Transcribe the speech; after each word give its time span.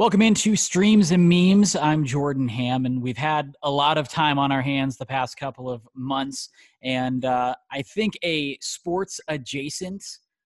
Welcome 0.00 0.22
into 0.22 0.56
Streams 0.56 1.10
and 1.10 1.28
Memes. 1.28 1.76
I'm 1.76 2.06
Jordan 2.06 2.48
Ham, 2.48 2.86
and 2.86 3.02
we've 3.02 3.18
had 3.18 3.54
a 3.62 3.70
lot 3.70 3.98
of 3.98 4.08
time 4.08 4.38
on 4.38 4.50
our 4.50 4.62
hands 4.62 4.96
the 4.96 5.04
past 5.04 5.36
couple 5.36 5.68
of 5.68 5.86
months. 5.94 6.48
And 6.82 7.26
uh, 7.26 7.54
I 7.70 7.82
think 7.82 8.14
a 8.22 8.56
sports 8.62 9.20
adjacent 9.28 10.02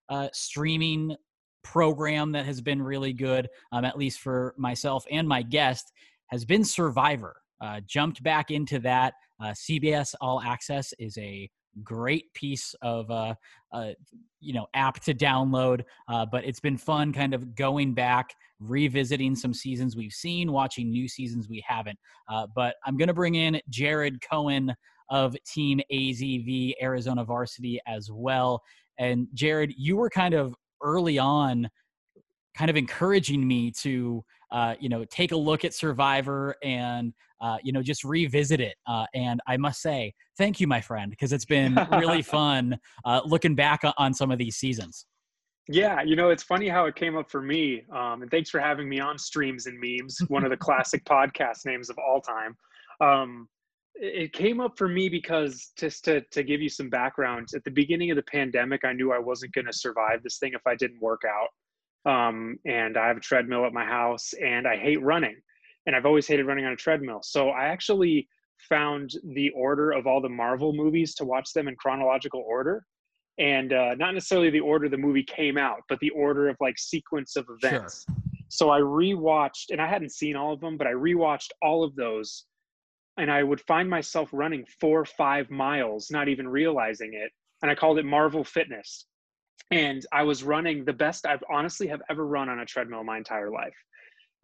uh, 0.09 0.27
streaming 0.33 1.15
program 1.63 2.33
that 2.33 2.47
has 2.47 2.61
been 2.61 2.83
really 2.83 3.13
good, 3.13 3.49
um, 3.71 3.85
at 3.85 3.97
least 3.97 4.19
for 4.19 4.57
myself 4.59 5.05
and 5.09 5.29
my 5.29 5.43
guest, 5.43 5.93
has 6.33 6.45
been 6.45 6.65
Survivor. 6.65 7.37
Uh, 7.61 7.79
jumped 7.87 8.25
back 8.25 8.51
into 8.51 8.81
that. 8.81 9.15
Uh, 9.41 9.51
CBS 9.51 10.17
All 10.21 10.41
Access 10.41 10.93
is 10.99 11.17
a 11.17 11.49
great 11.83 12.33
piece 12.35 12.75
of 12.83 13.11
uh, 13.11 13.35
uh, 13.73 13.91
you 14.41 14.53
know 14.53 14.67
app 14.75 15.01
to 15.01 15.15
download 15.15 15.83
uh, 16.09 16.25
but 16.25 16.45
it's 16.45 16.61
been 16.61 16.77
fun 16.77 17.13
kind 17.13 17.35
of 17.35 17.55
going 17.55 17.95
back 17.95 18.35
revisiting 18.61 19.35
some 19.35 19.53
seasons 19.53 19.97
we've 19.97 20.13
seen 20.13 20.53
watching 20.53 20.91
new 20.91 21.09
seasons 21.09 21.49
we 21.49 21.63
haven't 21.67 21.99
uh, 22.29 22.47
but 22.55 22.77
i'm 22.87 22.97
going 22.97 23.09
to 23.09 23.15
bring 23.15 23.35
in 23.35 23.61
jared 23.69 24.21
cohen 24.23 24.75
of 25.11 25.37
team 25.45 25.81
azv 25.93 26.73
arizona 26.81 27.25
varsity 27.25 27.81
as 27.87 28.11
well. 28.11 28.63
And 28.99 29.29
jared 29.35 29.75
you 29.77 29.97
were 29.97 30.11
kind 30.11 30.35
of 30.35 30.55
early 30.83 31.19
on 31.19 31.69
kind 32.57 32.71
of 32.71 32.77
encouraging 32.77 33.47
me 33.47 33.71
to 33.73 34.25
uh, 34.51 34.75
you 34.79 34.89
know 34.89 35.05
take 35.07 35.33
a 35.33 35.37
look 35.37 35.65
at 35.65 35.75
survivor 35.75 36.55
and 36.63 37.13
uh, 37.45 37.59
you 37.63 37.73
know 37.73 37.83
just 37.83 38.05
revisit 38.05 38.61
it 38.61 38.75
uh, 38.87 39.05
and 39.15 39.41
i 39.47 39.57
must 39.57 39.81
say 39.83 40.13
thank 40.39 40.59
you 40.59 40.67
my 40.67 40.81
friend 40.81 41.11
because 41.11 41.33
it's 41.33 41.45
been 41.57 41.79
really 41.93 42.23
fun 42.23 42.77
uh, 43.05 43.21
looking 43.25 43.55
back 43.55 43.83
on 43.99 44.15
some 44.15 44.31
of 44.31 44.39
these 44.39 44.57
seasons. 44.57 45.07
Yeah 45.69 46.03
you 46.03 46.17
know 46.17 46.31
it's 46.31 46.43
funny 46.43 46.69
how 46.69 46.87
it 46.87 46.95
came 46.95 47.17
up 47.17 47.31
for 47.31 47.41
me 47.41 47.85
um, 47.93 48.23
and 48.23 48.31
thanks 48.31 48.51
for 48.51 48.61
having 48.61 48.89
me 48.89 49.01
on 49.01 49.19
streams 49.19 49.67
and 49.67 49.79
memes 49.79 50.19
one 50.29 50.45
of 50.45 50.51
the 50.51 50.57
classic 50.57 51.05
podcast 51.15 51.67
names 51.67 51.91
of 51.91 51.99
all 51.99 52.21
time. 52.21 52.57
Um, 53.01 53.49
it 53.97 54.33
came 54.33 54.61
up 54.61 54.77
for 54.77 54.89
me 54.89 55.09
because 55.09 55.71
just 55.77 56.05
to, 56.07 56.21
to 56.33 56.43
give 56.43 56.61
you 56.61 56.69
some 56.69 56.91
background 56.91 57.49
at 57.55 57.63
the 57.63 57.71
beginning 57.71 58.11
of 58.11 58.17
the 58.17 58.25
pandemic 58.25 58.85
i 58.85 58.93
knew 58.93 59.13
i 59.13 59.19
wasn't 59.19 59.53
going 59.53 59.67
to 59.67 59.73
survive 59.73 60.21
this 60.23 60.39
thing 60.39 60.53
if 60.53 60.67
i 60.67 60.75
didn't 60.75 61.01
work 61.01 61.23
out. 61.27 61.49
Um, 62.07 62.59
and 62.67 62.97
I 62.99 63.09
have 63.09 63.17
a 63.17 63.21
treadmill 63.21 63.65
at 63.65 63.73
my 63.73 63.85
house, 63.85 64.35
and 64.35 64.69
I 64.69 64.77
hate 64.77 65.03
running, 65.03 65.37
and 65.87 65.95
I've 65.95 66.07
always 66.07 66.27
hated 66.27 66.47
running 66.47 66.65
on 66.65 66.73
a 66.73 66.77
treadmill. 66.77 67.21
So 67.23 67.51
I 67.51 67.65
actually 67.67 68.29
found 68.69 69.13
the 69.35 69.51
order 69.51 69.93
of 69.93 70.07
all 70.07 70.21
the 70.21 70.29
Marvel 70.29 70.73
movies 70.73 71.15
to 71.17 71.25
watch 71.25 71.53
them 71.53 71.69
in 71.69 71.77
chronological 71.77 72.45
order, 72.47 72.85
and 73.39 73.73
uh, 73.73 73.95
not 73.97 74.15
necessarily 74.15 74.51
the 74.51 74.61
order 74.61 74.89
the 74.89 74.97
movie 74.97 75.25
came 75.25 75.59
out, 75.59 75.81
but 75.89 75.99
the 76.01 76.11
order 76.11 76.49
of 76.49 76.57
like 76.61 76.79
sequence 76.79 77.37
of 77.37 77.47
events. 77.49 78.05
Sure. 78.09 78.17
So 78.49 78.71
I 78.71 78.81
rewatched, 78.81 79.71
and 79.71 79.81
I 79.81 79.89
hadn't 79.89 80.13
seen 80.13 80.37
all 80.37 80.53
of 80.53 80.61
them, 80.61 80.77
but 80.77 80.87
I 80.87 80.93
rewatched 80.93 81.51
all 81.61 81.83
of 81.83 81.97
those, 81.97 82.45
and 83.19 83.31
I 83.31 83.43
would 83.43 83.61
find 83.63 83.91
myself 83.91 84.29
running 84.33 84.65
four 84.81 85.01
or 85.01 85.05
five 85.05 85.51
miles, 85.51 86.11
not 86.11 86.29
even 86.29 86.47
realizing 86.49 87.15
it, 87.15 87.33
and 87.63 87.71
I 87.71 87.75
called 87.75 87.99
it 87.99 88.05
Marvel 88.05 88.45
Fitness 88.45 89.07
and 89.71 90.05
I 90.13 90.23
was 90.23 90.43
running 90.43 90.85
the 90.85 90.93
best 90.93 91.27
I've 91.27 91.43
honestly 91.51 91.87
have 91.89 92.03
ever 92.11 92.27
run 92.27 92.49
on 92.49 92.61
a 92.61 92.67
treadmill 92.67 93.05
my 93.05 93.17
entire 93.17 93.51
life. 93.51 93.75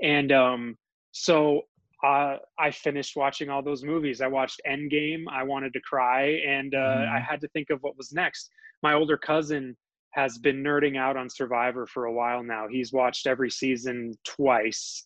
And 0.02 0.33
um, 0.33 0.77
so 1.12 1.62
uh, 2.03 2.36
I 2.58 2.70
finished 2.70 3.16
watching 3.16 3.50
all 3.50 3.62
those 3.62 3.84
movies. 3.84 4.20
I 4.20 4.27
watched 4.27 4.61
Endgame. 4.66 5.25
I 5.30 5.42
wanted 5.42 5.72
to 5.75 5.80
cry, 5.80 6.41
and 6.47 6.75
uh, 6.75 6.78
mm. 6.78 7.08
I 7.08 7.20
had 7.20 7.41
to 7.42 7.48
think 7.48 7.70
of 7.70 7.83
what 7.83 7.97
was 7.97 8.12
next. 8.12 8.50
My 8.83 8.94
older 8.94 9.19
cousin 9.19 9.77
has 10.12 10.39
been 10.39 10.62
nerding 10.62 10.97
out 10.97 11.17
on 11.17 11.28
Survivor 11.28 11.86
for 11.86 12.06
a 12.06 12.12
while 12.12 12.42
now. 12.42 12.67
He's 12.69 12.92
watched 12.92 13.27
every 13.27 13.50
season 13.50 14.14
twice. 14.25 15.05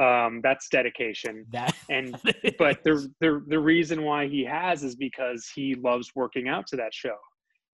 Um, 0.00 0.40
that's 0.42 0.68
dedication. 0.68 1.46
That 1.52 1.74
and 1.90 2.16
but 2.58 2.82
the 2.84 3.12
the 3.20 3.42
the 3.48 3.58
reason 3.58 4.02
why 4.02 4.28
he 4.28 4.44
has 4.44 4.84
is 4.84 4.94
because 4.94 5.50
he 5.54 5.74
loves 5.74 6.12
working 6.14 6.48
out 6.48 6.66
to 6.68 6.76
that 6.76 6.94
show. 6.94 7.16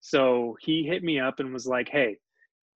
So 0.01 0.55
he 0.61 0.83
hit 0.83 1.03
me 1.03 1.19
up 1.19 1.39
and 1.39 1.51
was 1.51 1.65
like, 1.65 1.89
hey, 1.89 2.17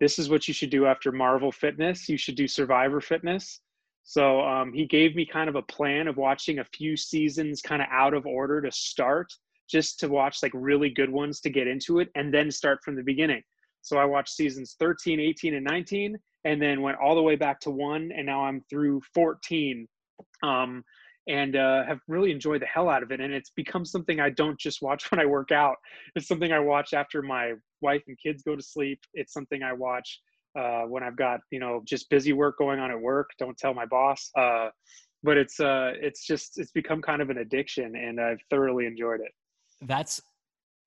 this 0.01 0.19
is 0.19 0.29
what 0.29 0.49
you 0.49 0.55
should 0.55 0.71
do 0.71 0.87
after 0.87 1.13
Marvel 1.13 1.53
Fitness. 1.53 2.09
You 2.09 2.17
should 2.17 2.35
do 2.35 2.49
Survivor 2.49 3.01
Fitness. 3.01 3.61
So 4.05 4.41
um, 4.41 4.73
he 4.73 4.87
gave 4.87 5.15
me 5.15 5.25
kind 5.25 5.49
of 5.49 5.55
a 5.55 5.63
plan 5.63 6.09
of 6.09 6.17
watching 6.17 6.59
a 6.59 6.65
few 6.65 6.97
seasons 6.97 7.63
kind 7.63 7.81
of 7.81 7.89
out 7.91 8.15
of 8.15 8.27
order 8.27 8.61
to 8.61 8.71
start, 8.73 9.33
just 9.71 10.01
to 10.01 10.09
watch 10.09 10.43
like 10.43 10.53
really 10.55 10.91
good 10.91 11.11
ones 11.11 11.41
to 11.41 11.51
get 11.51 11.67
into 11.67 12.01
it 12.01 12.09
and 12.15 12.33
then 12.33 12.51
start 12.51 12.81
from 12.85 12.97
the 12.97 13.03
beginning. 13.03 13.43
So 13.81 13.99
I 13.99 14.05
watched 14.05 14.35
seasons 14.35 14.77
13, 14.79 15.19
18, 15.21 15.55
and 15.55 15.65
19, 15.65 16.17
and 16.45 16.61
then 16.63 16.83
went 16.83 16.99
all 16.99 17.15
the 17.15 17.23
way 17.23 17.37
back 17.37 17.61
to 17.61 17.71
one, 17.71 18.11
and 18.17 18.27
now 18.27 18.45
I'm 18.45 18.63
through 18.71 19.01
14. 19.15 19.87
Um, 20.43 20.85
and 21.29 21.55
uh, 21.57 21.85
have 21.85 22.01
really 22.09 22.33
enjoyed 22.33 22.63
the 22.63 22.67
hell 22.67 22.89
out 22.89 23.03
of 23.03 23.13
it. 23.13 23.21
And 23.21 23.33
it's 23.33 23.51
become 23.51 23.85
something 23.85 24.21
I 24.21 24.31
don't 24.31 24.59
just 24.59 24.83
watch 24.83 25.09
when 25.11 25.21
I 25.21 25.27
work 25.27 25.53
out. 25.53 25.77
It's 26.17 26.27
something 26.27 26.53
I 26.53 26.59
watch 26.59 26.93
after 26.93 27.23
my 27.23 27.53
wife 27.81 28.03
and 28.09 28.19
kids 28.21 28.43
go 28.43 28.57
to 28.57 28.63
sleep. 28.63 29.01
It's 29.15 29.33
something 29.33 29.63
I 29.63 29.73
watch 29.73 30.21
uh, 30.59 30.83
when 30.83 31.03
I've 31.03 31.17
got 31.17 31.41
you 31.51 31.61
know 31.61 31.83
just 31.85 32.09
busy 32.11 32.33
work 32.33 32.59
going 32.59 32.81
on 32.81 32.91
at 32.91 33.01
work. 33.01 33.31
Don't 33.39 33.57
tell 33.57 33.75
my 33.75 33.87
boss. 33.87 34.31
Uh, 34.37 34.69
but 35.23 35.37
it's 35.37 35.61
uh, 35.61 35.93
it's 36.01 36.27
just 36.27 36.59
it's 36.59 36.73
become 36.73 37.01
kind 37.01 37.23
of 37.23 37.31
an 37.31 37.39
addiction, 37.39 37.95
and 37.97 38.21
I've 38.21 38.41
thoroughly 38.51 38.87
enjoyed 38.87 39.21
it. 39.21 39.33
That's 39.83 40.21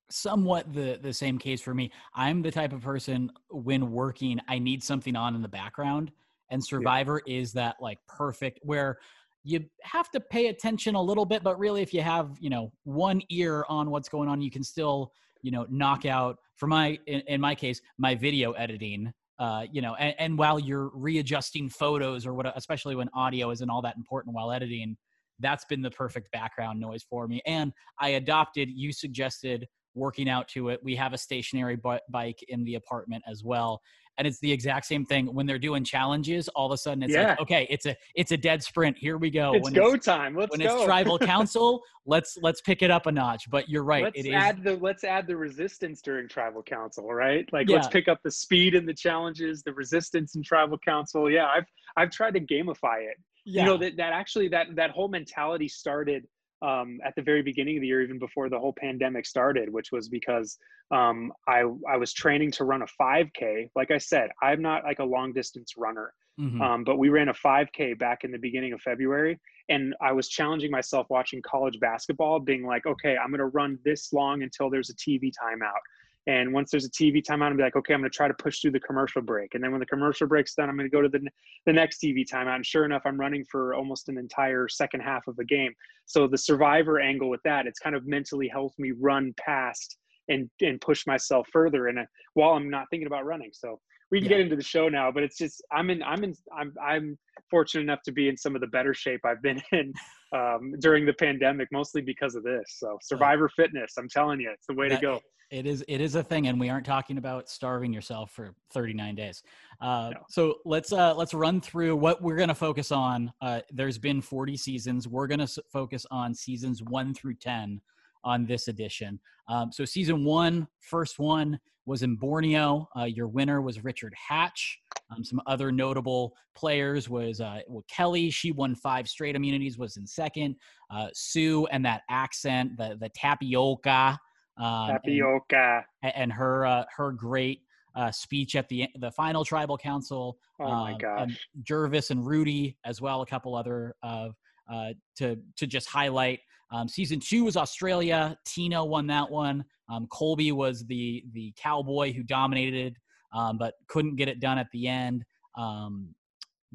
somewhat 0.10 0.74
the 0.74 1.00
the 1.02 1.14
same 1.14 1.38
case 1.38 1.62
for 1.62 1.74
me. 1.74 1.92
I'm 2.14 2.42
the 2.42 2.52
type 2.52 2.74
of 2.74 2.82
person 2.82 3.32
when 3.50 3.92
working, 3.92 4.40
I 4.48 4.60
need 4.60 4.84
something 4.84 5.16
on 5.16 5.36
in 5.36 5.42
the 5.42 5.48
background 5.48 6.12
and 6.50 6.64
survivor 6.64 7.22
yeah. 7.26 7.40
is 7.40 7.54
that 7.54 7.76
like 7.80 8.00
perfect 8.08 8.60
where 8.64 8.98
you 9.44 9.64
have 9.84 10.10
to 10.12 10.20
pay 10.20 10.48
attention 10.48 10.96
a 10.96 11.02
little 11.02 11.26
bit 11.26 11.44
but 11.44 11.58
really 11.60 11.82
if 11.82 11.94
you 11.94 12.02
have 12.02 12.38
you 12.40 12.50
know 12.50 12.72
one 12.84 13.22
ear 13.30 13.66
on 13.70 13.90
what's 13.90 14.10
going 14.10 14.30
on 14.30 14.42
you 14.42 14.52
can 14.52 14.64
still 14.64 15.12
you 15.42 15.52
know 15.52 15.66
knock 15.70 16.06
out 16.06 16.38
for 16.56 16.68
my 16.68 16.98
in, 17.08 17.22
in 17.28 17.42
my 17.42 17.56
case 17.56 17.82
my 17.98 18.16
video 18.16 18.52
editing 18.54 19.12
uh, 19.40 19.66
you 19.72 19.82
know 19.82 19.96
and, 19.96 20.16
and, 20.18 20.38
while 20.38 20.60
you're 20.60 20.90
readjusting 20.94 21.70
photos 21.70 22.26
or 22.26 22.34
what 22.34 22.52
especially 22.58 22.96
when 22.96 23.10
audio 23.14 23.52
isn't 23.52 23.70
all 23.70 23.82
that 23.82 23.98
important 23.98 24.34
while 24.36 24.52
editing 24.52 24.96
that's 25.40 25.66
been 25.66 25.82
the 25.82 25.92
perfect 25.92 26.32
background 26.32 26.80
noise 26.80 27.04
for 27.10 27.28
me. 27.28 27.42
And 27.46 27.74
i 28.00 28.10
adopted 28.10 28.70
you 28.70 28.92
suggested 28.92 29.68
working 29.96 30.30
out 30.30 30.48
to 30.50 30.70
it. 30.70 30.82
We 30.84 30.96
have 30.98 31.14
a 31.14 31.18
stationary 31.18 31.80
bike 32.10 32.40
in 32.50 32.66
the 32.66 32.76
apartment 32.76 33.24
as 33.30 33.44
well 33.44 33.82
and 34.18 34.28
it's 34.28 34.40
the 34.40 34.52
exact 34.52 34.86
same 34.86 35.06
thing 35.06 35.34
when 35.34 35.46
they're 35.46 35.60
doing 35.60 35.84
challenges. 35.84 36.48
All 36.50 36.66
of 36.66 36.72
a 36.72 36.78
sudden, 36.78 37.04
it's 37.04 37.14
yeah. 37.14 37.30
like, 37.30 37.42
okay, 37.42 37.68
it's 37.70 37.86
a 37.86 37.96
it's 38.16 38.32
a 38.32 38.38
dead 38.38 38.64
sprint. 38.64 38.98
Here 38.98 39.18
we 39.18 39.30
go. 39.30 39.54
It's 39.54 39.64
when 39.64 39.74
go 39.74 39.94
it's, 39.94 40.06
time. 40.06 40.36
Let's 40.36 40.52
when 40.52 40.62
go. 40.62 40.76
it's 40.76 40.86
tribal 40.86 41.20
council, 41.34 41.82
let's 42.06 42.38
let's 42.42 42.62
pick 42.62 42.82
it 42.82 42.92
up 42.92 43.06
a 43.06 43.12
notch. 43.12 43.50
But 43.50 43.70
you're 43.70 43.84
right. 43.84 44.04
Let's 44.04 44.28
add 44.30 44.64
the 44.64 44.78
let's 44.78 45.04
add 45.04 45.28
the 45.28 45.36
resistance 45.36 46.02
during 46.02 46.28
tribal 46.28 46.64
council, 46.64 47.12
right? 47.14 47.48
Like 47.52 47.70
yeah. 47.70 47.76
let's 47.76 47.88
pick 47.88 48.08
up 48.08 48.20
the 48.24 48.32
speed 48.32 48.76
in 48.76 48.86
the 48.86 48.94
challenges, 48.94 49.64
the 49.64 49.74
resistance 49.74 50.36
in 50.36 50.44
tribal 50.44 50.78
council. 50.78 51.30
Yeah, 51.30 51.48
I've 51.48 51.66
I've 51.98 52.12
tried 52.12 52.36
to 52.36 52.40
gamify 52.40 53.04
it. 53.04 53.18
Yeah. 53.46 53.62
You 53.62 53.68
know 53.68 53.78
that 53.78 53.98
that 53.98 54.14
actually 54.14 54.48
that 54.50 54.68
that 54.76 54.92
whole 54.92 55.08
mentality 55.08 55.68
started 55.68 56.26
um, 56.62 57.00
at 57.04 57.16
the 57.16 57.22
very 57.22 57.42
beginning 57.42 57.78
of 57.78 57.82
the 57.82 57.88
year, 57.88 58.02
even 58.02 58.20
before 58.20 58.50
the 58.50 58.60
whole 58.60 58.74
pandemic 58.74 59.26
started, 59.26 59.72
which 59.72 59.92
was 59.92 60.10
because 60.10 60.58
um, 60.92 61.32
I 61.48 61.64
I 61.90 61.98
was 61.98 62.14
training 62.14 62.52
to 62.52 62.64
run 62.64 62.82
a 62.82 62.88
5K. 63.02 63.70
Like 63.76 63.92
I 63.92 63.98
said, 63.98 64.30
I'm 64.42 64.62
not 64.62 64.84
like 64.84 65.00
a 65.00 65.04
long 65.04 65.34
distance 65.34 65.74
runner, 65.78 66.14
mm-hmm. 66.40 66.62
um, 66.62 66.84
but 66.84 66.98
we 66.98 67.10
ran 67.10 67.30
a 67.30 67.34
5K 67.34 67.98
back 68.00 68.24
in 68.24 68.32
the 68.32 68.40
beginning 68.40 68.74
of 68.74 68.82
February, 68.82 69.40
and 69.70 69.96
I 70.02 70.12
was 70.12 70.30
challenging 70.30 70.72
myself 70.72 71.08
watching 71.10 71.42
college 71.42 71.80
basketball, 71.80 72.40
being 72.40 72.66
like, 72.66 72.86
okay, 72.86 73.18
I'm 73.18 73.30
going 73.30 73.40
to 73.40 73.48
run 73.48 73.78
this 73.84 74.14
long 74.14 74.44
until 74.44 74.70
there's 74.70 74.90
a 74.90 74.96
TV 74.96 75.32
timeout. 75.32 75.82
And 76.28 76.52
once 76.54 76.72
there's 76.72 76.86
a 76.86 76.90
TV 76.90 77.24
timeout, 77.24 77.52
I'm 77.52 77.58
be 77.58 77.64
like, 77.64 77.76
okay, 77.76 77.94
I'm 77.94 78.00
going 78.00 78.10
to 78.10 78.16
try 78.16 78.28
to 78.28 78.34
push 78.34 78.60
through 78.60 78.72
the 78.72 78.80
commercial 78.80 79.22
break. 79.22 79.54
And 79.54 79.64
then 79.64 79.72
when 79.72 79.80
the 79.80 79.86
commercial 79.86 80.28
break's 80.28 80.56
done, 80.56 80.70
I'm 80.70 80.76
going 80.76 80.90
to 80.90 80.96
go 80.96 81.02
to 81.02 81.10
the, 81.10 81.20
the 81.68 81.74
next 81.74 82.02
TV 82.02 82.26
timeout. 82.28 82.56
And 82.56 82.66
sure 82.66 82.84
enough, 82.84 83.04
I'm 83.06 83.20
running 83.20 83.46
for 83.52 83.76
almost 83.76 84.10
an 84.10 84.18
entire 84.18 84.68
second 84.68 85.02
half 85.02 85.28
of 85.28 85.36
the 85.36 85.46
game. 85.46 85.72
So 86.06 86.28
the 86.28 86.38
survivor 86.38 87.00
angle 87.00 87.30
with 87.30 87.42
that, 87.44 87.68
it's 87.68 87.80
kind 87.80 87.96
of 87.96 88.08
mentally 88.08 88.48
helped 88.48 88.80
me 88.80 88.92
run 89.00 89.36
past 89.38 89.98
and, 90.28 90.50
and 90.62 90.82
push 90.82 91.06
myself 91.06 91.48
further. 91.54 91.88
And 91.88 92.00
uh, 92.00 92.06
while 92.34 92.52
I'm 92.52 92.72
not 92.72 92.88
thinking 92.90 93.08
about 93.08 93.26
running. 93.26 93.52
So 93.54 93.80
we 94.10 94.20
can 94.20 94.30
yeah. 94.30 94.38
get 94.38 94.42
into 94.42 94.56
the 94.56 94.64
show 94.64 94.90
now, 94.90 95.12
but 95.12 95.22
it's 95.22 95.38
just, 95.38 95.64
I'm 95.72 95.92
in, 95.92 96.02
I'm 96.02 96.24
in, 96.24 96.34
I'm, 96.58 96.74
I'm 96.84 97.18
fortunate 97.52 97.84
enough 97.84 98.02
to 98.04 98.12
be 98.12 98.30
in 98.30 98.38
some 98.38 98.56
of 98.56 98.62
the 98.62 98.68
better 98.68 98.96
shape 98.96 99.22
I've 99.26 99.42
been 99.44 99.62
in 99.72 99.94
um, 100.34 100.74
during 100.80 101.06
the 101.06 101.14
pandemic, 101.14 101.68
mostly 101.72 102.02
because 102.02 102.34
of 102.34 102.44
this. 102.44 102.78
So 102.78 102.98
survivor 103.02 103.50
fitness, 103.56 103.94
I'm 104.00 104.10
telling 104.10 104.40
you, 104.40 104.50
it's 104.52 104.66
the 104.68 104.74
way 104.74 104.90
that, 104.90 104.96
to 104.96 105.02
go 105.02 105.22
it 105.52 105.66
is 105.66 105.84
it 105.88 106.02
is 106.02 106.16
a 106.16 106.24
thing 106.24 106.48
and 106.48 106.60
we 106.60 106.70
aren't 106.70 106.86
talking 106.86 107.18
about 107.18 107.50
starving 107.50 107.94
yourself 107.94 108.32
for 108.32 108.54
39 108.72 109.16
days 109.16 109.44
uh, 109.82 110.12
no. 110.14 110.20
so 110.30 110.56
let's 110.66 110.92
uh, 110.92 111.14
let's 111.16 111.34
run 111.34 111.62
through 111.62 111.96
what 111.96 112.22
we're 112.22 112.36
going 112.36 112.50
to 112.50 112.56
focus 112.56 112.92
on 112.92 113.32
uh, 113.42 113.60
there's 113.72 113.98
been 113.98 114.22
40 114.22 114.58
seasons 114.58 115.08
we're 115.08 115.28
going 115.28 115.46
to 115.46 115.64
focus 115.72 116.06
on 116.12 116.34
seasons 116.34 116.82
1 116.84 117.14
through 117.14 117.36
10 117.36 117.82
on 118.26 118.46
this 118.46 118.68
edition. 118.68 119.20
Um, 119.48 119.72
so 119.72 119.86
season 119.86 120.26
one, 120.26 120.68
first 120.80 121.20
one 121.20 121.60
was 121.86 122.02
in 122.02 122.16
Borneo. 122.16 122.90
Uh, 122.98 123.04
your 123.04 123.28
winner 123.28 123.62
was 123.62 123.84
Richard 123.84 124.14
Hatch. 124.16 124.80
Um, 125.12 125.24
some 125.24 125.40
other 125.46 125.72
notable 125.72 126.34
players 126.56 127.08
was 127.08 127.40
uh, 127.40 127.60
well, 127.68 127.86
Kelly. 127.88 128.32
She 128.32 128.52
won 128.52 128.74
five 128.74 129.08
straight 129.08 129.36
immunities. 129.36 129.78
Was 129.78 129.98
in 129.98 130.08
second. 130.08 130.56
Uh, 130.90 131.10
Sue 131.14 131.68
and 131.68 131.86
that 131.86 132.02
accent, 132.10 132.76
the 132.76 132.98
the 133.00 133.10
tapioca. 133.10 134.20
Um, 134.58 134.90
tapioca. 134.90 135.86
And, 136.04 136.14
and 136.16 136.34
her 136.34 136.66
uh, 136.66 136.86
her 136.96 137.12
great 137.12 137.62
uh, 137.96 138.12
speech 138.12 138.56
at 138.56 138.68
the 138.70 138.88
the 139.00 139.12
final 139.12 139.44
tribal 139.46 139.78
council. 139.78 140.38
Oh 140.60 140.70
my 140.70 140.94
um, 140.94 140.98
gosh! 140.98 141.22
And 141.22 141.38
Jervis 141.64 142.12
and 142.12 142.26
Rudy 142.26 142.78
as 142.86 143.02
well. 143.02 143.22
A 143.22 143.26
couple 143.26 143.56
other 143.56 143.96
of 144.04 144.36
uh, 144.72 144.94
to 145.18 145.38
to 145.58 145.68
just 145.68 145.88
highlight. 145.88 146.40
Um, 146.72 146.88
season 146.88 147.20
two 147.20 147.44
was 147.44 147.58
Australia. 147.58 148.38
Tina 148.46 148.84
won 148.84 149.08
that 149.08 149.30
one. 149.30 149.64
Um, 149.90 150.08
Colby 150.08 150.52
was 150.52 150.86
the 150.86 151.24
the 151.34 151.54
cowboy 151.58 152.14
who 152.14 152.24
dominated, 152.24 152.98
um, 153.34 153.58
but 153.58 153.76
couldn't 153.88 154.16
get 154.16 154.28
it 154.28 154.40
done 154.40 154.58
at 154.58 154.68
the 154.72 154.88
end. 154.88 155.24
Um, 155.58 156.14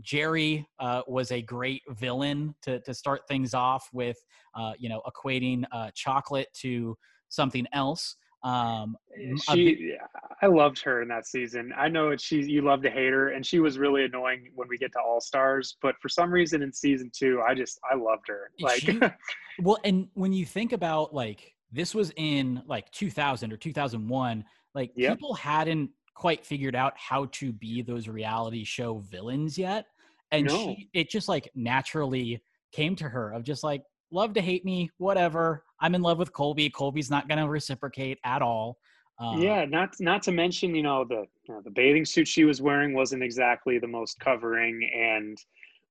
Jerri 0.03 0.65
uh, 0.79 1.03
was 1.07 1.33
a 1.33 1.43
great 1.43 1.83
villain 1.91 2.55
to 2.63 2.81
to 2.81 2.95
start 2.95 3.23
things 3.29 3.53
off 3.53 3.89
with, 3.93 4.17
uh, 4.55 4.73
you 4.79 4.89
know, 4.89 5.03
equating 5.07 5.65
uh, 5.73 5.91
chocolate 5.95 6.49
to 6.61 6.97
something 7.31 7.67
else. 7.73 8.17
Um, 8.43 8.97
she, 9.51 9.97
I 10.41 10.47
loved 10.47 10.83
her 10.83 11.03
in 11.03 11.09
that 11.09 11.27
season. 11.27 11.73
I 11.77 11.89
know 11.89 12.17
she, 12.17 12.43
you 12.43 12.63
love 12.63 12.83
to 12.83 12.91
hate 12.91 13.13
her, 13.13 13.31
and 13.31 13.45
she 13.45 13.61
was 13.61 13.79
really 13.79 14.05
annoying 14.05 14.51
when 14.55 14.67
we 14.69 14.79
get 14.79 14.93
to 14.93 15.01
All 15.01 15.21
Stars. 15.21 15.77
But 15.83 15.97
for 16.01 16.09
some 16.09 16.31
reason 16.31 16.63
in 16.63 16.73
season 16.73 17.11
two, 17.15 17.43
I 17.47 17.55
just 17.55 17.79
I 17.91 17.97
loved 17.97 18.29
her. 18.29 18.51
Like, 18.59 18.81
she, 18.81 18.99
well, 19.61 19.79
and 19.85 20.09
when 20.15 20.33
you 20.33 20.47
think 20.47 20.73
about 20.73 21.15
like 21.15 21.55
this 21.71 21.95
was 21.95 22.13
in 22.17 22.63
like 22.67 22.91
2000 22.93 23.53
or 23.53 23.57
2001, 23.57 24.45
like 24.75 24.93
yep. 24.97 25.13
people 25.19 25.35
hadn't 25.35 25.91
quite 26.15 26.45
figured 26.45 26.75
out 26.75 26.95
how 26.97 27.27
to 27.33 27.53
be 27.53 27.83
those 27.83 28.09
reality 28.09 28.65
show 28.65 28.99
villains 29.11 29.59
yet, 29.59 29.85
and 30.33 30.47
no. 30.47 30.57
she, 30.57 30.89
it 30.95 31.11
just 31.11 31.29
like 31.29 31.51
naturally 31.55 32.43
came 32.73 32.97
to 32.97 33.09
her 33.09 33.33
of 33.33 33.43
just 33.43 33.63
like 33.63 33.83
love 34.13 34.35
to 34.35 34.41
hate 34.41 34.65
me, 34.65 34.91
whatever. 34.99 35.65
I'm 35.81 35.95
in 35.95 36.03
love 36.03 36.19
with 36.19 36.33
Colby. 36.33 36.71
Colby's 36.71 37.11
not 37.11 37.29
going 37.29 37.39
to 37.39 37.49
reciprocate 37.49 38.19
at 38.25 38.43
all. 38.43 38.79
Um, 39.19 39.41
yeah, 39.41 39.67
not 39.67 39.95
not 40.01 40.23
to 40.23 40.33
mention, 40.33 40.75
you 40.75 40.83
know, 40.83 41.05
the 41.05 41.27
you 41.47 41.55
know, 41.55 41.61
the 41.63 41.71
bathing 41.71 42.07
suit 42.07 42.27
she 42.27 42.45
was 42.45 42.63
wearing 42.63 42.95
wasn't 42.95 43.23
exactly 43.23 43.79
the 43.79 43.87
most 43.87 44.19
covering, 44.19 44.83
and 44.95 45.37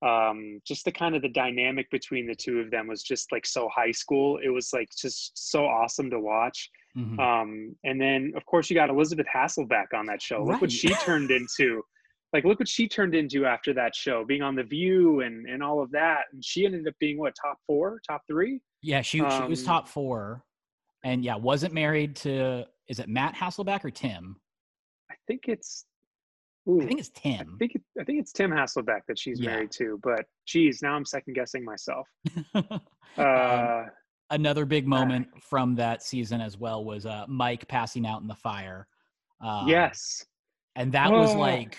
um, 0.01 0.61
just 0.65 0.85
the 0.85 0.91
kind 0.91 1.15
of 1.15 1.21
the 1.21 1.29
dynamic 1.29 1.89
between 1.91 2.25
the 2.25 2.33
two 2.33 2.59
of 2.59 2.71
them 2.71 2.87
was 2.87 3.03
just 3.03 3.31
like 3.31 3.45
so 3.45 3.69
high 3.69 3.91
school. 3.91 4.39
It 4.43 4.49
was 4.49 4.71
like 4.73 4.89
just 4.97 5.49
so 5.51 5.65
awesome 5.65 6.09
to 6.09 6.19
watch. 6.19 6.71
Mm-hmm. 6.97 7.19
Um, 7.19 7.75
and 7.83 8.01
then, 8.01 8.33
of 8.35 8.45
course, 8.45 8.69
you 8.69 8.75
got 8.75 8.89
Elizabeth 8.89 9.27
Hasselbeck 9.33 9.93
on 9.93 10.07
that 10.07 10.21
show. 10.21 10.43
Look 10.43 10.61
what 10.61 10.71
she 10.71 10.89
turned 11.05 11.29
into 11.29 11.83
like 12.33 12.45
look 12.45 12.59
what 12.59 12.67
she 12.67 12.87
turned 12.87 13.15
into 13.15 13.45
after 13.45 13.73
that 13.73 13.95
show 13.95 14.23
being 14.23 14.41
on 14.41 14.55
the 14.55 14.63
view 14.63 15.21
and 15.21 15.47
and 15.47 15.63
all 15.63 15.81
of 15.81 15.91
that. 15.91 16.23
And 16.31 16.43
she 16.43 16.65
ended 16.65 16.87
up 16.87 16.93
being 16.99 17.17
what 17.17 17.33
top 17.39 17.57
four 17.65 17.99
top 18.07 18.21
three? 18.27 18.61
Yeah 18.81 19.01
she, 19.01 19.21
um, 19.21 19.43
she 19.43 19.49
was 19.49 19.61
um, 19.61 19.65
top 19.65 19.87
four. 19.87 20.43
And 21.03 21.23
yeah 21.23 21.35
wasn't 21.35 21.73
married 21.73 22.15
to 22.17 22.65
is 22.87 22.99
it 22.99 23.09
matt 23.09 23.35
hasselbeck 23.35 23.83
or 23.83 23.91
tim? 23.91 24.35
I 25.11 25.15
think 25.27 25.43
it's 25.47 25.85
ooh, 26.67 26.81
i 26.81 26.85
think 26.85 26.99
it's 26.99 27.09
tim. 27.09 27.55
i 27.55 27.57
think 27.57 27.75
it, 27.75 27.81
i 27.99 28.03
think 28.03 28.19
it's 28.19 28.31
tim 28.31 28.51
hasselbeck 28.51 29.01
that 29.07 29.17
she's 29.17 29.39
yeah. 29.39 29.51
married 29.51 29.71
to 29.71 29.99
but 30.03 30.25
geez 30.45 30.81
now 30.81 30.93
i'm 30.93 31.05
second 31.05 31.33
guessing 31.33 31.63
myself. 31.63 32.07
Uh, 33.17 33.85
um, 33.85 33.91
another 34.29 34.65
big 34.65 34.87
moment 34.87 35.27
uh, 35.35 35.39
from 35.41 35.73
that 35.73 36.03
season 36.03 36.39
as 36.39 36.59
well 36.59 36.85
was 36.85 37.07
uh, 37.07 37.25
mike 37.27 37.67
passing 37.67 38.05
out 38.05 38.21
in 38.21 38.27
the 38.27 38.35
fire. 38.35 38.87
Um, 39.41 39.67
yes. 39.67 40.23
and 40.75 40.91
that 40.91 41.11
was 41.11 41.33
like 41.33 41.75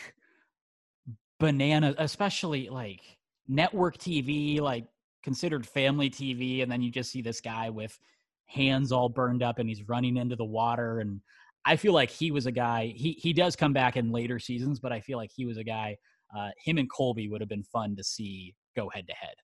banana, 1.41 1.95
especially 1.99 2.69
like 2.69 3.01
network 3.49 3.99
TV, 3.99 4.61
like 4.61 4.87
considered 5.25 5.67
family 5.67 6.09
TV, 6.09 6.63
and 6.63 6.71
then 6.71 6.81
you 6.81 6.93
just 6.93 7.11
see 7.11 7.23
this 7.23 7.41
guy 7.41 7.71
with 7.71 7.99
hands 8.47 8.93
all 8.93 9.09
burned 9.09 9.43
up 9.43 9.59
and 9.59 9.69
he's 9.69 9.89
running 9.89 10.17
into 10.17 10.37
the 10.37 10.45
water. 10.45 11.01
And 11.01 11.21
I 11.65 11.75
feel 11.77 11.93
like 11.93 12.11
he 12.11 12.31
was 12.31 12.47
a 12.47 12.53
guy. 12.53 12.93
He 12.97 13.13
he 13.13 13.33
does 13.33 13.57
come 13.57 13.73
back 13.73 13.97
in 13.97 14.13
later 14.13 14.39
seasons, 14.39 14.79
but 14.79 14.93
I 14.93 15.01
feel 15.01 15.19
like 15.19 15.33
he 15.35 15.47
was 15.47 15.57
a 15.57 15.65
guy. 15.65 15.97
Uh, 16.37 16.51
him 16.65 16.79
and 16.79 16.89
Colby 16.89 17.29
would 17.29 17.41
have 17.41 17.49
been 17.49 17.65
fun 17.65 17.97
to 17.97 18.05
see 18.05 18.55
go 18.77 18.89
head 18.89 19.09
to 19.09 19.15
head. 19.15 19.35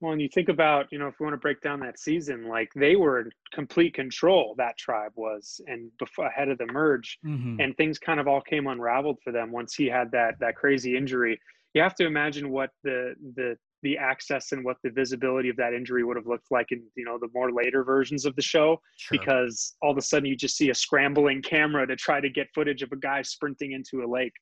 Well, 0.00 0.12
and 0.12 0.22
you 0.22 0.28
think 0.28 0.48
about, 0.48 0.86
you 0.90 0.98
know, 0.98 1.08
if 1.08 1.20
we 1.20 1.24
want 1.24 1.34
to 1.34 1.40
break 1.40 1.60
down 1.60 1.80
that 1.80 1.98
season, 1.98 2.48
like 2.48 2.70
they 2.74 2.96
were 2.96 3.20
in 3.20 3.30
complete 3.52 3.92
control, 3.92 4.54
that 4.56 4.78
tribe 4.78 5.12
was, 5.14 5.60
and 5.66 5.90
before, 5.98 6.26
ahead 6.26 6.48
of 6.48 6.56
the 6.58 6.66
merge, 6.66 7.18
mm-hmm. 7.24 7.60
and 7.60 7.76
things 7.76 7.98
kind 7.98 8.18
of 8.18 8.26
all 8.26 8.40
came 8.40 8.66
unraveled 8.66 9.18
for 9.22 9.30
them 9.30 9.52
once 9.52 9.74
he 9.74 9.86
had 9.86 10.10
that 10.12 10.38
that 10.40 10.56
crazy 10.56 10.96
injury. 10.96 11.38
You 11.74 11.82
have 11.82 11.94
to 11.96 12.06
imagine 12.06 12.50
what 12.50 12.70
the 12.82 13.14
the 13.36 13.56
the 13.82 13.96
access 13.96 14.52
and 14.52 14.64
what 14.64 14.76
the 14.82 14.90
visibility 14.90 15.48
of 15.48 15.56
that 15.56 15.72
injury 15.72 16.04
would 16.04 16.16
have 16.16 16.26
looked 16.26 16.50
like 16.50 16.66
in 16.70 16.82
you 16.96 17.04
know 17.04 17.18
the 17.18 17.28
more 17.34 17.52
later 17.52 17.84
versions 17.84 18.24
of 18.24 18.34
the 18.36 18.42
show 18.42 18.80
sure. 18.96 19.18
because 19.18 19.74
all 19.82 19.90
of 19.90 19.98
a 19.98 20.02
sudden 20.02 20.26
you 20.26 20.36
just 20.36 20.56
see 20.56 20.70
a 20.70 20.74
scrambling 20.74 21.40
camera 21.42 21.86
to 21.86 21.96
try 21.96 22.20
to 22.20 22.28
get 22.28 22.48
footage 22.54 22.82
of 22.82 22.92
a 22.92 22.96
guy 22.96 23.22
sprinting 23.22 23.72
into 23.72 24.04
a 24.04 24.08
lake 24.08 24.34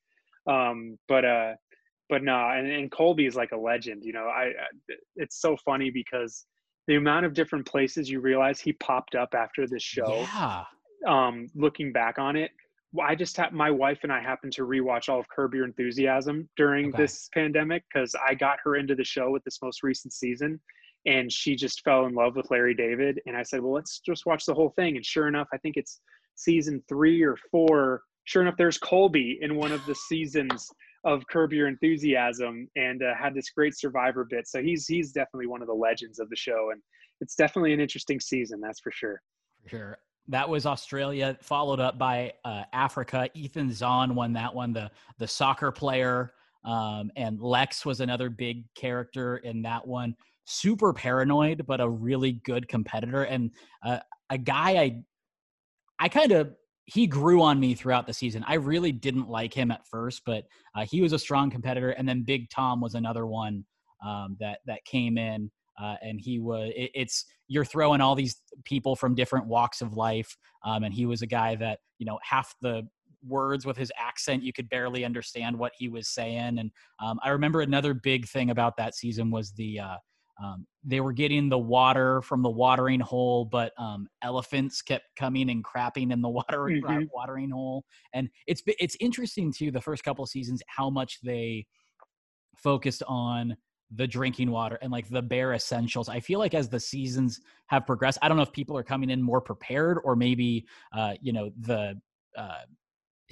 um, 0.49 0.99
but 1.09 1.25
uh 1.25 1.53
but 2.09 2.23
no, 2.23 2.37
and, 2.51 2.71
and 2.71 2.91
Colby 2.91 3.27
is 3.27 3.37
like 3.37 3.53
a 3.53 3.57
legend. 3.57 4.05
You 4.05 4.13
know, 4.13 4.27
I, 4.27 4.53
it's 5.17 5.41
so 5.41 5.57
funny 5.65 5.91
because 5.91 6.47
the 6.87 6.97
amount 6.97 7.27
of 7.27 7.35
different 7.35 7.67
places 7.67 8.11
you 8.11 8.21
realize 8.21 8.61
he 8.61 8.73
popped 8.75 9.15
up 9.15 9.35
after 9.35 9.67
this 9.67 9.83
show. 9.83 10.27
Yeah. 10.33 10.65
Um, 11.07 11.49
looking 11.55 11.93
back 11.93 12.19
on 12.19 12.35
it, 12.35 12.51
I 13.01 13.15
just 13.15 13.37
had 13.37 13.53
my 13.53 13.71
wife 13.71 14.01
and 14.03 14.13
I 14.13 14.21
happened 14.21 14.53
to 14.55 14.63
rewatch 14.63 15.09
all 15.09 15.21
of 15.21 15.29
Curb 15.29 15.55
Your 15.55 15.67
Enthusiasm 15.67 16.49
during 16.57 16.89
okay. 16.89 17.03
this 17.03 17.29
pandemic 17.35 17.85
because 17.93 18.15
I 18.27 18.35
got 18.35 18.59
her 18.65 18.77
into 18.77 18.95
the 18.95 19.05
show 19.05 19.31
with 19.31 19.45
this 19.45 19.61
most 19.63 19.83
recent 19.83 20.13
season, 20.15 20.59
and 21.07 21.31
she 21.31 21.55
just 21.55 21.85
fell 21.85 22.07
in 22.07 22.15
love 22.15 22.35
with 22.35 22.51
Larry 22.51 22.75
David. 22.75 23.21
And 23.27 23.37
I 23.37 23.43
said, 23.43 23.61
well, 23.61 23.75
let's 23.75 24.01
just 24.01 24.25
watch 24.25 24.47
the 24.47 24.55
whole 24.55 24.71
thing. 24.71 24.97
And 24.97 25.05
sure 25.05 25.29
enough, 25.29 25.49
I 25.53 25.59
think 25.59 25.77
it's 25.77 26.01
season 26.35 26.83
three 26.89 27.23
or 27.23 27.37
four. 27.51 28.03
Sure 28.25 28.43
enough, 28.43 28.57
there's 28.57 28.79
Colby 28.79 29.39
in 29.43 29.55
one 29.57 29.73
of 29.73 29.85
the 29.85 29.95
seasons 29.95 30.71
of 31.05 31.27
Curb 31.29 31.53
Your 31.53 31.69
Enthusiasm 31.69 32.69
and 32.77 33.03
uh, 33.03 33.15
had 33.15 33.35
this 33.35 33.51
great 33.51 33.77
survivor 33.77 34.27
bit. 34.29 34.49
So 34.49 34.63
he's 34.63 34.87
he's 34.87 35.13
definitely 35.13 35.47
one 35.47 35.63
of 35.63 35.69
the 35.69 35.75
legends 35.75 36.19
of 36.19 36.29
the 36.29 36.37
show, 36.37 36.71
and 36.73 36.81
it's 37.21 37.35
definitely 37.35 37.73
an 37.73 37.81
interesting 37.81 38.21
season, 38.21 38.61
that's 38.61 38.81
for 38.81 38.93
sure. 38.93 39.21
For 39.63 39.69
sure. 39.69 39.99
That 40.31 40.49
was 40.49 40.67
Australia, 40.67 41.39
followed 41.41 41.81
up 41.81 41.99
by 41.99 42.33
uh, 42.45 42.65
Africa. 42.73 43.31
Ethan 43.35 43.71
Zohn 43.71 44.15
won 44.15 44.33
that 44.35 44.55
one, 44.55 44.73
the 44.73 44.91
the 45.19 45.27
soccer 45.27 45.73
player, 45.73 46.33
um, 46.65 47.11
and 47.17 47.41
Lex 47.41 47.87
was 47.87 48.01
another 48.01 48.29
big 48.29 48.65
character 48.75 49.39
in 49.39 49.63
that 49.63 49.87
one. 49.87 50.15
Super 50.45 50.93
paranoid, 50.93 51.65
but 51.67 51.81
a 51.81 51.89
really 51.89 52.33
good 52.45 52.69
competitor, 52.69 53.23
and 53.25 53.51
uh, 53.85 54.01
a 54.31 54.39
guy 54.39 54.77
I 54.77 55.03
I 55.99 56.09
kind 56.09 56.33
of 56.33 56.55
he 56.89 57.07
grew 57.07 57.43
on 57.43 57.61
me 57.61 57.75
throughout 57.75 58.07
the 58.07 58.15
season. 58.15 58.43
I 58.49 58.55
really 58.55 58.93
didn't 58.93 59.29
like 59.29 59.53
him 59.53 59.71
at 59.71 59.87
first, 59.87 60.23
but 60.25 60.45
uh, 60.75 60.87
he 60.87 61.03
was 61.03 61.13
a 61.13 61.19
strong 61.19 61.51
competitor. 61.51 61.91
And 61.91 62.09
then 62.09 62.23
Big 62.23 62.49
Tom 62.49 62.81
was 62.81 62.95
another 62.95 63.27
one 63.27 63.67
um, 64.05 64.39
that 64.41 64.61
that 64.67 64.83
came 64.87 65.19
in, 65.19 65.51
uh, 65.79 65.97
and 66.01 66.19
he 66.19 66.39
was. 66.41 66.73
It, 66.75 66.91
it's 66.95 67.27
you're 67.47 67.67
throwing 67.67 68.01
all 68.01 68.15
these 68.15 68.41
people 68.65 68.97
from 68.97 69.15
different 69.15 69.47
walks 69.47 69.83
of 69.83 69.99
life, 69.99 70.35
um, 70.65 70.83
and 70.83 70.95
he 70.95 71.05
was 71.05 71.21
a 71.21 71.27
guy 71.27 71.57
that 71.57 71.81
you 71.99 72.07
know 72.07 72.19
half 72.23 72.55
the 72.63 72.89
words 73.27 73.67
with 73.67 73.77
his 73.77 73.93
accent 73.99 74.43
you 74.43 74.53
could 74.53 74.69
barely 74.71 75.05
understand 75.05 75.59
what 75.59 75.73
he 75.77 75.89
was 75.89 76.09
saying. 76.09 76.59
And 76.59 76.71
um, 77.05 77.19
I 77.23 77.29
remember 77.29 77.61
another 77.61 77.93
big 77.93 78.27
thing 78.27 78.49
about 78.49 78.79
that 78.79 78.95
season 78.95 79.31
was 79.31 79.53
the 79.53 79.81
uh, 79.81 79.97
um, 80.43 80.67
they 80.85 81.01
were 81.01 81.13
getting 81.13 81.49
the 81.49 81.59
water 81.59 82.23
from 82.23 82.43
the 82.43 82.51
watering 82.51 83.01
hole, 83.01 83.45
but 83.45 83.73
um, 83.79 84.09
elephants 84.23 84.83
kept 84.83 85.05
coming 85.17 85.51
and 85.51 85.65
crapping 85.65 86.13
in 86.13 86.23
the 86.23 86.29
water, 86.29 86.61
mm-hmm. 86.61 87.05
watering 87.13 87.51
hole. 87.51 87.85
And 88.13 88.29
it's 88.47 88.63
it's 88.67 88.97
interesting 89.01 89.53
too. 89.53 89.71
The 89.71 89.81
first 89.81 90.05
couple 90.05 90.25
seasons, 90.27 90.63
how 90.69 90.91
much 90.91 91.21
they 91.23 91.67
focused 92.57 93.03
on 93.07 93.57
the 93.95 94.07
drinking 94.07 94.51
water 94.51 94.79
and 94.83 94.93
like 94.93 95.09
the 95.09 95.23
bare 95.23 95.55
essentials. 95.55 96.09
I 96.09 96.21
feel 96.21 96.39
like 96.39 96.55
as 96.55 96.69
the 96.69 96.81
seasons 96.81 97.41
have 97.69 97.87
progressed, 97.87 98.19
I 98.21 98.29
don't 98.29 98.37
know 98.37 98.43
if 98.43 98.53
people 98.53 98.77
are 98.77 98.83
coming 98.83 99.11
in 99.11 99.23
more 99.23 99.41
prepared 99.41 99.99
or 100.05 100.15
maybe 100.15 100.67
uh, 100.93 101.15
you 101.21 101.33
know 101.33 101.51
the 101.61 101.99
uh, 102.37 102.63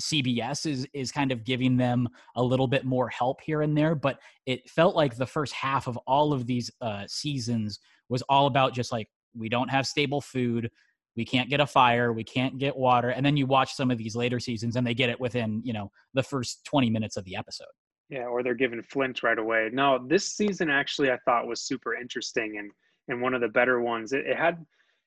CBS 0.00 0.66
is 0.66 0.86
is 0.92 1.10
kind 1.10 1.32
of 1.32 1.44
giving 1.44 1.76
them 1.76 2.08
a 2.36 2.42
little 2.42 2.66
bit 2.66 2.84
more 2.84 3.08
help 3.08 3.40
here 3.40 3.62
and 3.62 3.76
there, 3.76 3.94
but 3.94 4.18
it 4.46 4.68
felt 4.68 4.94
like 4.94 5.16
the 5.16 5.26
first 5.26 5.52
half 5.52 5.86
of 5.86 5.96
all 6.06 6.32
of 6.32 6.46
these 6.46 6.70
uh, 6.80 7.04
seasons 7.06 7.78
was 8.08 8.22
all 8.22 8.46
about 8.46 8.74
just 8.74 8.92
like 8.92 9.08
we 9.36 9.48
don't 9.48 9.68
have 9.68 9.86
stable 9.86 10.20
food, 10.20 10.70
we 11.16 11.24
can't 11.24 11.50
get 11.50 11.60
a 11.60 11.66
fire, 11.66 12.12
we 12.12 12.24
can't 12.24 12.58
get 12.58 12.76
water, 12.76 13.10
and 13.10 13.24
then 13.24 13.36
you 13.36 13.46
watch 13.46 13.74
some 13.74 13.90
of 13.90 13.98
these 13.98 14.16
later 14.16 14.38
seasons 14.38 14.76
and 14.76 14.86
they 14.86 14.94
get 14.94 15.10
it 15.10 15.20
within 15.20 15.60
you 15.64 15.72
know 15.72 15.90
the 16.14 16.22
first 16.22 16.64
twenty 16.64 16.90
minutes 16.90 17.16
of 17.16 17.24
the 17.24 17.36
episode. 17.36 17.66
Yeah, 18.08 18.26
or 18.26 18.42
they're 18.42 18.54
given 18.54 18.82
Flint 18.82 19.22
right 19.22 19.38
away. 19.38 19.70
No, 19.72 19.98
this 20.06 20.32
season 20.32 20.70
actually 20.70 21.10
I 21.10 21.18
thought 21.24 21.46
was 21.46 21.62
super 21.62 21.94
interesting 21.94 22.58
and 22.58 22.70
and 23.08 23.22
one 23.22 23.34
of 23.34 23.40
the 23.40 23.48
better 23.48 23.80
ones. 23.80 24.12
It, 24.12 24.26
it 24.26 24.36
had 24.36 24.64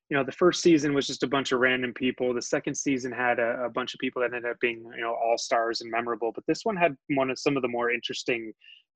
you 0.09 0.17
know 0.17 0.23
the 0.23 0.31
first 0.31 0.61
season 0.61 0.93
was 0.93 1.05
just 1.05 1.23
a 1.23 1.27
bunch 1.27 1.51
of 1.51 1.59
random 1.59 1.93
people. 1.93 2.33
The 2.33 2.41
second 2.41 2.75
season 2.75 3.11
had 3.11 3.39
a, 3.39 3.65
a 3.65 3.69
bunch 3.69 3.93
of 3.93 3.99
people 3.99 4.21
that 4.21 4.33
ended 4.33 4.49
up 4.49 4.59
being 4.59 4.83
you 4.95 5.01
know 5.01 5.13
all 5.13 5.37
stars 5.37 5.81
and 5.81 5.91
memorable 5.91 6.31
but 6.33 6.43
this 6.47 6.61
one 6.63 6.75
had 6.75 6.95
one 7.09 7.29
of 7.29 7.37
some 7.37 7.55
of 7.55 7.61
the 7.61 7.67
more 7.67 7.91
interesting 7.91 8.51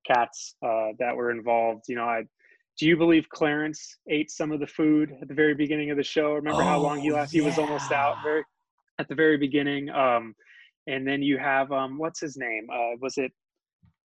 cats 0.06 0.56
uh, 0.66 0.90
that 1.00 1.16
were 1.16 1.32
involved. 1.32 1.86
You 1.88 1.96
know 1.96 2.06
i 2.06 2.24
do 2.80 2.88
you 2.88 2.98
believe 2.98 3.30
clarence 3.30 3.98
ate 4.10 4.32
some 4.32 4.52
of 4.52 4.60
the 4.60 4.66
food 4.66 5.16
at 5.22 5.28
the 5.28 5.34
very 5.34 5.54
beginning 5.54 5.92
of 5.92 5.98
the 5.98 6.04
show? 6.04 6.34
Remember 6.34 6.64
oh, 6.64 6.66
how 6.66 6.80
long 6.80 7.00
he 7.00 7.12
lasted 7.12 7.38
yeah. 7.38 7.44
he 7.44 7.46
was 7.48 7.60
almost 7.60 7.92
out 7.92 8.18
very 8.24 8.44
at 8.98 9.08
the 9.08 9.16
very 9.16 9.38
beginning? 9.38 9.92
Um, 9.92 10.34
and 10.88 11.08
then 11.08 11.22
you 11.22 11.38
have 11.38 11.72
um, 11.72 12.00
what's 12.00 12.20
his 12.20 12.36
name? 12.36 12.68
Uh, 12.74 12.98
was 13.00 13.18
it 13.18 13.32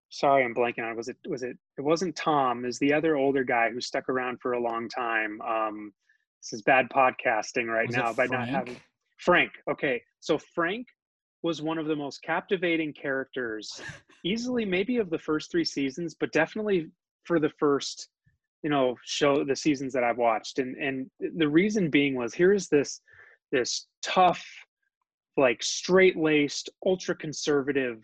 sorry 0.08 0.44
i'm 0.44 0.54
blanking 0.54 0.84
on 0.84 0.90
it. 0.90 0.96
Was 0.96 1.08
it 1.08 1.16
was 1.28 1.42
it 1.42 1.56
it 1.78 1.82
wasn't 1.82 2.14
tom 2.16 2.64
is 2.64 2.78
the 2.78 2.92
other 2.92 3.16
older 3.16 3.44
guy 3.44 3.70
who 3.70 3.80
stuck 3.80 4.08
around 4.08 4.40
for 4.40 4.52
a 4.52 4.60
long 4.60 4.88
time. 4.88 5.40
Um, 5.42 5.92
this 6.46 6.58
is 6.58 6.62
bad 6.62 6.88
podcasting 6.90 7.66
right 7.66 7.88
was 7.88 7.96
now 7.96 8.12
by 8.12 8.26
not 8.26 8.46
having 8.46 8.76
Frank. 9.16 9.50
Okay, 9.68 10.00
so 10.20 10.38
Frank 10.38 10.86
was 11.42 11.60
one 11.60 11.76
of 11.76 11.86
the 11.86 11.96
most 11.96 12.22
captivating 12.22 12.92
characters, 12.92 13.80
easily 14.24 14.64
maybe 14.64 14.98
of 14.98 15.10
the 15.10 15.18
first 15.18 15.50
three 15.50 15.64
seasons, 15.64 16.14
but 16.14 16.32
definitely 16.32 16.88
for 17.24 17.40
the 17.40 17.50
first, 17.58 18.08
you 18.62 18.70
know, 18.70 18.96
show 19.04 19.44
the 19.44 19.56
seasons 19.56 19.92
that 19.92 20.04
I've 20.04 20.18
watched. 20.18 20.60
And 20.60 20.76
and 20.76 21.10
the 21.36 21.48
reason 21.48 21.90
being 21.90 22.14
was 22.14 22.32
here's 22.32 22.68
this 22.68 23.00
this 23.50 23.86
tough, 24.02 24.44
like 25.36 25.64
straight 25.64 26.16
laced, 26.16 26.70
ultra 26.84 27.16
conservative 27.16 28.00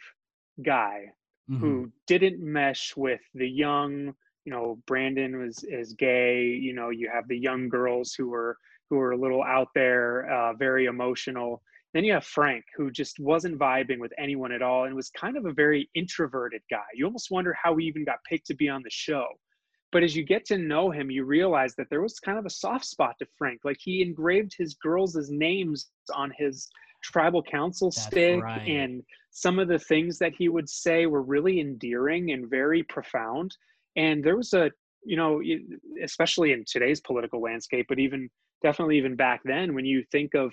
guy 0.65 1.13
mm-hmm. 1.49 1.61
who 1.61 1.93
didn't 2.09 2.41
mesh 2.41 2.97
with 2.97 3.21
the 3.35 3.49
young 3.49 4.15
you 4.45 4.53
know 4.53 4.79
brandon 4.87 5.39
was 5.39 5.65
is 5.65 5.93
gay 5.95 6.45
you 6.45 6.73
know 6.73 6.91
you 6.91 7.09
have 7.13 7.29
the 7.29 7.39
young 7.39 7.69
girls 7.69 8.15
who 8.15 8.33
are 8.33 8.57
who 8.93 8.99
are 8.99 9.13
a 9.13 9.17
little 9.17 9.43
out 9.43 9.69
there 9.75 10.31
uh, 10.31 10.53
very 10.53 10.85
emotional. 10.85 11.63
Then 11.95 12.05
you 12.05 12.13
have 12.13 12.27
frank 12.27 12.63
who 12.77 12.91
just 12.91 13.19
wasn't 13.19 13.59
vibing 13.59 13.99
with 13.99 14.13
anyone 14.19 14.53
at 14.53 14.61
all 14.61 14.85
and 14.85 14.95
was 14.95 15.09
kind 15.09 15.39
of 15.39 15.47
a 15.47 15.53
very 15.53 15.89
introverted 15.95 16.61
guy. 16.71 16.85
You 16.93 17.07
almost 17.07 17.31
wonder 17.31 17.57
how 17.61 17.75
he 17.75 17.87
even 17.87 18.05
got 18.05 18.19
picked 18.29 18.49
to 18.49 18.55
be 18.55 18.69
on 18.69 18.83
the 18.83 18.91
show. 18.91 19.25
But 19.93 20.03
as 20.03 20.15
you 20.15 20.25
get 20.25 20.45
to 20.47 20.59
know 20.59 20.91
him 20.91 21.11
you 21.11 21.25
realize 21.25 21.75
that 21.77 21.89
there 21.89 22.03
was 22.03 22.21
kind 22.21 22.39
of 22.39 22.45
a 22.45 22.51
soft 22.51 22.85
spot 22.85 23.15
to 23.21 23.27
frank. 23.39 23.61
Like 23.65 23.79
he 23.81 24.03
engraved 24.03 24.53
his 24.59 24.75
girls' 24.75 25.31
names 25.31 25.89
on 26.15 26.31
his 26.37 26.69
tribal 27.03 27.43
council 27.43 27.89
That's 27.89 28.07
stick 28.07 28.43
right. 28.43 28.69
and 28.69 29.03
some 29.31 29.59
of 29.59 29.69
the 29.69 29.79
things 29.79 30.19
that 30.19 30.35
he 30.37 30.51
would 30.51 30.69
say 30.69 31.07
were 31.07 31.23
really 31.23 31.61
endearing 31.61 32.33
and 32.33 32.51
very 32.51 32.83
profound 32.83 33.57
and 33.97 34.25
there 34.25 34.37
was 34.37 34.53
a 34.55 34.71
you 35.05 35.17
know 35.17 35.41
especially 36.03 36.53
in 36.53 36.65
today's 36.67 37.01
political 37.01 37.41
landscape 37.41 37.87
but 37.89 37.99
even 37.99 38.29
definitely 38.63 38.97
even 38.97 39.17
back 39.17 39.41
then 39.45 39.75
when 39.75 39.85
you 39.85 40.05
think 40.13 40.35
of 40.35 40.53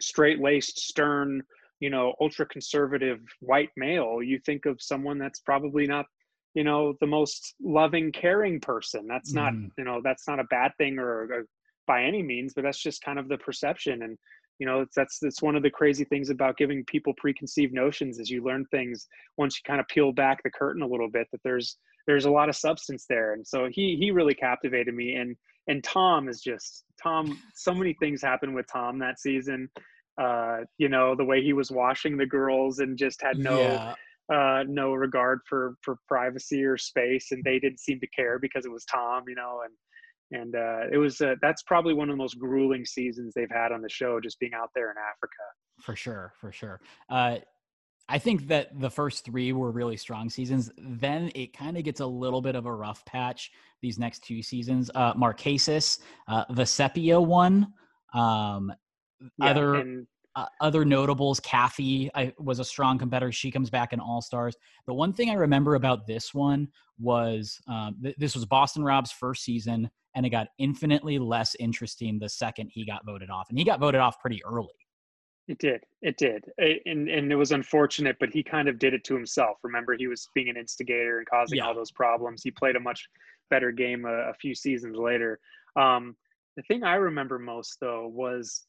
straight 0.00 0.40
laced 0.40 0.78
stern 0.78 1.42
you 1.80 1.90
know 1.90 2.14
ultra 2.20 2.46
conservative 2.46 3.20
white 3.40 3.70
male 3.76 4.22
you 4.22 4.38
think 4.46 4.66
of 4.66 4.80
someone 4.80 5.18
that's 5.18 5.40
probably 5.40 5.86
not 5.86 6.06
you 6.54 6.64
know 6.64 6.94
the 7.00 7.06
most 7.06 7.54
loving 7.62 8.12
caring 8.12 8.60
person 8.60 9.06
that's 9.06 9.32
not 9.32 9.52
mm. 9.52 9.70
you 9.76 9.84
know 9.84 10.00
that's 10.02 10.26
not 10.26 10.40
a 10.40 10.44
bad 10.44 10.72
thing 10.78 10.98
or, 10.98 11.24
or 11.24 11.46
by 11.86 12.02
any 12.02 12.22
means 12.22 12.52
but 12.54 12.62
that's 12.62 12.82
just 12.82 13.02
kind 13.02 13.18
of 13.18 13.28
the 13.28 13.38
perception 13.38 14.02
and 14.02 14.16
you 14.58 14.66
know 14.66 14.86
that's 14.96 15.18
that's 15.18 15.42
one 15.42 15.54
of 15.54 15.62
the 15.62 15.70
crazy 15.70 16.04
things 16.04 16.30
about 16.30 16.56
giving 16.56 16.84
people 16.86 17.12
preconceived 17.18 17.74
notions 17.74 18.18
is 18.18 18.30
you 18.30 18.42
learn 18.42 18.64
things 18.70 19.06
once 19.36 19.56
you 19.56 19.62
kind 19.66 19.80
of 19.80 19.88
peel 19.88 20.12
back 20.12 20.42
the 20.42 20.50
curtain 20.50 20.82
a 20.82 20.86
little 20.86 21.10
bit 21.10 21.26
that 21.30 21.40
there's 21.44 21.76
there's 22.06 22.24
a 22.24 22.30
lot 22.30 22.48
of 22.48 22.56
substance 22.56 23.06
there. 23.08 23.32
And 23.32 23.46
so 23.46 23.68
he 23.70 23.96
he 23.98 24.10
really 24.10 24.34
captivated 24.34 24.94
me. 24.94 25.14
And 25.14 25.36
and 25.68 25.82
tom 25.82 26.28
is 26.28 26.40
just 26.40 26.84
tom 27.02 27.38
so 27.54 27.74
many 27.74 27.94
things 27.94 28.22
happened 28.22 28.54
with 28.54 28.66
tom 28.72 28.98
that 29.00 29.20
season. 29.20 29.68
Uh 30.20 30.58
you 30.78 30.88
know 30.88 31.14
the 31.14 31.24
way 31.24 31.42
he 31.42 31.52
was 31.52 31.70
washing 31.70 32.16
the 32.16 32.26
girls 32.26 32.78
and 32.78 32.96
just 32.96 33.20
had 33.22 33.38
no 33.38 33.60
yeah. 33.60 33.94
uh 34.34 34.64
no 34.66 34.92
regard 34.92 35.40
for 35.48 35.76
for 35.82 35.96
privacy 36.08 36.64
or 36.64 36.78
space. 36.78 37.28
And 37.32 37.42
they 37.44 37.58
didn't 37.58 37.80
seem 37.80 38.00
to 38.00 38.08
care 38.08 38.38
because 38.38 38.64
it 38.64 38.72
was 38.72 38.84
tom 38.84 39.24
you 39.28 39.34
know 39.34 39.60
and 39.64 39.74
and 40.32 40.56
uh, 40.56 40.80
it 40.90 40.98
was 40.98 41.20
uh, 41.20 41.36
that's 41.40 41.62
probably 41.62 41.94
one 41.94 42.08
of 42.08 42.12
the 42.14 42.20
most 42.20 42.36
grueling 42.38 42.84
seasons 42.84 43.32
they've 43.34 43.48
had 43.48 43.70
on 43.70 43.80
the 43.80 43.88
show 43.88 44.18
just 44.20 44.40
being 44.40 44.54
out 44.54 44.70
there 44.74 44.90
in 44.90 44.96
africa. 44.96 45.36
For 45.80 45.94
sure 45.94 46.32
for 46.40 46.50
sure. 46.50 46.80
Uh, 47.08 47.38
I 48.08 48.18
think 48.18 48.46
that 48.48 48.78
the 48.78 48.90
first 48.90 49.24
three 49.24 49.52
were 49.52 49.72
really 49.72 49.96
strong 49.96 50.30
seasons. 50.30 50.70
Then 50.78 51.30
it 51.34 51.52
kind 51.56 51.76
of 51.76 51.82
gets 51.84 52.00
a 52.00 52.06
little 52.06 52.40
bit 52.40 52.54
of 52.54 52.66
a 52.66 52.72
rough 52.72 53.04
patch 53.04 53.50
these 53.82 53.98
next 53.98 54.22
two 54.24 54.42
seasons. 54.42 54.90
Uh, 54.94 55.12
Marquesas, 55.14 55.98
uh, 56.28 56.44
the 56.50 56.64
Sepia 56.64 57.20
one, 57.20 57.72
um, 58.14 58.72
yeah, 59.38 59.50
other 59.50 59.74
and- 59.76 60.06
uh, 60.36 60.46
other 60.60 60.84
notables. 60.84 61.40
Kathy 61.40 62.10
I, 62.14 62.32
was 62.38 62.58
a 62.58 62.64
strong 62.64 62.98
competitor. 62.98 63.32
She 63.32 63.50
comes 63.50 63.70
back 63.70 63.92
in 63.92 64.00
All 64.00 64.20
Stars. 64.20 64.54
The 64.86 64.94
one 64.94 65.12
thing 65.12 65.30
I 65.30 65.34
remember 65.34 65.74
about 65.74 66.06
this 66.06 66.32
one 66.32 66.68
was 66.98 67.60
um, 67.66 67.96
th- 68.02 68.16
this 68.18 68.34
was 68.34 68.44
Boston 68.44 68.84
Rob's 68.84 69.10
first 69.10 69.42
season, 69.44 69.90
and 70.14 70.24
it 70.24 70.30
got 70.30 70.48
infinitely 70.58 71.18
less 71.18 71.56
interesting 71.58 72.18
the 72.18 72.28
second 72.28 72.68
he 72.72 72.84
got 72.86 73.04
voted 73.04 73.30
off, 73.30 73.48
and 73.48 73.58
he 73.58 73.64
got 73.64 73.80
voted 73.80 74.00
off 74.00 74.20
pretty 74.20 74.44
early. 74.44 74.68
It 75.48 75.58
did. 75.58 75.84
It 76.02 76.16
did. 76.16 76.44
And 76.58 77.08
and 77.08 77.30
it 77.30 77.36
was 77.36 77.52
unfortunate, 77.52 78.16
but 78.18 78.30
he 78.30 78.42
kind 78.42 78.68
of 78.68 78.78
did 78.78 78.94
it 78.94 79.04
to 79.04 79.14
himself. 79.14 79.58
Remember, 79.62 79.94
he 79.96 80.08
was 80.08 80.28
being 80.34 80.48
an 80.48 80.56
instigator 80.56 81.18
and 81.18 81.28
causing 81.28 81.58
yeah. 81.58 81.66
all 81.66 81.74
those 81.74 81.92
problems. 81.92 82.42
He 82.42 82.50
played 82.50 82.76
a 82.76 82.80
much 82.80 83.08
better 83.48 83.70
game 83.70 84.04
a, 84.04 84.30
a 84.30 84.34
few 84.34 84.54
seasons 84.54 84.96
later. 84.96 85.38
Um, 85.76 86.16
the 86.56 86.62
thing 86.62 86.82
I 86.82 86.94
remember 86.94 87.38
most 87.38 87.78
though 87.80 88.08
was 88.08 88.64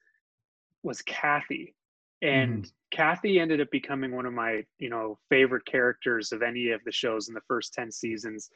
was 0.84 1.02
Kathy. 1.02 1.74
And 2.22 2.64
mm. 2.64 2.72
Kathy 2.92 3.40
ended 3.40 3.62
up 3.62 3.70
becoming 3.72 4.16
one 4.16 4.26
of 4.26 4.34
my, 4.34 4.64
you 4.80 4.90
know, 4.90 5.20
favorite 5.30 5.66
characters 5.66 6.32
of 6.32 6.42
any 6.42 6.72
of 6.72 6.84
the 6.84 6.92
shows 6.92 7.28
in 7.28 7.34
the 7.34 7.42
first 7.48 7.74
10 7.74 7.92
seasons. 7.92 8.50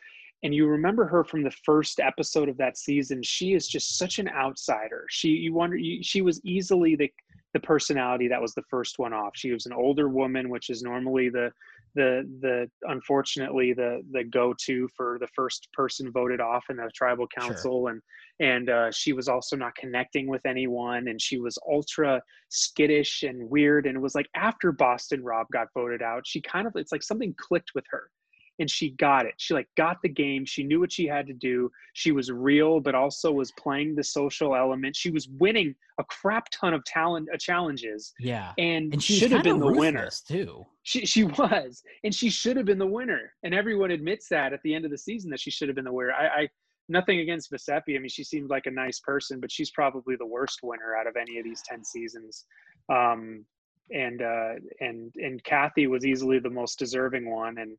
And 0.43 0.55
you 0.55 0.65
remember 0.65 1.05
her 1.05 1.23
from 1.23 1.43
the 1.43 1.53
first 1.63 1.99
episode 1.99 2.49
of 2.49 2.57
that 2.57 2.77
season. 2.77 3.21
She 3.21 3.53
is 3.53 3.67
just 3.67 3.97
such 3.97 4.17
an 4.17 4.29
outsider. 4.29 5.05
She, 5.09 5.29
you 5.29 5.53
wonder, 5.53 5.75
you, 5.75 6.01
she 6.01 6.23
was 6.23 6.43
easily 6.43 6.95
the, 6.95 7.11
the 7.53 7.59
personality 7.59 8.27
that 8.27 8.41
was 8.41 8.53
the 8.53 8.63
first 8.69 8.99
one 8.99 9.13
off. 9.13 9.31
She 9.35 9.51
was 9.51 9.65
an 9.65 9.73
older 9.73 10.07
woman, 10.07 10.49
which 10.49 10.69
is 10.69 10.81
normally 10.81 11.29
the 11.29 11.51
the 11.95 12.25
the 12.39 12.69
unfortunately 12.83 13.73
the 13.73 14.01
the 14.11 14.23
go 14.23 14.53
to 14.65 14.87
for 14.95 15.17
the 15.19 15.27
first 15.35 15.67
person 15.73 16.11
voted 16.11 16.39
off 16.39 16.65
in 16.69 16.77
the 16.77 16.89
tribal 16.95 17.27
council, 17.27 17.83
sure. 17.83 17.89
and 17.89 18.01
and 18.39 18.69
uh, 18.69 18.91
she 18.91 19.13
was 19.13 19.27
also 19.27 19.55
not 19.55 19.75
connecting 19.75 20.27
with 20.27 20.45
anyone, 20.45 21.07
and 21.09 21.21
she 21.21 21.39
was 21.39 21.57
ultra 21.69 22.21
skittish 22.49 23.23
and 23.23 23.49
weird. 23.49 23.85
And 23.85 23.97
it 23.97 24.01
was 24.01 24.15
like 24.15 24.29
after 24.35 24.71
Boston 24.71 25.23
Rob 25.23 25.47
got 25.51 25.67
voted 25.73 26.01
out, 26.01 26.25
she 26.25 26.41
kind 26.41 26.67
of 26.67 26.73
it's 26.75 26.91
like 26.91 27.03
something 27.03 27.35
clicked 27.37 27.71
with 27.75 27.85
her 27.89 28.09
and 28.61 28.69
she 28.69 28.91
got 28.91 29.25
it. 29.25 29.33
She 29.37 29.53
like 29.53 29.67
got 29.75 29.97
the 30.01 30.09
game. 30.09 30.45
She 30.45 30.63
knew 30.63 30.79
what 30.79 30.91
she 30.91 31.07
had 31.07 31.27
to 31.27 31.33
do. 31.33 31.69
She 31.93 32.11
was 32.11 32.31
real, 32.31 32.79
but 32.79 32.95
also 32.95 33.31
was 33.31 33.51
playing 33.53 33.95
the 33.95 34.03
social 34.03 34.55
element. 34.55 34.95
She 34.95 35.09
was 35.09 35.27
winning 35.27 35.75
a 35.99 36.03
crap 36.05 36.47
ton 36.51 36.73
of 36.73 36.85
talent 36.85 37.27
uh, 37.33 37.37
challenges. 37.37 38.13
Yeah, 38.19 38.53
and, 38.57 38.93
and 38.93 39.03
she 39.03 39.15
should 39.15 39.31
have 39.31 39.43
been 39.43 39.59
the 39.59 39.73
winner 39.73 40.09
too. 40.25 40.65
She 40.83 41.05
she 41.05 41.23
was, 41.25 41.83
and 42.03 42.13
she 42.13 42.29
should 42.29 42.55
have 42.55 42.67
been 42.67 42.79
the 42.79 42.87
winner. 42.87 43.33
And 43.43 43.53
everyone 43.53 43.91
admits 43.91 44.29
that 44.29 44.53
at 44.53 44.61
the 44.63 44.73
end 44.73 44.85
of 44.85 44.91
the 44.91 44.97
season 44.97 45.31
that 45.31 45.39
she 45.39 45.51
should 45.51 45.67
have 45.67 45.75
been 45.75 45.85
the 45.85 45.91
winner. 45.91 46.13
I, 46.13 46.27
I 46.27 46.49
nothing 46.87 47.19
against 47.19 47.51
Vecepia. 47.51 47.95
I 47.95 47.99
mean, 47.99 48.09
she 48.09 48.23
seemed 48.23 48.49
like 48.49 48.67
a 48.67 48.71
nice 48.71 48.99
person, 48.99 49.39
but 49.39 49.51
she's 49.51 49.71
probably 49.71 50.15
the 50.15 50.25
worst 50.25 50.59
winner 50.61 50.95
out 50.95 51.07
of 51.07 51.15
any 51.15 51.39
of 51.39 51.43
these 51.43 51.63
ten 51.63 51.83
seasons. 51.83 52.45
Um, 52.89 53.45
and 53.91 54.21
uh, 54.21 54.53
and 54.79 55.11
and 55.15 55.43
Kathy 55.43 55.87
was 55.87 56.05
easily 56.05 56.37
the 56.39 56.49
most 56.49 56.77
deserving 56.77 57.29
one, 57.29 57.57
and 57.57 57.75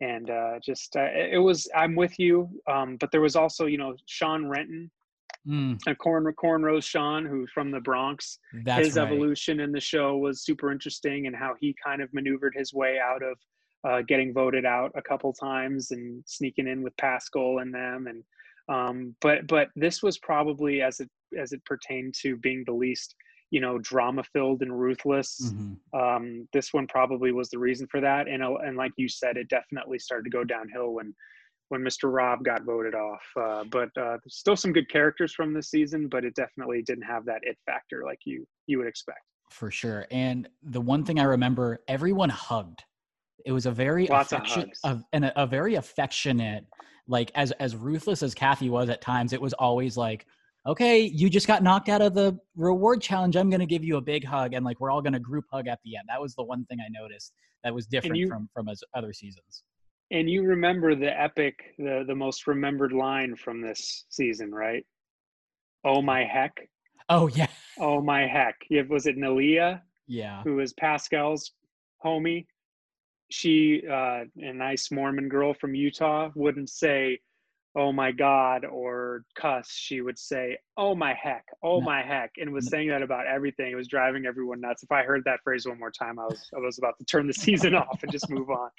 and 0.00 0.30
uh, 0.30 0.58
just 0.62 0.96
uh, 0.96 1.08
it 1.12 1.42
was 1.42 1.68
I'm 1.74 1.94
with 1.94 2.18
you. 2.18 2.48
Um, 2.70 2.96
but 2.96 3.10
there 3.10 3.20
was 3.20 3.36
also 3.36 3.66
you 3.66 3.78
know 3.78 3.96
Sean 4.06 4.46
Renton, 4.48 4.90
mm. 5.46 5.78
a 5.86 5.94
corn 5.94 6.24
cornrows 6.34 6.84
Sean, 6.84 7.24
who's 7.24 7.50
from 7.52 7.70
the 7.70 7.80
Bronx. 7.80 8.38
That's 8.64 8.86
his 8.86 8.96
right. 8.96 9.06
evolution 9.06 9.60
in 9.60 9.72
the 9.72 9.80
show 9.80 10.16
was 10.16 10.42
super 10.44 10.70
interesting, 10.70 11.26
and 11.26 11.34
how 11.34 11.54
he 11.60 11.74
kind 11.82 12.02
of 12.02 12.12
maneuvered 12.12 12.54
his 12.56 12.74
way 12.74 12.98
out 12.98 13.22
of 13.22 13.38
uh, 13.84 14.02
getting 14.02 14.32
voted 14.32 14.64
out 14.64 14.92
a 14.96 15.02
couple 15.02 15.32
times 15.32 15.90
and 15.92 16.22
sneaking 16.26 16.66
in 16.66 16.82
with 16.82 16.96
Paschal 16.96 17.60
and 17.60 17.72
them. 17.72 18.06
And 18.08 18.24
um, 18.68 19.14
but 19.20 19.46
but 19.46 19.68
this 19.76 20.02
was 20.02 20.18
probably 20.18 20.82
as 20.82 21.00
it 21.00 21.08
as 21.38 21.52
it 21.52 21.64
pertained 21.64 22.14
to 22.22 22.36
being 22.36 22.64
the 22.66 22.72
least 22.72 23.14
you 23.50 23.60
know 23.60 23.78
drama 23.78 24.22
filled 24.32 24.62
and 24.62 24.78
ruthless 24.78 25.52
mm-hmm. 25.52 25.98
um, 25.98 26.48
this 26.52 26.72
one 26.72 26.86
probably 26.86 27.32
was 27.32 27.48
the 27.48 27.58
reason 27.58 27.86
for 27.86 28.00
that. 28.00 28.28
And 28.28 28.42
uh, 28.42 28.54
and 28.56 28.76
like 28.76 28.92
you 28.96 29.08
said 29.08 29.36
it 29.36 29.48
definitely 29.48 29.98
started 29.98 30.24
to 30.24 30.30
go 30.30 30.44
downhill 30.44 30.92
when 30.92 31.14
when 31.68 31.80
mr 31.80 32.12
rob 32.12 32.44
got 32.44 32.64
voted 32.64 32.94
off. 32.94 33.22
Uh, 33.40 33.64
but 33.70 33.90
uh, 34.00 34.18
still 34.28 34.56
some 34.56 34.72
good 34.72 34.88
characters 34.88 35.32
from 35.32 35.52
this 35.52 35.70
season 35.70 36.08
but 36.08 36.24
it 36.24 36.34
definitely 36.34 36.82
didn't 36.82 37.04
have 37.04 37.24
that 37.26 37.40
it 37.42 37.56
factor 37.66 38.02
like 38.04 38.20
you 38.24 38.46
you 38.66 38.78
would 38.78 38.86
expect. 38.86 39.20
For 39.50 39.70
sure. 39.70 40.06
And 40.10 40.48
the 40.62 40.80
one 40.80 41.04
thing 41.04 41.20
i 41.20 41.24
remember 41.24 41.82
everyone 41.88 42.30
hugged. 42.30 42.82
It 43.44 43.52
was 43.52 43.66
a 43.66 43.70
very 43.70 44.08
Lots 44.08 44.32
and 45.12 45.24
a, 45.24 45.42
a 45.42 45.46
very 45.46 45.76
affectionate 45.76 46.64
like 47.08 47.30
as 47.34 47.52
as 47.52 47.76
ruthless 47.76 48.22
as 48.22 48.34
kathy 48.34 48.68
was 48.68 48.88
at 48.88 49.00
times 49.00 49.32
it 49.32 49.40
was 49.40 49.52
always 49.52 49.96
like 49.96 50.26
okay, 50.66 51.00
you 51.00 51.30
just 51.30 51.46
got 51.46 51.62
knocked 51.62 51.88
out 51.88 52.02
of 52.02 52.14
the 52.14 52.38
reward 52.56 53.00
challenge. 53.00 53.36
I'm 53.36 53.48
going 53.48 53.60
to 53.60 53.66
give 53.66 53.84
you 53.84 53.96
a 53.96 54.00
big 54.00 54.24
hug. 54.24 54.52
And 54.52 54.64
like, 54.64 54.80
we're 54.80 54.90
all 54.90 55.00
going 55.00 55.12
to 55.12 55.20
group 55.20 55.44
hug 55.52 55.68
at 55.68 55.78
the 55.84 55.96
end. 55.96 56.06
That 56.08 56.20
was 56.20 56.34
the 56.34 56.42
one 56.42 56.64
thing 56.66 56.78
I 56.80 56.88
noticed 56.88 57.32
that 57.62 57.74
was 57.74 57.86
different 57.86 58.16
you, 58.16 58.28
from, 58.28 58.48
from 58.52 58.68
other 58.94 59.12
seasons. 59.12 59.62
And 60.10 60.28
you 60.28 60.42
remember 60.42 60.94
the 60.94 61.18
epic, 61.18 61.58
the, 61.78 62.04
the 62.06 62.14
most 62.14 62.46
remembered 62.46 62.92
line 62.92 63.36
from 63.36 63.60
this 63.60 64.04
season, 64.08 64.52
right? 64.52 64.84
Oh 65.84 66.02
my 66.02 66.24
heck. 66.24 66.68
Oh 67.08 67.28
yeah. 67.28 67.46
Oh 67.78 68.00
my 68.00 68.26
heck. 68.26 68.56
Yeah, 68.68 68.82
was 68.88 69.06
it 69.06 69.16
Nalia? 69.16 69.80
Yeah. 70.08 70.42
Who 70.42 70.56
was 70.56 70.72
Paschal's 70.74 71.52
homie? 72.04 72.46
She, 73.30 73.82
uh, 73.88 74.24
a 74.36 74.52
nice 74.52 74.90
Mormon 74.90 75.28
girl 75.28 75.54
from 75.54 75.74
Utah, 75.74 76.30
wouldn't 76.34 76.70
say, 76.70 77.20
oh 77.76 77.92
my 77.92 78.10
god 78.10 78.64
or 78.64 79.22
cuss 79.34 79.70
she 79.70 80.00
would 80.00 80.18
say 80.18 80.56
oh 80.78 80.94
my 80.94 81.12
heck 81.12 81.44
oh 81.62 81.80
my 81.80 82.02
heck 82.02 82.32
and 82.38 82.50
was 82.50 82.68
saying 82.68 82.88
that 82.88 83.02
about 83.02 83.26
everything. 83.26 83.70
It 83.70 83.74
was 83.74 83.86
driving 83.86 84.24
everyone 84.24 84.60
nuts. 84.60 84.82
If 84.82 84.90
i 84.90 85.02
heard 85.02 85.22
that 85.26 85.40
phrase 85.44 85.66
one 85.66 85.78
more 85.78 85.90
time 85.90 86.18
i 86.18 86.24
was 86.24 86.50
i 86.56 86.58
was 86.58 86.78
about 86.78 86.98
to 86.98 87.04
turn 87.04 87.26
the 87.26 87.34
season 87.46 87.74
off 87.74 88.02
and 88.02 88.10
just 88.10 88.30
move 88.30 88.48
on. 88.50 88.70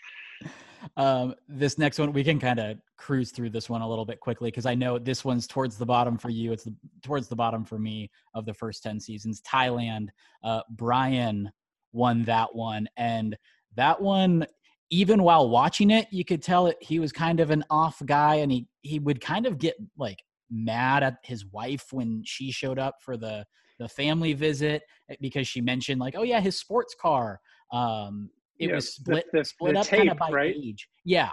Um, 0.96 1.36
this 1.48 1.78
next 1.78 2.00
one 2.00 2.12
we 2.12 2.24
can 2.24 2.40
kind 2.40 2.60
of 2.60 2.78
cruise 2.98 3.32
through 3.32 3.52
this 3.52 3.70
one 3.70 3.82
a 3.82 3.88
little 3.88 4.06
bit 4.06 4.20
quickly 4.20 4.50
because 4.50 4.66
i 4.66 4.74
know 4.74 4.98
this 4.98 5.24
one's 5.24 5.48
towards 5.48 5.78
the 5.78 5.86
bottom 5.86 6.18
for 6.18 6.30
you. 6.30 6.52
It's 6.52 6.64
the, 6.64 6.76
towards 7.04 7.28
the 7.28 7.36
bottom 7.36 7.64
for 7.64 7.78
me 7.78 8.10
of 8.34 8.46
the 8.46 8.54
first 8.54 8.84
10 8.84 9.00
seasons. 9.00 9.42
Thailand 9.42 10.08
uh, 10.44 10.62
brian 10.72 11.52
won 11.94 12.24
that 12.24 12.54
one 12.54 12.88
and 12.98 13.38
that 13.76 14.02
one 14.02 14.46
even 14.90 15.24
while 15.24 15.50
watching 15.50 15.92
it, 15.92 16.08
you 16.12 16.24
could 16.24 16.42
tell 16.42 16.68
it, 16.68 16.78
he 16.80 17.00
was 17.00 17.12
kind 17.12 17.40
of 17.40 17.52
an 17.52 17.64
off 17.70 18.02
guy, 18.06 18.36
and 18.36 18.52
he 18.52 18.68
he 18.82 19.00
would 19.00 19.22
kind 19.22 19.46
of 19.46 19.58
get 19.58 19.76
like 19.98 20.24
mad 20.50 21.04
at 21.04 21.18
his 21.24 21.46
wife 21.48 21.88
when 21.92 22.22
she 22.26 22.52
showed 22.52 22.80
up 22.80 22.96
for 23.02 23.18
the 23.18 23.46
the 23.80 23.88
family 23.88 24.34
visit 24.34 24.84
eh, 25.10 25.16
because 25.22 25.48
she 25.48 25.62
mentioned 25.62 26.00
like, 26.00 26.16
oh 26.18 26.24
yeah, 26.24 26.40
his 26.40 26.58
sports 26.58 26.96
car. 27.00 27.40
Um, 27.72 28.30
it 28.60 28.70
yeah, 28.70 28.76
was 28.76 28.94
split 28.94 29.26
the, 29.32 29.40
the, 29.40 29.46
split 29.46 29.74
the 29.74 29.80
up 29.82 29.88
kind 29.88 30.10
of 30.10 30.18
by 30.18 30.30
right? 30.30 30.56
age. 30.56 30.88
Yeah, 31.04 31.32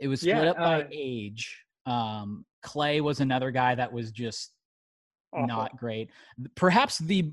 it 0.00 0.08
was 0.08 0.20
split 0.20 0.36
yeah, 0.36 0.50
up 0.50 0.56
by 0.56 0.82
uh, 0.82 0.88
age. 0.92 1.64
Um, 1.86 2.44
Clay 2.62 3.00
was 3.00 3.20
another 3.20 3.50
guy 3.50 3.74
that 3.74 3.92
was 3.92 4.10
just 4.10 4.52
awful. 5.32 5.46
not 5.46 5.76
great. 5.76 6.10
Perhaps 6.54 6.98
the 6.98 7.32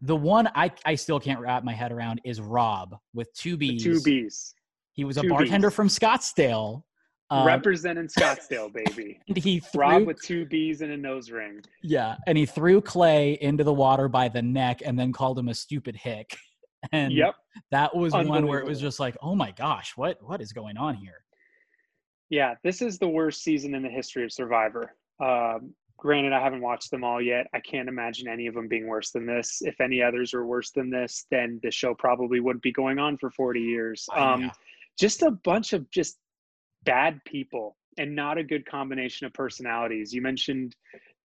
the 0.00 0.16
one 0.16 0.48
I, 0.54 0.70
I 0.84 0.94
still 0.94 1.18
can't 1.18 1.40
wrap 1.40 1.64
my 1.64 1.72
head 1.72 1.92
around 1.92 2.20
is 2.24 2.40
Rob 2.40 2.96
with 3.14 3.32
two 3.34 3.56
B's. 3.56 3.82
The 3.82 3.94
two 3.94 4.00
B's. 4.02 4.54
He 4.92 5.04
was 5.04 5.16
a 5.16 5.22
bartender 5.22 5.68
B's. 5.68 5.76
from 5.76 5.88
Scottsdale. 5.88 6.82
Um, 7.30 7.46
Representing 7.46 8.06
Scottsdale, 8.18 8.72
baby. 8.72 9.20
And 9.28 9.36
he 9.36 9.60
threw, 9.60 9.80
Rob 9.80 10.06
with 10.06 10.22
two 10.22 10.46
B's 10.46 10.80
and 10.80 10.92
a 10.92 10.96
nose 10.96 11.30
ring. 11.30 11.60
Yeah, 11.82 12.16
and 12.26 12.38
he 12.38 12.46
threw 12.46 12.80
Clay 12.80 13.38
into 13.40 13.64
the 13.64 13.72
water 13.72 14.08
by 14.08 14.28
the 14.28 14.42
neck 14.42 14.80
and 14.84 14.98
then 14.98 15.12
called 15.12 15.38
him 15.38 15.48
a 15.48 15.54
stupid 15.54 15.96
hick. 15.96 16.36
And 16.92 17.12
yep, 17.12 17.34
that 17.72 17.92
was 17.96 18.12
one 18.12 18.46
where 18.46 18.60
it 18.60 18.64
was 18.64 18.80
just 18.80 19.00
like, 19.00 19.16
oh 19.20 19.34
my 19.34 19.50
gosh, 19.50 19.94
what 19.96 20.16
what 20.22 20.40
is 20.40 20.52
going 20.52 20.76
on 20.76 20.94
here? 20.94 21.24
Yeah, 22.30 22.54
this 22.62 22.80
is 22.82 23.00
the 23.00 23.08
worst 23.08 23.42
season 23.42 23.74
in 23.74 23.82
the 23.82 23.88
history 23.88 24.22
of 24.22 24.30
Survivor. 24.30 24.94
Um, 25.20 25.74
granted 25.98 26.32
i 26.32 26.40
haven't 26.40 26.60
watched 26.60 26.90
them 26.90 27.04
all 27.04 27.20
yet. 27.20 27.46
I 27.52 27.60
can't 27.60 27.88
imagine 27.88 28.28
any 28.28 28.46
of 28.46 28.54
them 28.54 28.68
being 28.68 28.86
worse 28.86 29.10
than 29.10 29.26
this. 29.26 29.58
If 29.60 29.80
any 29.80 30.00
others 30.00 30.32
are 30.32 30.46
worse 30.46 30.70
than 30.70 30.90
this 30.90 31.26
then 31.30 31.60
the 31.62 31.70
show 31.70 31.94
probably 31.94 32.40
wouldn't 32.40 32.62
be 32.62 32.72
going 32.72 32.98
on 32.98 33.18
for 33.18 33.30
40 33.30 33.60
years. 33.60 34.06
Um, 34.14 34.42
yeah. 34.42 34.50
just 34.98 35.22
a 35.22 35.32
bunch 35.32 35.72
of 35.72 35.90
just 35.90 36.16
bad 36.84 37.20
people 37.24 37.76
and 37.98 38.14
not 38.14 38.38
a 38.38 38.44
good 38.44 38.64
combination 38.64 39.26
of 39.26 39.34
personalities. 39.34 40.12
You 40.12 40.22
mentioned 40.22 40.74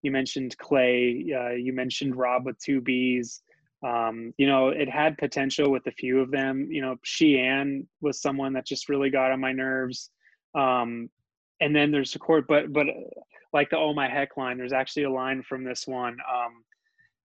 you 0.02 0.10
mentioned 0.10 0.58
clay 0.58 1.32
uh, 1.34 1.54
you 1.54 1.72
mentioned 1.72 2.16
rob 2.16 2.44
with 2.44 2.58
two 2.58 2.80
b's. 2.80 3.40
Um, 3.86 4.32
you 4.38 4.46
know 4.46 4.68
it 4.68 4.88
had 4.88 5.16
potential 5.18 5.70
with 5.70 5.86
a 5.86 5.92
few 5.92 6.20
of 6.20 6.30
them. 6.30 6.68
You 6.70 6.82
know 6.82 6.96
Shii 7.06 7.38
Ann 7.38 7.86
was 8.00 8.20
someone 8.20 8.52
that 8.54 8.66
just 8.66 8.88
really 8.88 9.10
got 9.10 9.30
on 9.30 9.40
my 9.40 9.52
nerves. 9.52 10.10
Um, 10.54 11.10
and 11.60 11.74
then 11.74 11.90
there's 11.90 12.12
the 12.12 12.18
court 12.18 12.46
but 12.48 12.72
but 12.72 12.86
like 13.54 13.70
the 13.70 13.78
oh 13.78 13.94
my 13.94 14.08
heck 14.08 14.36
line 14.36 14.58
there's 14.58 14.72
actually 14.72 15.04
a 15.04 15.10
line 15.10 15.42
from 15.42 15.64
this 15.64 15.86
one 15.86 16.16
um 16.30 16.62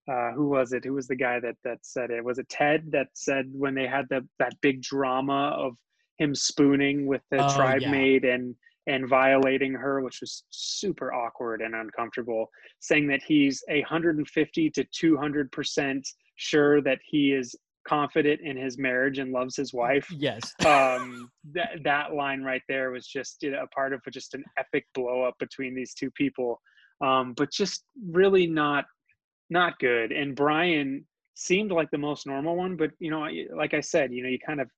uh, 0.09 0.31
who 0.31 0.47
was 0.47 0.71
it 0.71 0.83
who 0.83 0.93
was 0.93 1.07
the 1.07 1.15
guy 1.15 1.39
that 1.39 1.55
that 1.63 1.77
said 1.83 2.09
it 2.09 2.23
was 2.23 2.39
it 2.39 2.47
ted 2.49 2.83
that 2.91 3.07
said 3.13 3.45
when 3.51 3.75
they 3.75 3.85
had 3.85 4.05
the 4.09 4.25
that 4.39 4.53
big 4.61 4.81
drama 4.81 5.53
of 5.57 5.73
him 6.17 6.33
spooning 6.33 7.05
with 7.05 7.21
the 7.31 7.45
oh, 7.45 7.55
tribe 7.55 7.81
yeah. 7.81 7.91
maid 7.91 8.25
and 8.25 8.55
and 8.87 9.07
violating 9.07 9.73
her 9.73 10.01
which 10.01 10.19
was 10.21 10.43
super 10.49 11.13
awkward 11.13 11.61
and 11.61 11.75
uncomfortable 11.75 12.49
saying 12.79 13.07
that 13.07 13.21
he's 13.21 13.63
a 13.69 13.81
150 13.81 14.69
to 14.71 14.83
200 14.83 15.51
percent 15.51 16.07
sure 16.37 16.81
that 16.81 16.99
he 17.05 17.31
is 17.33 17.55
confident 17.89 18.39
in 18.41 18.55
his 18.55 18.77
marriage 18.77 19.17
and 19.17 19.31
loves 19.31 19.55
his 19.55 19.73
wife. 19.73 20.07
Yes. 20.15 20.53
um, 20.65 21.29
that 21.53 21.79
that 21.83 22.13
line 22.13 22.43
right 22.43 22.61
there 22.69 22.91
was 22.91 23.07
just 23.07 23.41
you 23.41 23.51
know, 23.51 23.63
a 23.63 23.67
part 23.67 23.93
of 23.93 24.01
just 24.11 24.35
an 24.35 24.43
epic 24.57 24.85
blow 24.93 25.23
up 25.23 25.33
between 25.39 25.73
these 25.73 25.93
two 25.93 26.11
people. 26.11 26.61
Um, 27.01 27.33
but 27.33 27.51
just 27.51 27.85
really 28.11 28.45
not 28.45 28.85
not 29.49 29.79
good. 29.79 30.11
And 30.11 30.35
Brian 30.35 31.05
seemed 31.33 31.71
like 31.71 31.89
the 31.89 31.97
most 31.97 32.27
normal 32.27 32.55
one, 32.55 32.75
but 32.75 32.91
you 32.99 33.09
know, 33.09 33.27
like 33.55 33.73
I 33.73 33.81
said, 33.81 34.13
you 34.13 34.21
know, 34.21 34.29
you 34.29 34.39
kind 34.45 34.61
of 34.61 34.69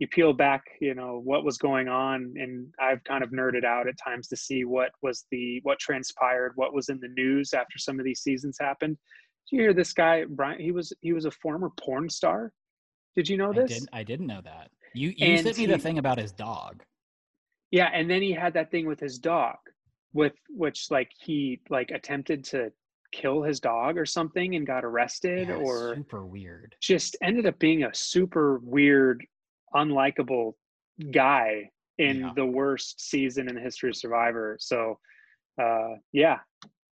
you 0.00 0.08
peel 0.08 0.32
back, 0.32 0.62
you 0.80 0.94
know, 0.94 1.20
what 1.24 1.44
was 1.44 1.58
going 1.58 1.88
on, 1.88 2.32
and 2.36 2.68
I've 2.80 3.02
kind 3.04 3.22
of 3.24 3.30
nerded 3.30 3.64
out 3.64 3.88
at 3.88 3.98
times 4.02 4.28
to 4.28 4.36
see 4.36 4.64
what 4.64 4.90
was 5.02 5.26
the 5.30 5.60
what 5.62 5.78
transpired, 5.78 6.52
what 6.56 6.74
was 6.74 6.88
in 6.88 6.98
the 7.00 7.08
news 7.08 7.52
after 7.52 7.78
some 7.78 7.98
of 7.98 8.04
these 8.04 8.20
seasons 8.20 8.56
happened 8.60 8.96
you 9.50 9.60
hear 9.62 9.72
this 9.72 9.92
guy 9.92 10.24
Brian? 10.28 10.60
He 10.60 10.72
was 10.72 10.92
he 11.00 11.12
was 11.12 11.24
a 11.24 11.30
former 11.30 11.70
porn 11.80 12.08
star. 12.08 12.52
Did 13.16 13.28
you 13.28 13.36
know 13.36 13.52
this? 13.52 13.70
I 13.70 13.74
didn't, 13.74 13.88
I 13.94 14.02
didn't 14.02 14.26
know 14.26 14.40
that. 14.44 14.70
You 14.94 15.12
you 15.16 15.26
and 15.26 15.44
sent 15.44 15.56
me 15.56 15.66
he, 15.66 15.72
the 15.72 15.78
thing 15.78 15.98
about 15.98 16.18
his 16.18 16.32
dog. 16.32 16.82
Yeah, 17.70 17.90
and 17.92 18.10
then 18.10 18.22
he 18.22 18.32
had 18.32 18.54
that 18.54 18.70
thing 18.70 18.86
with 18.86 19.00
his 19.00 19.18
dog, 19.18 19.56
with 20.12 20.34
which 20.48 20.90
like 20.90 21.10
he 21.18 21.60
like 21.68 21.90
attempted 21.90 22.44
to 22.44 22.72
kill 23.12 23.42
his 23.42 23.60
dog 23.60 23.96
or 23.96 24.06
something 24.06 24.54
and 24.54 24.66
got 24.66 24.84
arrested 24.84 25.48
yeah, 25.48 25.54
or 25.54 25.94
super 25.94 26.26
weird. 26.26 26.74
Just 26.80 27.16
ended 27.22 27.46
up 27.46 27.58
being 27.58 27.84
a 27.84 27.94
super 27.94 28.58
weird, 28.62 29.24
unlikable 29.74 30.52
guy 31.10 31.70
in 31.98 32.20
yeah. 32.20 32.30
the 32.36 32.44
worst 32.44 33.00
season 33.00 33.48
in 33.48 33.54
the 33.54 33.60
history 33.60 33.88
of 33.88 33.96
Survivor. 33.96 34.56
So 34.60 34.98
uh 35.60 35.94
yeah, 36.12 36.38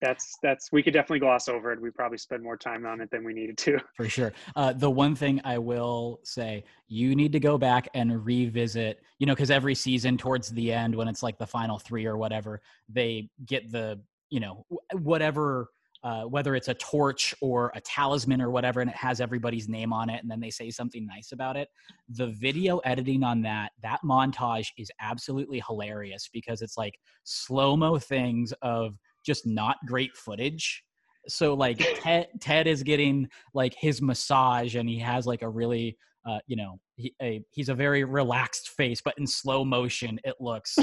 that's 0.04 0.38
that's 0.44 0.72
we 0.72 0.84
could 0.84 0.94
definitely 0.94 1.20
gloss 1.20 1.48
over 1.48 1.72
it. 1.72 1.82
We 1.82 1.90
probably 1.90 2.18
spend 2.18 2.44
more 2.44 2.58
time 2.58 2.86
on 2.86 3.00
it 3.00 3.10
than 3.10 3.24
we 3.24 3.34
needed 3.34 3.58
to. 3.60 3.80
For 3.96 4.10
sure. 4.10 4.34
Uh, 4.56 4.74
the 4.74 4.92
one 4.92 5.16
thing 5.16 5.40
I 5.46 5.58
will 5.58 6.20
say, 6.24 6.66
you 6.88 7.16
need 7.16 7.32
to 7.32 7.40
go 7.40 7.58
back 7.58 7.88
and 7.94 8.24
revisit. 8.24 9.02
You 9.20 9.28
know, 9.28 9.34
because 9.34 9.50
every 9.50 9.76
season 9.76 10.18
towards 10.18 10.50
the 10.50 10.74
end, 10.74 10.94
when 10.94 11.08
it's 11.08 11.24
like 11.24 11.38
the 11.38 11.48
final 11.48 11.80
three 11.80 12.06
or 12.06 12.18
whatever, 12.18 12.62
they 12.90 13.30
get 13.46 13.72
the 13.72 14.02
you 14.30 14.42
know 14.42 14.66
whatever. 14.92 15.70
Uh, 16.04 16.24
whether 16.24 16.54
it's 16.54 16.68
a 16.68 16.74
torch 16.74 17.34
or 17.40 17.72
a 17.76 17.80
talisman 17.80 18.42
or 18.42 18.52
whatever, 18.52 18.82
and 18.82 18.90
it 18.90 18.96
has 18.98 19.22
everybody's 19.22 19.70
name 19.70 19.94
on 19.94 20.10
it, 20.10 20.22
and 20.22 20.30
then 20.30 20.42
they 20.42 20.50
say 20.50 20.70
something 20.70 21.06
nice 21.06 21.32
about 21.32 21.56
it. 21.56 21.70
The 22.10 22.28
video 22.28 22.80
editing 22.80 23.24
on 23.24 23.42
that, 23.44 23.72
that 23.84 24.02
montage 24.04 24.68
is 24.78 24.92
absolutely 25.00 25.64
hilarious 25.66 26.30
because 26.34 26.62
it's 26.62 26.76
like 26.76 27.00
slow 27.24 27.78
mo 27.78 27.98
things 27.98 28.52
of 28.62 28.98
just 29.26 29.46
not 29.46 29.78
great 29.88 30.16
footage. 30.16 30.84
So 31.28 31.54
like 31.54 31.78
Ted, 32.02 32.28
Ted 32.40 32.68
is 32.68 32.84
getting 32.84 33.28
like 33.54 33.74
his 33.78 34.02
massage 34.02 34.76
and 34.76 34.88
he 34.88 35.00
has 35.00 35.26
like 35.26 35.42
a 35.42 35.50
really 35.50 35.98
uh, 36.26 36.40
you 36.48 36.56
know 36.56 36.80
he, 36.96 37.14
a, 37.22 37.42
he's 37.52 37.68
a 37.68 37.74
very 37.74 38.04
relaxed 38.06 38.70
face, 38.70 39.02
but 39.04 39.14
in 39.18 39.28
slow 39.28 39.66
motion 39.66 40.20
it 40.24 40.36
looks 40.40 40.78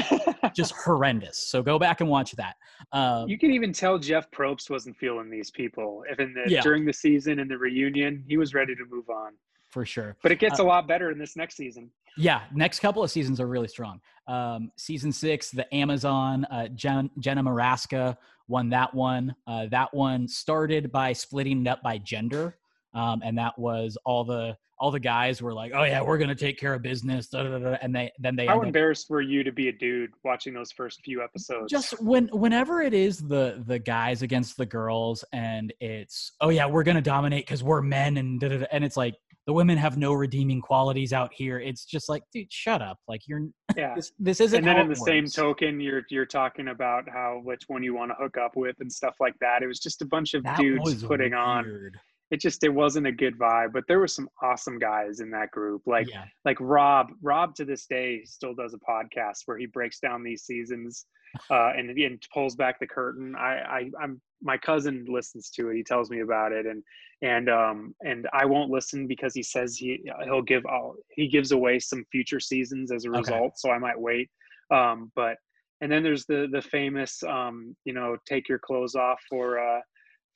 just 0.55 0.73
horrendous. 0.85 1.49
So 1.49 1.63
go 1.63 1.79
back 1.79 2.01
and 2.01 2.11
watch 2.11 2.33
that. 2.33 2.57
Um, 2.93 3.29
you 3.29 3.39
can 3.39 3.51
even 3.53 3.73
tell 3.73 3.99
Jeff 3.99 4.31
Probst 4.31 4.69
wasn't 4.69 4.97
feeling 4.97 5.31
these 5.31 5.51
people. 5.51 6.03
If 6.11 6.21
in 6.21 6.35
the 6.35 6.51
yeah. 6.51 6.61
during 6.61 6.85
the 6.85 6.93
season 6.93 7.39
and 7.39 7.51
the 7.51 7.57
reunion, 7.57 8.25
he 8.29 8.37
was 8.37 8.55
ready 8.55 8.75
to 8.75 8.85
move 8.91 9.09
on 9.09 9.33
for 9.71 9.85
sure. 9.85 10.17
But 10.23 10.33
it 10.33 10.39
gets 10.39 10.61
uh, 10.61 10.65
a 10.65 10.67
lot 10.67 10.87
better 10.87 11.11
in 11.11 11.19
this 11.19 11.37
next 11.37 11.57
season. 11.57 11.91
Yeah, 12.17 12.43
next 12.53 12.81
couple 12.81 13.03
of 13.03 13.11
seasons 13.11 13.41
are 13.41 13.47
really 13.47 13.69
strong. 13.69 14.01
Um, 14.27 14.71
season 14.77 15.13
six, 15.13 15.51
the 15.51 15.73
Amazon, 15.75 16.45
uh, 16.47 16.69
Jen, 16.69 17.11
Jenna 17.19 17.43
Morasca 17.43 18.17
won 18.49 18.69
that 18.71 18.93
one. 18.95 19.35
Uh, 19.47 19.67
that 19.71 19.95
one 19.95 20.29
started 20.29 20.91
by 20.93 21.13
splitting 21.13 21.63
it 21.63 21.69
up 21.69 21.83
by 21.83 21.99
gender, 21.99 22.59
um, 22.95 23.23
and 23.25 23.39
that 23.39 23.59
was 23.59 23.97
all 24.05 24.25
the 24.25 24.57
all 24.81 24.91
the 24.91 24.99
guys 24.99 25.43
were 25.43 25.53
like, 25.53 25.73
"Oh 25.75 25.85
yeah, 25.85 26.01
we're 26.01 26.19
gonna 26.19 26.35
take 26.35 26.59
care 26.59 26.75
of 26.75 26.83
business," 26.83 27.29
da, 27.29 27.43
da, 27.43 27.59
da, 27.59 27.77
and 27.83 27.95
they 27.95 28.11
then 28.19 28.35
they. 28.35 28.47
How 28.47 28.63
embarrassed 28.63 29.07
up, 29.07 29.11
were 29.11 29.21
you 29.21 29.45
to 29.45 29.53
be 29.53 29.69
a 29.69 29.73
dude 29.73 30.11
watching 30.25 30.55
those 30.55 30.73
first 30.73 31.01
few 31.05 31.23
episodes? 31.23 31.71
Just 31.71 32.01
when 32.01 32.29
whenever 32.29 32.81
it 32.81 32.95
is 32.95 33.19
the 33.19 33.63
the 33.67 33.79
guys 33.79 34.23
against 34.23 34.57
the 34.57 34.67
girls, 34.67 35.25
and 35.33 35.73
it's 35.81 36.33
oh 36.41 36.49
yeah, 36.49 36.67
we're 36.67 36.83
gonna 36.83 37.03
dominate 37.03 37.47
because 37.47 37.63
we're 37.63 37.83
men, 37.83 38.17
and 38.17 38.43
and 38.43 38.85
it's 38.85 38.97
like 38.97 39.15
the 39.51 39.55
women 39.55 39.77
have 39.77 39.99
no 39.99 40.13
redeeming 40.13 40.61
qualities 40.61 41.13
out 41.13 41.33
here. 41.35 41.59
It's 41.59 41.85
just 41.85 42.09
like, 42.09 42.23
dude, 42.33 42.53
shut 42.53 42.81
up. 42.81 42.99
Like 43.09 43.23
you're 43.27 43.49
Yeah. 43.77 43.97
this, 43.97 44.13
this 44.17 44.41
isn't. 44.41 44.59
and 44.59 44.65
then 44.65 44.79
in 44.79 44.87
the 44.87 44.93
it 44.93 44.99
same 44.99 45.27
token, 45.27 45.81
you're 45.81 46.03
you're 46.09 46.25
talking 46.25 46.69
about 46.69 47.09
how 47.09 47.41
which 47.43 47.65
one 47.67 47.83
you 47.83 47.93
want 47.93 48.13
to 48.13 48.15
hook 48.15 48.37
up 48.39 48.55
with 48.55 48.77
and 48.79 48.93
stuff 48.93 49.17
like 49.19 49.35
that. 49.41 49.65
It 49.65 49.67
was 49.67 49.81
just 49.81 50.03
a 50.03 50.05
bunch 50.05 50.35
of 50.35 50.45
that 50.45 50.57
dudes 50.57 51.03
putting 51.03 51.35
on. 51.35 51.91
It 52.31 52.41
just 52.41 52.63
it 52.65 52.73
wasn't 52.73 53.07
a 53.07 53.13
good 53.13 53.39
vibe. 53.39 53.73
But 53.73 53.85
there 53.89 53.99
were 53.99 54.09
some 54.09 54.29
awesome 54.43 54.79
guys 54.79 55.21
in 55.21 55.31
that 55.31 55.51
group. 55.51 55.83
Like 55.87 56.09
yeah, 56.09 56.25
like 56.45 56.59
Rob. 56.61 57.09
Rob 57.23 57.55
to 57.57 57.65
this 57.65 57.87
day 57.87 58.23
still 58.25 58.55
does 58.55 58.75
a 58.75 58.79
podcast 58.79 59.39
where 59.47 59.59
he 59.59 59.67
breaks 59.67 59.99
down 60.01 60.23
these 60.23 60.43
seasons 60.43 61.07
uh, 61.51 61.73
and 61.77 61.91
and 61.91 62.23
pulls 62.33 62.55
back 62.55 62.79
the 62.81 62.87
curtain. 62.87 63.35
I, 63.37 63.59
I 63.59 63.91
I'm 64.03 64.21
my 64.43 64.57
cousin 64.57 65.05
listens 65.09 65.51
to 65.51 65.69
it. 65.69 65.77
He 65.77 65.83
tells 65.83 66.11
me 66.11 66.21
about 66.21 66.53
it, 66.53 66.67
and 66.67 66.83
and 67.23 67.49
um 67.51 67.95
and 68.03 68.29
I 68.33 68.47
won't 68.47 68.71
listen 68.71 69.07
because 69.07 69.35
he 69.35 69.43
says 69.43 69.77
he 69.77 70.01
he'll 70.25 70.43
give 70.43 70.65
all 70.67 70.95
he 71.11 71.29
gives 71.29 71.53
away 71.53 71.79
some 71.79 72.05
future 72.11 72.41
seasons 72.41 72.93
as 72.93 73.05
a 73.05 73.11
Okay. 73.11 73.19
result. 73.19 73.59
So 73.59 73.71
I 73.71 73.79
might 73.79 74.01
wait. 74.01 74.31
Um, 74.73 75.11
but 75.17 75.37
and 75.81 75.91
then 75.91 76.03
there's 76.03 76.27
the 76.27 76.49
the 76.53 76.63
famous 76.63 77.23
um 77.25 77.77
you 77.85 77.93
know 77.93 78.17
take 78.27 78.49
your 78.49 78.59
clothes 78.59 78.95
off 78.95 79.21
for 79.29 79.59
uh 79.59 79.81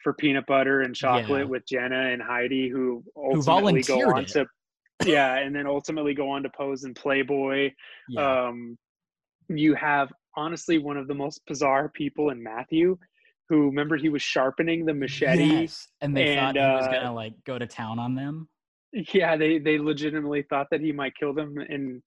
for 0.05 0.15
peanut 0.15 0.47
butter 0.47 0.83
and 0.83 0.95
chocolate 0.95 1.47
Yeah. 1.47 1.51
with 1.51 1.67
Jenna 1.67 2.11
and 2.13 2.23
Heidi 2.23 2.69
who 2.69 3.03
ultimately 3.17 3.83
go 3.83 4.01
on 4.15 4.23
it. 4.23 4.29
to 4.29 4.47
yeah 5.05 5.39
and 5.39 5.57
then 5.57 5.67
ultimately 5.67 6.15
go 6.15 6.31
on 6.31 6.45
to 6.45 6.51
pose 6.57 6.85
in 6.85 6.95
Playboy 6.95 7.73
yeah. 8.09 8.47
um, 8.47 8.79
you 9.49 9.75
have 9.75 10.13
honestly 10.37 10.79
one 10.79 10.97
of 10.97 11.09
the 11.09 11.15
most 11.15 11.41
bizarre 11.47 11.89
people 11.89 12.31
in 12.31 12.43
Matthew, 12.43 12.97
who 13.49 13.67
remember 13.67 13.97
he 13.97 14.09
was 14.09 14.23
sharpening 14.23 14.85
the 14.85 14.95
machete. 14.95 15.45
Yes, 15.45 15.87
and 16.01 16.17
they 16.17 16.37
thought 16.37 16.57
and, 16.57 16.67
he 16.67 16.77
was 16.77 16.87
uh, 16.87 16.93
gonna 16.93 17.15
like 17.15 17.35
go 17.45 17.59
to 17.59 17.67
town 17.67 17.99
on 17.99 18.15
them. 18.15 18.49
Yeah, 19.13 19.37
they 19.37 19.59
they 19.59 19.79
legitimately 19.79 20.45
thought 20.49 20.69
that 20.71 20.81
he 20.81 20.93
might 20.93 21.15
kill 21.17 21.35
them 21.35 21.59
in 21.69 22.03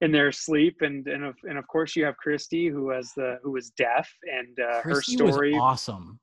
in 0.00 0.12
their 0.12 0.32
sleep, 0.32 0.78
and 0.80 1.06
and 1.06 1.24
of 1.24 1.36
and 1.44 1.58
of 1.58 1.66
course 1.68 1.96
you 1.96 2.04
have 2.04 2.16
Christy, 2.16 2.68
who 2.68 2.86
was 2.86 3.12
the 3.16 3.38
who 3.42 3.52
was 3.52 3.70
deaf, 3.70 4.10
and 4.24 4.58
uh, 4.58 4.80
her 4.82 5.00
story. 5.02 5.52
was 5.52 5.60
awesome. 5.60 6.18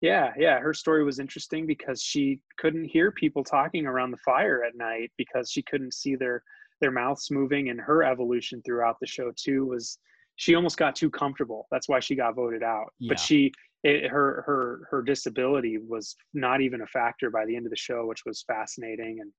Yeah, 0.00 0.32
yeah, 0.38 0.58
her 0.60 0.72
story 0.72 1.04
was 1.04 1.18
interesting 1.18 1.66
because 1.66 2.02
she 2.02 2.40
couldn't 2.58 2.84
hear 2.84 3.10
people 3.10 3.44
talking 3.44 3.86
around 3.86 4.10
the 4.10 4.16
fire 4.18 4.64
at 4.64 4.74
night 4.74 5.12
because 5.18 5.50
she 5.50 5.62
couldn't 5.62 5.94
see 5.94 6.16
their 6.16 6.42
their 6.80 6.90
mouths 6.90 7.30
moving 7.30 7.68
and 7.68 7.78
her 7.78 8.02
evolution 8.02 8.62
throughout 8.64 8.96
the 9.00 9.06
show 9.06 9.30
too 9.36 9.66
was 9.66 9.98
she 10.36 10.54
almost 10.54 10.78
got 10.78 10.96
too 10.96 11.10
comfortable. 11.10 11.66
That's 11.70 11.90
why 11.90 12.00
she 12.00 12.14
got 12.14 12.34
voted 12.34 12.62
out. 12.62 12.94
Yeah. 12.98 13.10
But 13.10 13.20
she 13.20 13.52
it, 13.84 14.10
her 14.10 14.42
her 14.46 14.88
her 14.90 15.02
disability 15.02 15.76
was 15.76 16.16
not 16.32 16.62
even 16.62 16.80
a 16.80 16.86
factor 16.86 17.28
by 17.30 17.44
the 17.44 17.54
end 17.54 17.66
of 17.66 17.70
the 17.70 17.76
show, 17.76 18.06
which 18.06 18.24
was 18.24 18.42
fascinating 18.46 19.18
and 19.20 19.30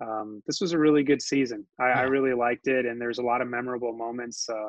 um, 0.00 0.42
this 0.46 0.60
was 0.60 0.72
a 0.72 0.78
really 0.78 1.02
good 1.02 1.22
season. 1.22 1.66
I, 1.78 1.84
I 1.84 2.02
really 2.02 2.34
liked 2.34 2.66
it, 2.66 2.86
and 2.86 3.00
there's 3.00 3.18
a 3.18 3.22
lot 3.22 3.40
of 3.40 3.48
memorable 3.48 3.92
moments. 3.92 4.48
Uh, 4.48 4.68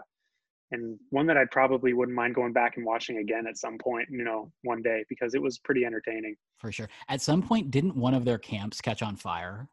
and 0.71 0.99
one 1.09 1.27
that 1.27 1.37
I 1.37 1.45
probably 1.51 1.93
wouldn't 1.93 2.15
mind 2.15 2.35
going 2.35 2.53
back 2.53 2.77
and 2.77 2.85
watching 2.85 3.17
again 3.19 3.45
at 3.47 3.57
some 3.57 3.77
point, 3.77 4.09
you 4.09 4.23
know, 4.23 4.51
one 4.63 4.81
day 4.81 5.05
because 5.09 5.35
it 5.35 5.41
was 5.41 5.59
pretty 5.59 5.85
entertaining. 5.85 6.35
for 6.57 6.71
sure. 6.71 6.89
At 7.07 7.21
some 7.21 7.41
point, 7.41 7.71
didn't 7.71 7.95
one 7.95 8.13
of 8.13 8.25
their 8.25 8.37
camps 8.37 8.81
catch 8.81 9.01
on 9.01 9.15
fire, 9.15 9.69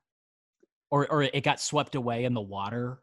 or 0.90 1.10
or 1.10 1.22
it 1.22 1.42
got 1.44 1.60
swept 1.60 1.94
away 1.94 2.24
in 2.24 2.34
the 2.34 2.40
water? 2.40 3.02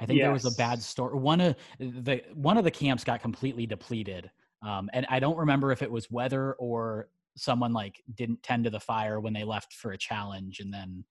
I 0.00 0.06
think 0.06 0.20
there 0.22 0.32
was 0.32 0.44
a 0.44 0.50
bad 0.50 0.78
Yes. 0.78 0.86
story. 0.86 1.16
One 1.18 1.40
of 1.40 1.56
the 1.78 2.22
one 2.34 2.56
of 2.58 2.64
the 2.64 2.70
camps 2.70 3.04
got 3.04 3.20
completely 3.22 3.66
depleted, 3.66 4.30
um, 4.62 4.90
and 4.92 5.06
I 5.08 5.20
don't 5.20 5.36
remember 5.36 5.72
if 5.72 5.82
it 5.82 5.90
was 5.90 6.10
weather 6.10 6.54
or 6.54 7.08
someone 7.36 7.72
like 7.72 8.02
didn't 8.14 8.42
tend 8.42 8.64
to 8.64 8.70
the 8.70 8.80
fire 8.80 9.20
when 9.20 9.32
they 9.32 9.44
left 9.44 9.72
for 9.72 9.92
a 9.92 9.98
challenge, 9.98 10.60
and 10.60 10.72
then 10.72 11.04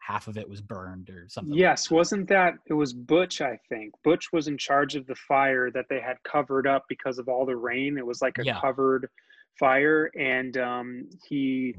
half 0.00 0.28
of 0.28 0.36
it 0.38 0.48
was 0.48 0.60
burned 0.60 1.10
or 1.10 1.26
something. 1.28 1.50
like 1.52 1.58
Yes, 1.60 1.88
that. 1.88 1.94
wasn't 1.94 2.28
that 2.28 2.54
it 2.66 2.74
was 2.74 2.92
Butch, 2.92 3.40
I 3.40 3.58
think. 3.68 3.94
Butch 4.02 4.32
was 4.32 4.48
in 4.48 4.56
charge 4.58 4.96
of 4.96 5.06
the 5.06 5.14
fire 5.14 5.70
that 5.70 5.86
they 5.90 6.00
had 6.00 6.16
covered 6.24 6.66
up 6.66 6.84
because 6.88 7.18
of 7.18 7.28
all 7.28 7.44
the 7.46 7.56
rain. 7.56 7.98
It 7.98 8.06
was 8.06 8.22
like 8.22 8.38
a 8.38 8.44
Yeah. 8.44 8.60
covered 8.60 9.08
fire 9.58 10.08
and 10.16 10.56
um 10.58 11.08
he 11.28 11.74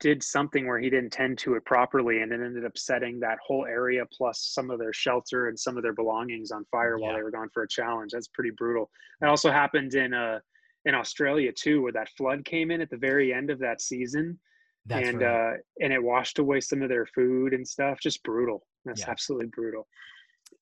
did 0.00 0.22
something 0.22 0.66
where 0.66 0.78
he 0.78 0.90
didn't 0.90 1.10
tend 1.10 1.38
to 1.38 1.54
it 1.54 1.64
properly 1.64 2.20
and 2.20 2.30
it 2.30 2.40
ended 2.44 2.66
up 2.66 2.76
setting 2.76 3.18
that 3.18 3.38
whole 3.44 3.64
area 3.64 4.04
plus 4.12 4.50
some 4.52 4.70
of 4.70 4.78
their 4.78 4.92
shelter 4.92 5.48
and 5.48 5.58
some 5.58 5.78
of 5.78 5.82
their 5.82 5.94
belongings 5.94 6.50
on 6.50 6.62
fire 6.70 6.98
while 6.98 7.14
they 7.16 7.22
were 7.22 7.30
gone 7.30 7.48
for 7.54 7.62
a 7.62 7.68
challenge. 7.68 8.12
That's 8.12 8.28
pretty 8.28 8.50
brutal. 8.50 8.90
That 9.22 9.30
also 9.30 9.50
happened 9.50 9.94
in 9.94 10.12
uh 10.12 10.40
in 10.86 10.94
Australia 10.94 11.52
too, 11.52 11.82
where 11.82 11.92
that 11.92 12.08
flood 12.16 12.44
came 12.44 12.70
in 12.70 12.80
at 12.80 12.88
the 12.90 12.96
very 12.96 13.32
end 13.34 13.50
of 13.50 13.58
that 13.58 13.80
season 13.80 14.38
That's 14.86 15.08
and 15.08 15.20
right. 15.20 15.52
uh 15.52 15.56
and 15.82 15.92
it 15.92 16.02
washed 16.02 16.38
away 16.38 16.60
some 16.60 16.80
of 16.82 16.88
their 16.88 17.06
food 17.06 17.52
and 17.52 17.66
stuff 17.66 17.98
just 18.00 18.22
brutal 18.22 18.64
that's 18.86 19.00
Yeah. 19.02 19.10
absolutely 19.10 19.48
brutal 19.48 19.86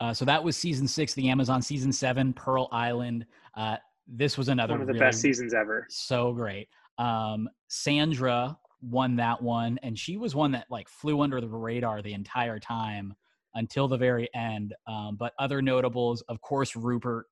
Uh, 0.00 0.12
so 0.12 0.24
that 0.24 0.42
was 0.42 0.56
season 0.56 0.88
six, 0.88 1.14
the 1.14 1.28
Amazon 1.28 1.60
season 1.62 1.92
seven, 1.92 2.32
Pearl 2.32 2.68
Island. 2.72 3.26
Uh, 3.54 3.76
this 4.08 4.36
was 4.36 4.48
another 4.48 4.74
one 4.74 4.80
of 4.80 4.86
the 4.88 4.94
really 4.94 5.06
best 5.06 5.20
seasons 5.20 5.52
ever 5.54 5.86
so 5.90 6.32
great. 6.32 6.68
Um, 6.98 7.48
Sandra 7.68 8.58
won 8.80 9.16
that 9.16 9.40
one, 9.42 9.78
and 9.82 9.98
she 9.98 10.16
was 10.16 10.34
one 10.34 10.52
that 10.52 10.66
like 10.70 10.88
flew 10.88 11.20
under 11.20 11.40
the 11.40 11.48
radar 11.48 12.02
the 12.02 12.12
entire 12.14 12.58
time 12.58 13.14
until 13.54 13.86
the 13.88 13.96
very 13.96 14.28
end. 14.34 14.74
Um, 14.86 15.16
but 15.16 15.32
other 15.38 15.60
notables, 15.62 16.22
of 16.28 16.40
course, 16.40 16.74
Rupert, 16.74 17.26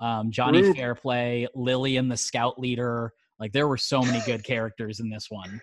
um, 0.00 0.30
Johnny 0.30 0.62
Rup. 0.62 0.76
Fairplay, 0.76 1.46
Lillian, 1.54 2.08
the 2.08 2.16
scout 2.16 2.58
leader. 2.58 3.12
Like 3.38 3.52
there 3.52 3.68
were 3.68 3.76
so 3.76 4.00
many 4.02 4.20
good 4.24 4.44
characters 4.44 5.00
in 5.00 5.10
this 5.10 5.26
one. 5.30 5.60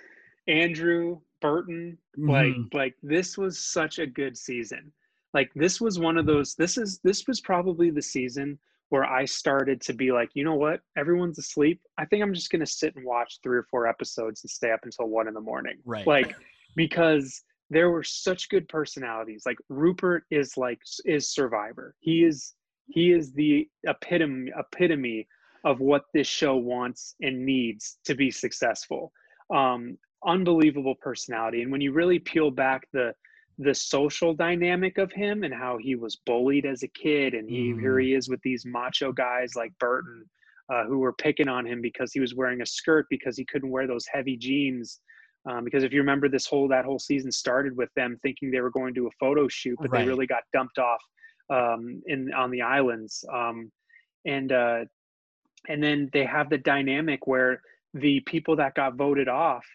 andrew 0.47 1.19
burton 1.41 1.97
like 2.17 2.47
Mhm. 2.53 2.73
like 2.73 2.95
this 3.01 3.37
was 3.37 3.57
such 3.59 3.97
a 3.99 4.05
good 4.05 4.37
season 4.37 4.91
like 5.33 5.49
this 5.55 5.79
was 5.79 5.99
one 5.99 6.17
of 6.17 6.25
those 6.25 6.53
this 6.55 6.77
is 6.77 6.99
this 7.03 7.25
was 7.27 7.39
probably 7.39 7.89
the 7.89 8.01
season 8.01 8.59
where 8.89 9.05
i 9.05 9.23
started 9.23 9.79
to 9.81 9.93
be 9.93 10.11
like 10.11 10.29
you 10.33 10.43
know 10.43 10.55
what 10.55 10.81
everyone's 10.97 11.39
asleep 11.39 11.81
i 11.97 12.03
think 12.05 12.21
i'm 12.21 12.33
just 12.33 12.49
going 12.51 12.59
to 12.59 12.65
sit 12.65 12.93
and 12.97 13.05
watch 13.05 13.39
three 13.41 13.57
or 13.57 13.63
four 13.71 13.87
episodes 13.87 14.43
and 14.43 14.51
stay 14.51 14.71
up 14.71 14.81
until 14.83 15.07
one 15.07 15.27
in 15.29 15.33
the 15.33 15.39
morning 15.41 15.77
Right. 15.85 16.05
like 16.05 16.35
because 16.75 17.41
there 17.69 17.89
were 17.89 18.03
such 18.03 18.49
good 18.49 18.67
personalities 18.67 19.43
like 19.45 19.57
rupert 19.69 20.25
is 20.29 20.57
like 20.57 20.79
is 21.05 21.29
survivor 21.29 21.95
he 22.01 22.23
is 22.25 22.53
he 22.87 23.11
is 23.11 23.31
the 23.33 23.67
epitome 23.85 24.51
epitome 24.57 25.27
of 25.65 25.79
what 25.79 26.03
this 26.13 26.27
show 26.27 26.55
wants 26.57 27.15
and 27.21 27.45
needs 27.45 27.97
to 28.05 28.15
be 28.15 28.29
successful 28.31 29.11
um 29.53 29.97
unbelievable 30.25 30.95
personality 31.01 31.61
and 31.61 31.71
when 31.71 31.81
you 31.81 31.91
really 31.91 32.19
peel 32.19 32.49
back 32.51 32.87
the 32.93 33.13
the 33.59 33.73
social 33.73 34.33
dynamic 34.33 34.97
of 34.97 35.11
him 35.11 35.43
and 35.43 35.53
how 35.53 35.77
he 35.77 35.95
was 35.95 36.15
bullied 36.25 36.65
as 36.65 36.81
a 36.83 36.87
kid 36.89 37.33
and 37.33 37.49
he 37.49 37.75
here 37.79 37.95
Mhm. 37.97 38.03
he 38.03 38.13
is 38.13 38.27
with 38.29 38.41
these 38.41 38.65
macho 38.65 39.11
guys 39.11 39.55
like 39.55 39.71
burton 39.79 40.25
uh, 40.69 40.85
who 40.85 40.97
were 40.99 41.13
picking 41.13 41.49
on 41.49 41.65
him 41.65 41.81
because 41.81 42.13
he 42.13 42.19
was 42.21 42.33
wearing 42.33 42.61
a 42.61 42.65
skirt 42.65 43.05
because 43.09 43.37
he 43.37 43.45
couldn't 43.45 43.69
wear 43.69 43.85
those 43.85 44.07
heavy 44.11 44.37
jeans 44.37 45.01
um, 45.45 45.65
because 45.65 45.83
if 45.83 45.91
you 45.91 45.99
remember 45.99 46.29
this 46.29 46.47
whole 46.47 46.67
that 46.69 46.85
whole 46.85 46.97
season 46.99 47.31
started 47.31 47.75
with 47.75 47.89
them 47.95 48.17
thinking 48.23 48.49
they 48.49 48.61
were 48.61 48.71
going 48.71 48.93
to 48.93 49.07
a 49.07 49.11
photo 49.19 49.47
shoot 49.49 49.77
but 49.81 49.91
Right. 49.91 50.01
they 50.03 50.07
really 50.07 50.25
got 50.25 50.43
dumped 50.53 50.79
off 50.79 51.01
um, 51.49 52.01
in 52.05 52.33
on 52.33 52.51
the 52.51 52.61
islands 52.61 53.23
um, 53.31 53.71
and 54.25 54.51
uh, 54.51 54.85
and 55.69 55.83
then 55.83 56.09
they 56.13 56.25
have 56.25 56.49
the 56.49 56.57
dynamic 56.57 57.27
where 57.27 57.61
the 57.93 58.19
people 58.21 58.55
that 58.55 58.75
got 58.75 58.95
voted 58.95 59.27
off 59.27 59.65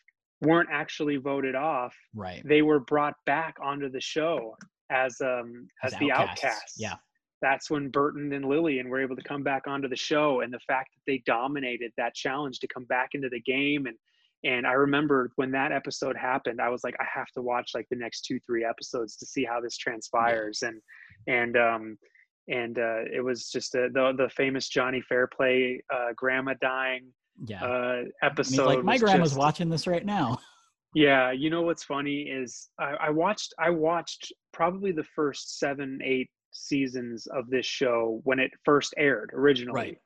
weren't 0.40 0.68
actually 0.70 1.16
voted 1.16 1.54
off 1.54 1.94
right. 2.14 2.42
they 2.44 2.62
were 2.62 2.81
brought 2.81 3.14
back 3.26 3.57
onto 3.61 3.90
the 3.90 4.00
show 4.00 4.54
as 4.90 5.20
um 5.20 5.68
as, 5.83 5.92
the 5.98 6.12
outcasts. 6.12 6.44
outcasts 6.44 6.74
Yeah. 6.78 6.94
that's 7.42 7.70
when 7.70 7.88
burton 7.88 8.33
and 8.33 8.44
lillian 8.44 8.88
were 8.88 9.00
able 9.00 9.16
to 9.16 9.22
come 9.22 9.42
back 9.42 9.66
onto 9.66 9.88
the 9.88 9.96
show 9.96 10.40
and 10.40 10.52
the 10.52 10.61
fact 10.61 10.90
that 10.94 11.11
they 11.11 11.22
dominated 11.26 11.92
that 11.96 12.14
challenge 12.14 12.61
to 12.61 12.68
come 12.68 12.85
back 12.85 13.11
into 13.14 13.28
the 13.28 13.40
game 13.40 13.87
and 13.87 13.96
and 14.44 14.64
i 14.64 14.72
remember 14.72 15.31
when 15.37 15.50
that 15.50 15.72
episode 15.72 16.16
happened 16.16 16.61
i 16.61 16.68
was 16.68 16.85
like 16.85 16.94
i 17.00 17.04
have 17.12 17.28
to 17.35 17.42
watch 17.42 17.72
like 17.74 17.87
the 17.90 17.96
next 17.96 18.22
two 18.22 18.38
three 18.46 18.64
episodes 18.64 19.16
to 19.16 19.26
see 19.26 19.44
how 19.44 19.61
this 19.61 19.76
transpires 19.76 20.62
and 20.62 20.81
and 21.26 21.57
um 21.57 21.98
and 22.50 22.78
uh, 22.78 23.02
it 23.12 23.22
was 23.22 23.50
just 23.50 23.74
a, 23.74 23.88
the 23.92 24.12
the 24.16 24.28
famous 24.31 24.68
Johnny 24.68 25.02
Fairplay 25.02 25.81
uh, 25.92 26.12
grandma 26.16 26.54
dying 26.62 27.12
Yeah. 27.44 27.62
uh, 27.62 28.02
episode. 28.22 28.64
like, 28.66 28.85
my 28.85 28.94
was 28.94 29.02
grandma's 29.02 29.31
just- 29.31 29.38
watching 29.38 29.68
this 29.68 29.87
right 29.87 30.04
now. 30.07 30.38
yeah, 30.94 31.31
you 31.31 31.50
know 31.50 31.61
what's 31.62 31.85
funny 31.85 32.22
is 32.22 32.70
I, 32.78 32.94
I 33.00 33.11
watched 33.11 33.52
I 33.59 33.68
watched 33.70 34.33
probably 34.52 34.92
the 34.92 35.04
first 35.14 35.59
seven 35.59 35.98
eight 36.02 36.31
seasons 36.52 37.26
of 37.26 37.50
this 37.50 37.66
show 37.66 38.20
when 38.24 38.38
it 38.38 38.50
first 38.64 38.94
aired 38.96 39.31
originally. 39.35 39.74
Right. 39.74 39.98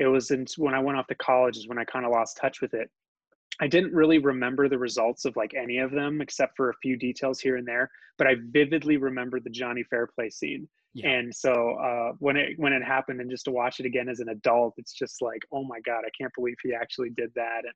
It 0.00 0.06
was 0.06 0.32
in, 0.32 0.44
when 0.56 0.74
I 0.74 0.80
went 0.80 0.98
off 0.98 1.06
to 1.06 1.14
college 1.14 1.56
is 1.56 1.68
when 1.68 1.78
I 1.78 1.84
kind 1.84 2.04
of 2.04 2.10
lost 2.10 2.36
touch 2.40 2.60
with 2.60 2.74
it. 2.74 2.90
I 3.60 3.66
didn't 3.68 3.92
really 3.94 4.18
remember 4.18 4.68
the 4.68 4.78
results 4.78 5.24
of 5.24 5.36
like 5.36 5.54
any 5.54 5.78
of 5.78 5.90
them 5.92 6.20
except 6.20 6.56
for 6.56 6.70
a 6.70 6.74
few 6.82 6.96
details 6.96 7.40
here 7.40 7.56
and 7.56 7.66
there, 7.66 7.88
but 8.18 8.26
I 8.26 8.36
vividly 8.50 8.96
remember 8.96 9.38
the 9.40 9.50
Johnny 9.50 9.84
Fairplay 9.84 10.30
scene. 10.30 10.68
Yeah. 10.94 11.10
And 11.10 11.34
so 11.34 11.52
uh, 11.52 12.12
when 12.18 12.36
it 12.36 12.58
when 12.58 12.72
it 12.72 12.82
happened, 12.82 13.20
and 13.20 13.30
just 13.30 13.44
to 13.46 13.50
watch 13.50 13.80
it 13.80 13.86
again 13.86 14.08
as 14.08 14.20
an 14.20 14.28
adult, 14.28 14.74
it's 14.76 14.92
just 14.92 15.22
like, 15.22 15.40
oh 15.52 15.64
my 15.64 15.80
god, 15.80 16.02
I 16.06 16.10
can't 16.20 16.32
believe 16.36 16.56
he 16.62 16.72
actually 16.74 17.10
did 17.16 17.30
that. 17.34 17.62
And 17.64 17.74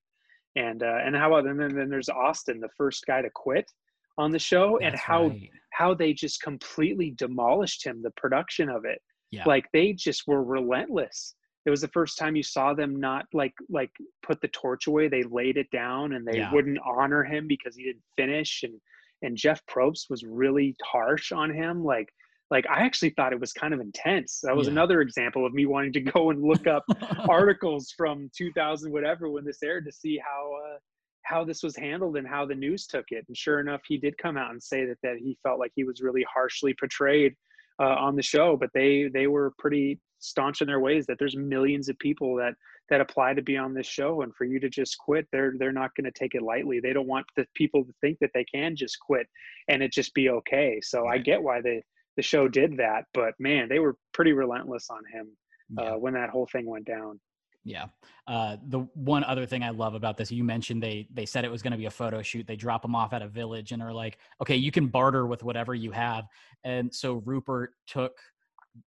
and 0.67 0.83
uh, 0.83 0.99
and 1.05 1.17
how 1.17 1.33
about 1.35 1.49
and 1.51 1.59
then 1.61 1.75
then 1.75 1.89
there's 1.89 2.09
Austin, 2.09 2.61
the 2.61 2.69
first 2.77 3.05
guy 3.07 3.23
to 3.23 3.31
quit 3.35 3.71
on 4.19 4.33
the 4.33 4.39
show 4.39 4.79
That's 4.81 4.93
and 4.93 5.01
how 5.01 5.29
right. 5.29 5.51
how 5.73 5.95
they 5.95 6.13
just 6.13 6.43
completely 6.43 7.13
demolished 7.17 7.87
him 7.87 8.03
the 8.03 8.11
production 8.13 8.69
of 8.69 8.85
it 8.85 9.01
Yeah. 9.31 9.45
like 9.47 9.67
they 9.73 9.93
just 9.93 10.25
were 10.27 10.43
relentless 10.43 11.35
it 11.69 11.71
was 11.71 11.83
the 11.83 11.89
first 11.89 12.17
time 12.17 12.35
you 12.35 12.43
saw 12.43 12.73
them 12.73 12.99
not 12.99 13.27
like 13.35 13.53
like 13.69 13.91
put 14.27 14.41
the 14.41 14.49
torch 14.49 14.87
away 14.87 15.07
they 15.07 15.23
laid 15.25 15.59
it 15.59 15.71
down 15.71 16.15
and 16.15 16.27
they 16.27 16.39
Yeah. 16.39 16.51
wouldn't 16.51 16.79
honor 16.83 17.23
him 17.23 17.47
because 17.47 17.77
he 17.77 17.85
didn't 17.85 18.03
finish 18.17 18.63
and 18.63 18.81
and 19.21 19.37
jeff 19.37 19.61
probst 19.67 20.09
was 20.09 20.25
really 20.25 20.75
harsh 20.83 21.31
on 21.31 21.53
him 21.53 21.85
like 21.85 22.09
like 22.51 22.65
i 22.71 22.81
actually 22.81 23.11
thought 23.11 23.35
it 23.35 23.41
was 23.41 23.53
kind 23.53 23.75
of 23.75 23.81
intense 23.81 24.41
that 24.43 24.57
was 24.57 24.67
Yeah. 24.67 24.73
another 24.73 25.03
example 25.03 25.45
of 25.45 25.53
me 25.53 25.67
wanting 25.67 25.93
to 25.93 26.01
go 26.01 26.31
and 26.31 26.43
look 26.43 26.67
up 26.67 26.85
articles 27.29 27.93
from 27.95 28.31
2000 28.35 28.91
whatever 28.91 29.29
when 29.31 29.45
this 29.45 29.63
aired 29.63 29.85
to 29.85 29.93
see 29.93 30.19
how 30.19 30.53
uh, 30.67 30.79
how 31.25 31.45
this 31.45 31.63
was 31.63 31.77
handled 31.77 32.17
and 32.17 32.27
how 32.27 32.47
the 32.47 32.55
news 32.55 32.87
took 32.87 33.05
it 33.11 33.27
and 33.29 33.37
sure 33.37 33.61
enough 33.61 33.83
he 33.87 33.99
did 33.99 34.17
come 34.17 34.39
out 34.39 34.53
and 34.53 34.63
say 34.63 34.87
that 34.87 34.97
that 35.03 35.19
he 35.19 35.37
felt 35.43 35.59
like 35.59 35.73
he 35.75 35.85
was 35.85 36.01
really 36.01 36.25
harshly 36.33 36.73
portrayed 36.73 37.35
uh, 37.79 37.97
on 38.07 38.17
the 38.17 38.23
show 38.23 38.57
but 38.57 38.71
they 38.73 39.11
they 39.13 39.27
were 39.27 39.53
pretty 39.59 40.01
staunch 40.19 40.61
in 40.61 40.67
their 40.67 40.81
ways 40.81 41.07
that 41.07 41.19
there's 41.19 41.37
millions 41.37 41.89
of 41.89 41.99
people 41.99 42.35
that 42.37 42.55
that 42.91 43.01
apply 43.01 43.35
to 43.35 43.43
be 43.43 43.57
on 43.57 43.75
this 43.75 43.87
show 43.87 44.23
and 44.23 44.35
for 44.35 44.45
you 44.45 44.59
to 44.59 44.69
just 44.69 44.97
quit 44.99 45.27
they're 45.33 45.53
they're 45.59 45.73
not 45.73 45.95
going 45.95 46.05
to 46.05 46.19
take 46.19 46.35
it 46.35 46.43
lightly 46.43 46.81
they 46.81 46.93
don't 46.93 47.07
want 47.07 47.27
the 47.37 47.47
people 47.55 47.85
to 47.85 47.93
think 48.01 48.19
that 48.21 48.31
they 48.35 48.45
can 48.45 48.75
just 48.77 48.99
quit 49.01 49.27
and 49.69 49.83
it 49.83 49.93
just 49.93 50.13
be 50.15 50.31
okay 50.31 50.81
so 50.83 51.07
i 51.07 51.19
get 51.19 51.43
why 51.43 51.61
the 51.61 51.81
the 52.17 52.23
show 52.23 52.49
did 52.49 52.77
that 52.77 53.05
but 53.15 53.35
man 53.39 53.69
they 53.69 53.79
were 53.79 53.95
pretty 54.13 54.33
relentless 54.33 54.89
on 54.91 55.03
him 55.13 55.29
Yeah. 55.71 55.83
uh, 55.83 55.97
when 55.99 56.15
that 56.15 56.31
whole 56.31 56.49
thing 56.51 56.67
went 56.67 56.87
down 56.87 57.21
Yeah. 57.65 57.87
Uh, 58.27 58.57
the 58.69 58.81
one 58.95 59.25
other 59.25 59.47
thing 59.47 59.63
I 59.63 59.71
love 59.71 59.95
about 59.95 60.17
this, 60.17 60.31
you 60.31 60.45
mentioned 60.45 60.83
they 60.83 61.07
they 61.13 61.27
said 61.27 61.45
it 61.45 61.51
was 61.51 61.63
going 61.63 61.73
to 61.73 61.79
be 61.79 61.87
a 61.87 61.91
photo 61.91 62.23
shoot. 62.23 62.47
They 62.47 62.57
drop 62.57 62.83
them 62.83 62.95
off 62.95 63.13
at 63.13 63.23
a 63.23 63.29
village 63.29 63.73
and 63.73 63.83
are 63.83 63.93
like, 63.93 64.19
okay, 64.41 64.57
you 64.57 64.71
can 64.71 64.87
barter 64.89 65.27
with 65.27 65.43
whatever 65.43 65.75
you 65.75 65.91
have. 65.93 66.25
And 66.65 66.95
so 66.95 67.23
Rupert 67.27 67.71
took 67.87 68.15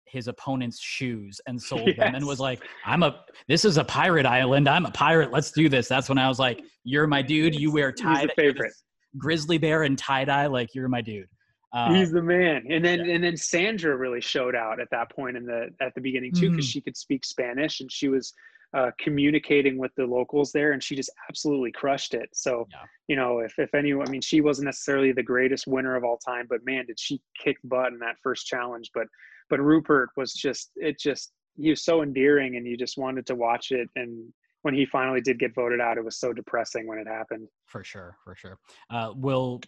his 0.06 0.27
opponent's 0.27 0.80
shoes 0.82 1.39
and 1.47 1.62
sold 1.69 1.88
them 1.97 2.15
and 2.15 2.25
was 2.25 2.39
like, 2.39 2.62
I'm 2.86 3.04
a 3.04 3.21
this 3.47 3.65
is 3.65 3.77
a 3.77 3.84
pirate 3.84 4.25
island. 4.25 4.67
I'm 4.67 4.86
a 4.86 4.91
pirate. 4.91 5.32
Let's 5.32 5.51
do 5.51 5.69
this. 5.69 5.88
That's 5.88 6.10
when 6.10 6.17
I 6.17 6.27
was 6.27 6.39
like, 6.39 6.63
you're 6.84 7.08
my 7.08 7.21
dude. 7.21 7.56
You 7.56 7.71
wear 7.71 7.91
tie 7.91 8.27
favorite. 8.36 8.73
grizzly 9.17 9.58
bear 9.58 9.84
and 9.84 9.97
tie 9.97 10.25
dye. 10.25 10.47
Like 10.47 10.73
you're 10.73 10.88
my 10.89 11.01
dude. 11.01 11.27
Uh, 11.73 11.93
He's 11.93 12.12
the 12.12 12.21
man. 12.21 12.65
And 12.69 12.84
then 12.84 12.99
and 13.10 13.23
then 13.23 13.38
Sandra 13.38 13.95
really 13.95 14.19
showed 14.21 14.56
out 14.56 14.82
at 14.82 14.89
that 14.91 15.10
point 15.12 15.38
in 15.38 15.45
the 15.45 15.69
at 15.80 15.93
the 15.95 16.01
beginning 16.01 16.34
too 16.34 16.49
because 16.51 16.65
Mhm. 16.67 16.71
she 16.71 16.82
could 16.82 16.97
speak 16.97 17.23
Spanish 17.23 17.80
and 17.80 17.89
she 17.91 18.10
was 18.10 18.34
uh, 18.73 18.89
communicating 18.99 19.77
with 19.77 19.91
the 19.97 20.06
locals 20.06 20.54
there 20.54 20.71
and 20.71 20.82
she 20.82 20.95
just 20.95 21.12
absolutely 21.30 21.71
crushed 21.73 22.13
it. 22.13 22.30
So 22.34 22.67
Yeah. 22.71 22.77
you 23.08 23.15
know 23.15 23.39
if 23.39 23.54
if 23.58 23.73
anyone, 23.73 24.08
I 24.08 24.12
mean, 24.12 24.21
she 24.21 24.41
wasn't 24.41 24.65
necessarily 24.65 25.12
the 25.13 25.23
greatest 25.23 25.65
winner 25.67 25.95
of 25.95 26.04
all 26.04 26.17
time, 26.17 26.45
but 26.49 26.60
man, 26.65 26.86
did 26.88 26.99
she 26.99 27.21
kick 27.41 27.58
butt 27.65 27.93
in 27.93 27.99
that 27.99 28.15
first 28.23 28.47
challenge. 28.47 28.89
But 28.93 29.08
but 29.52 29.60
Rupert 29.60 30.10
was 30.18 30.34
just 30.34 30.72
it 30.78 30.98
just 30.98 31.34
he 31.58 31.70
was 31.70 31.84
so 31.84 32.02
endearing 32.02 32.56
and 32.56 32.66
you 32.66 32.76
just 32.76 32.98
wanted 32.98 33.28
to 33.28 33.36
watch 33.36 33.72
it. 33.72 33.88
And 33.96 34.34
when 34.64 34.74
he 34.74 34.86
finally 34.86 35.22
did 35.22 35.38
get 35.38 35.54
voted 35.54 35.82
out, 35.82 35.98
it 35.98 36.04
was 36.04 36.18
so 36.18 36.34
depressing 36.34 36.88
when 36.88 36.98
it 36.98 37.08
happened. 37.08 37.48
for 37.68 37.84
sure 37.84 38.18
for 38.24 38.34
sure. 38.34 38.58
Uh, 38.90 39.12
we'll 39.16 39.62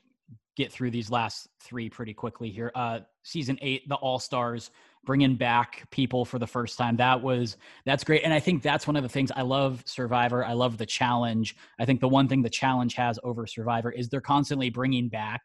get 0.55 0.71
through 0.71 0.91
these 0.91 1.09
last 1.11 1.47
three 1.61 1.89
pretty 1.89 2.13
quickly 2.13 2.49
here. 2.49 2.71
Uh, 2.73 3.01
season 3.23 3.59
eight 3.61 3.87
the 3.89 3.95
all 3.95 4.19
stars 4.19 4.71
bringing 5.03 5.35
back 5.35 5.83
people 5.91 6.23
for 6.23 6.39
the 6.39 6.47
first 6.47 6.77
time. 6.77 6.95
That 6.95 7.21
was 7.21 7.57
that's 7.85 8.05
great. 8.05 8.23
And 8.23 8.33
i 8.33 8.39
think 8.39 8.63
that's 8.63 8.87
one 8.87 8.95
of 8.95 9.03
the 9.03 9.09
things 9.09 9.31
i 9.35 9.41
love 9.41 9.83
survivor. 9.85 10.45
I 10.45 10.53
love 10.53 10.77
the 10.77 10.85
challenge. 10.85 11.55
I 11.79 11.85
think 11.85 11.99
the 11.99 12.07
one 12.07 12.29
thing 12.29 12.41
the 12.41 12.49
challenge 12.49 12.93
has 12.95 13.19
over 13.23 13.45
survivor 13.45 13.91
is 13.91 14.07
they're 14.07 14.21
constantly 14.21 14.69
bringing 14.69 15.09
back 15.09 15.41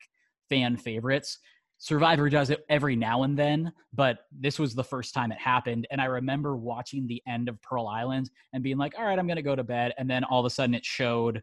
fan 0.49 0.77
favorites 0.77 1.39
survivor 1.79 2.29
does 2.29 2.51
it 2.51 2.65
every 2.69 2.97
now 2.97 3.23
and 3.23 3.39
then 3.39 3.73
but 3.93 4.19
this 4.33 4.59
was 4.59 4.75
the 4.75 4.85
first 4.85 5.15
time 5.15 5.31
it 5.31 5.39
happened 5.39 5.87
and 5.91 6.01
i 6.01 6.05
remember 6.05 6.57
watching 6.57 7.07
the 7.07 7.23
end 7.27 7.49
of 7.49 7.61
pearl 7.63 7.87
island 7.87 8.31
and 8.53 8.63
being 8.63 8.77
like 8.79 8.95
all 8.99 9.05
right 9.05 9.19
i'm 9.19 9.27
going 9.27 9.37
to 9.37 9.43
go 9.43 9.57
to 9.57 9.65
bed 9.65 9.93
and 9.99 10.11
then 10.11 10.25
all 10.25 10.41
of 10.41 10.47
a 10.47 10.51
sudden 10.51 10.75
it 10.75 10.85
showed 10.85 11.43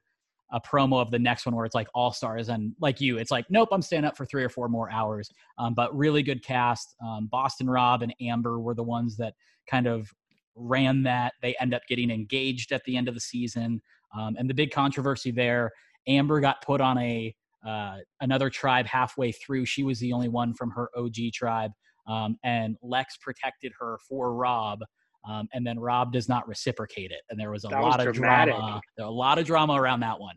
a 0.52 0.62
promo 0.62 1.02
of 1.02 1.10
the 1.10 1.18
next 1.18 1.46
one 1.46 1.56
where 1.56 1.66
it's 1.66 1.74
like 1.74 1.88
all 1.96 2.12
stars 2.12 2.50
and 2.50 2.74
like 2.80 3.02
you 3.02 3.18
it's 3.18 3.32
like 3.32 3.46
nope 3.50 3.70
i'm 3.72 3.82
staying 3.82 4.06
up 4.06 4.16
for 4.16 4.26
three 4.26 4.44
or 4.44 4.50
four 4.50 4.68
more 4.68 4.92
hours 4.92 5.30
um, 5.58 5.74
but 5.74 5.96
really 5.96 6.22
good 6.22 6.44
cast 6.44 6.96
um, 7.04 7.28
boston 7.32 7.70
rob 7.70 8.04
and 8.04 8.14
amber 8.22 8.60
were 8.60 8.76
the 8.76 8.84
ones 8.84 9.18
that 9.18 9.34
kind 9.68 9.88
of 9.88 10.12
ran 10.56 11.04
that. 11.04 11.34
They 11.42 11.56
end 11.60 11.74
up 11.74 11.82
getting 11.88 12.10
engaged 12.10 12.72
at 12.72 12.84
the 12.86 12.98
end 12.98 13.08
of 13.08 13.14
the 13.14 13.20
season 13.20 13.82
um, 14.18 14.36
and 14.38 14.50
the 14.50 14.54
big 14.54 14.72
controversy 14.72 15.32
there 15.32 15.72
amber 16.08 16.40
got 16.40 16.62
put 16.62 16.82
on 16.82 16.98
a 17.00 17.36
uh, 17.66 17.98
another 18.22 18.50
tribe 18.50 18.86
halfway 18.86 19.32
through 19.32 19.66
she 19.66 19.84
was 19.84 20.00
the 20.00 20.14
only 20.14 20.30
one 20.30 20.54
from 20.54 20.70
her 20.72 20.90
og 20.96 21.16
tribe 21.34 21.72
um, 22.08 22.38
and 22.44 22.78
lex 22.84 23.18
protected 23.18 23.72
her 23.80 23.98
for 24.08 24.34
rob 24.34 24.80
um, 25.28 25.48
and 25.54 25.66
then 25.66 25.80
Rob 25.80 26.14
does 26.14 26.30
not 26.30 26.48
reciprocate 26.48 27.10
it, 27.10 27.22
and 27.32 27.40
there 27.40 27.50
was 27.50 27.64
a 27.66 27.70
That 27.70 27.80
was 27.82 27.98
lot 27.98 28.08
of 28.08 28.14
dramatic. 28.14 28.54
drama. 28.54 28.80
There 28.96 29.08
a 29.08 29.10
lot 29.10 29.40
of 29.40 29.46
drama 29.48 29.74
around 29.74 30.02
that 30.02 30.20
one. 30.20 30.36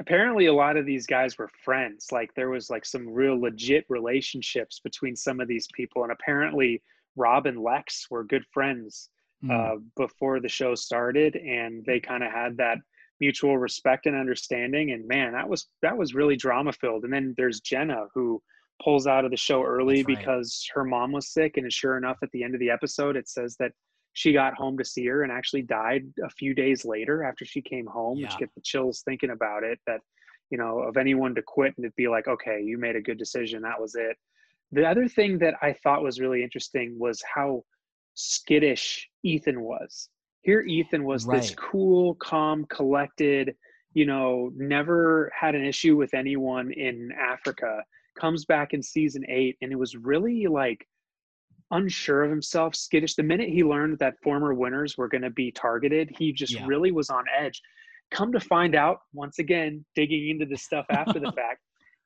apparently 0.00 0.46
a 0.46 0.52
lot 0.52 0.76
of 0.76 0.86
these 0.86 1.06
guys 1.06 1.36
were 1.38 1.50
friends 1.64 2.06
like 2.10 2.30
there 2.34 2.48
was 2.50 2.68
like 2.70 2.84
some 2.84 3.06
real 3.08 3.38
legit 3.40 3.84
relationships 3.88 4.80
between 4.82 5.14
some 5.14 5.40
of 5.40 5.46
these 5.46 5.68
people 5.74 6.02
and 6.02 6.10
apparently 6.12 6.82
rob 7.16 7.46
and 7.46 7.60
lex 7.62 8.06
were 8.10 8.24
good 8.24 8.44
friends 8.52 9.10
Mm, 9.44 9.50
uh, 9.52 9.76
before 9.96 10.40
the 10.40 10.48
show 10.48 10.74
started 10.74 11.36
and 11.36 11.84
they 11.84 12.00
kind 12.00 12.24
of 12.24 12.32
had 12.32 12.56
that 12.56 12.78
mutual 13.24 13.56
respect 13.56 14.04
and 14.04 14.14
understanding 14.14 14.90
and 14.92 15.08
man 15.08 15.32
that 15.32 15.48
was 15.48 15.68
that 15.80 15.96
was 15.96 16.14
really 16.14 16.36
drama 16.36 16.70
filled 16.72 17.04
and 17.04 17.12
then 17.12 17.32
there's 17.38 17.60
jenna 17.60 18.00
who 18.14 18.38
pulls 18.84 19.06
out 19.06 19.24
of 19.24 19.30
the 19.30 19.36
show 19.48 19.62
early 19.64 19.98
right. 20.02 20.06
because 20.18 20.68
her 20.74 20.84
mom 20.84 21.10
was 21.10 21.32
sick 21.32 21.56
and 21.56 21.72
sure 21.72 21.96
enough 21.96 22.18
at 22.22 22.30
the 22.32 22.42
end 22.44 22.52
of 22.54 22.60
the 22.60 22.68
episode 22.68 23.16
it 23.16 23.26
says 23.26 23.56
that 23.58 23.72
she 24.12 24.30
got 24.32 24.52
home 24.54 24.76
to 24.76 24.84
see 24.84 25.06
her 25.06 25.22
and 25.22 25.32
actually 25.32 25.62
died 25.62 26.02
a 26.22 26.28
few 26.28 26.52
days 26.54 26.84
later 26.84 27.24
after 27.24 27.46
she 27.46 27.62
came 27.62 27.86
home 27.86 28.20
which 28.20 28.32
Yeah. 28.32 28.40
get 28.40 28.54
the 28.54 28.60
chills 28.62 29.02
thinking 29.06 29.30
about 29.30 29.62
it 29.64 29.78
that 29.86 30.00
you 30.50 30.58
know 30.58 30.80
of 30.80 30.98
anyone 30.98 31.34
to 31.34 31.42
quit 31.42 31.72
and 31.76 31.86
it'd 31.86 31.96
be 31.96 32.08
like 32.08 32.28
okay 32.28 32.60
you 32.62 32.76
made 32.76 32.96
a 32.96 33.00
good 33.08 33.18
decision 33.24 33.62
that 33.62 33.80
was 33.80 33.94
it 33.94 34.16
the 34.70 34.86
other 34.92 35.08
thing 35.08 35.38
that 35.38 35.54
i 35.62 35.72
thought 35.82 36.02
was 36.02 36.20
really 36.20 36.42
interesting 36.42 36.98
was 36.98 37.22
how 37.34 37.64
skittish 38.14 39.08
ethan 39.22 39.60
was 39.62 40.10
here 40.44 40.62
ethan 40.62 41.04
was 41.04 41.26
this 41.26 41.54
cool 41.56 42.14
calm 42.16 42.64
collected 42.66 43.54
you 43.94 44.06
know 44.06 44.50
never 44.56 45.32
had 45.38 45.54
an 45.54 45.64
issue 45.64 45.96
with 45.96 46.14
anyone 46.14 46.70
in 46.72 47.10
africa 47.12 47.82
comes 48.18 48.44
back 48.44 48.72
in 48.72 48.82
season 48.82 49.24
eight 49.28 49.56
and 49.62 49.72
it 49.72 49.78
was 49.78 49.96
really 49.96 50.46
like 50.46 50.86
unsure 51.70 52.22
of 52.22 52.30
himself 52.30 52.74
skittish. 52.74 53.14
The 53.14 53.22
minute 53.22 53.48
he 53.48 53.64
learned 53.64 53.98
that 53.98 54.14
former 54.22 54.54
winners 54.54 54.96
were 54.96 55.08
going 55.08 55.22
to 55.22 55.30
be 55.30 55.50
targeted 55.50 56.10
he 56.16 56.32
just 56.32 56.54
Yeah. 56.54 56.66
really 56.66 56.92
was 56.92 57.10
on 57.10 57.24
edge. 57.36 57.60
Come 58.10 58.32
to 58.32 58.40
find 58.40 58.74
out 58.74 58.98
once 59.12 59.38
again 59.38 59.84
digging 59.94 60.28
into 60.28 60.46
this 60.46 60.62
stuff 60.62 60.86
after 60.90 61.18
the 61.18 61.32
fact 61.36 61.60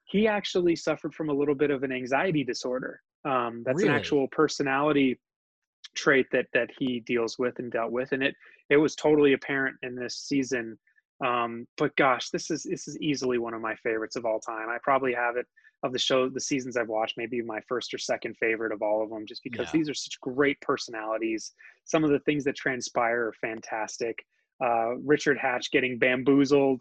he 0.04 0.26
actually 0.26 0.74
suffered 0.74 1.14
from 1.14 1.28
a 1.28 1.32
little 1.34 1.54
bit 1.54 1.70
of 1.70 1.82
an 1.82 1.92
anxiety 1.92 2.42
disorder. 2.42 3.02
Um, 3.26 3.62
that's 3.66 3.82
an 3.82 3.90
actual 3.90 4.26
personality 4.28 5.18
trait 5.98 6.26
that 6.30 6.46
that 6.52 6.70
he 6.78 7.00
deals 7.00 7.38
with 7.38 7.58
and 7.58 7.72
dealt 7.72 7.90
with 7.92 8.12
and 8.12 8.22
it 8.22 8.34
it 8.70 8.76
was 8.76 8.94
totally 8.94 9.32
apparent 9.32 9.76
in 9.82 9.94
this 9.96 10.16
season. 10.16 10.78
Um, 11.24 11.66
but 11.76 11.96
gosh 11.96 12.30
this 12.30 12.50
is 12.50 12.62
this 12.62 12.86
is 12.86 12.96
easily 13.00 13.38
one 13.38 13.54
of 13.54 13.60
my 13.60 13.74
favorites 13.76 14.14
of 14.16 14.24
all 14.24 14.38
time. 14.40 14.68
I 14.68 14.78
probably 14.82 15.12
have 15.14 15.36
it 15.36 15.46
of 15.82 15.92
the 15.92 15.98
show 15.98 16.28
the 16.28 16.40
seasons 16.40 16.76
i've 16.76 16.88
watched 16.88 17.16
maybe 17.16 17.40
my 17.42 17.60
first 17.68 17.92
or 17.94 17.98
second 17.98 18.36
favorite 18.36 18.72
of 18.72 18.82
all 18.82 19.02
of 19.02 19.10
them 19.10 19.24
just 19.26 19.42
because 19.44 19.66
Yeah. 19.66 19.78
these 19.78 19.88
are 19.90 19.94
such 19.94 20.20
great 20.20 20.60
personalities. 20.60 21.52
Some 21.84 22.04
of 22.04 22.10
the 22.10 22.20
things 22.20 22.44
that 22.44 22.56
transpire 22.56 23.26
are 23.28 23.32
fantastic. 23.40 24.16
Uh, 24.64 24.90
richard 25.14 25.38
hatch 25.38 25.70
getting 25.72 25.98
bamboozled 25.98 26.80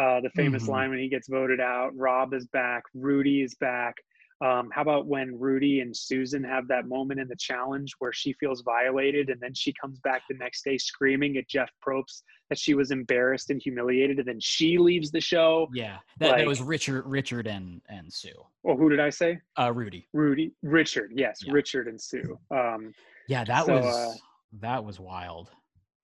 uh, 0.00 0.20
the 0.20 0.30
famous 0.30 0.64
Mhm. 0.64 0.68
line 0.74 0.90
when 0.90 0.98
he 0.98 1.08
gets 1.08 1.28
voted 1.28 1.60
out 1.60 1.90
rob 1.96 2.32
is 2.34 2.46
back 2.48 2.82
rudy 2.94 3.42
is 3.42 3.54
back 3.56 3.94
um, 4.40 4.70
how 4.72 4.82
about 4.82 5.06
when 5.06 5.36
Rudy 5.38 5.80
and 5.80 5.96
Susan 5.96 6.44
have 6.44 6.68
that 6.68 6.86
moment 6.86 7.18
in 7.18 7.26
the 7.26 7.36
challenge 7.36 7.92
where 7.98 8.12
she 8.12 8.32
feels 8.34 8.62
violated 8.62 9.30
and 9.30 9.40
then 9.40 9.52
she 9.52 9.72
comes 9.80 9.98
back 10.00 10.22
the 10.28 10.36
next 10.36 10.62
day 10.64 10.78
screaming 10.78 11.36
at 11.38 11.48
Jeff 11.48 11.70
Probst 11.84 12.22
that 12.48 12.58
she 12.58 12.74
was 12.74 12.92
embarrassed 12.92 13.50
and 13.50 13.60
humiliated 13.60 14.18
and 14.18 14.28
then 14.28 14.38
she 14.40 14.78
leaves 14.78 15.10
the 15.10 15.20
show? 15.20 15.68
Yeah, 15.74 15.98
that, 16.20 16.36
that 16.36 16.46
was 16.46 16.62
Richard, 16.62 17.04
Richard 17.06 17.48
and 17.48 17.82
and 17.88 18.12
Sue, 18.12 18.30
Well, 18.62 18.76
who 18.76 18.88
did 18.88 19.00
I 19.00 19.10
say? 19.10 19.40
uh, 19.58 19.72
Rudy. 19.72 20.06
Rudy, 20.12 20.52
Richard. 20.62 21.10
Yes, 21.14 21.40
Yeah. 21.44 21.52
Richard 21.52 21.88
and 21.88 22.00
Sue. 22.00 22.38
Um, 22.52 22.92
Yeah, 23.26 23.42
that 23.44 23.66
So, 23.66 23.74
was 23.74 23.84
uh, 23.84 24.14
that 24.60 24.84
was 24.84 25.00
wild. 25.00 25.50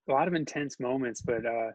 a 0.08 0.12
lot 0.12 0.26
of 0.28 0.34
intense 0.34 0.80
moments, 0.80 1.22
but 1.22 1.46
uh, 1.46 1.70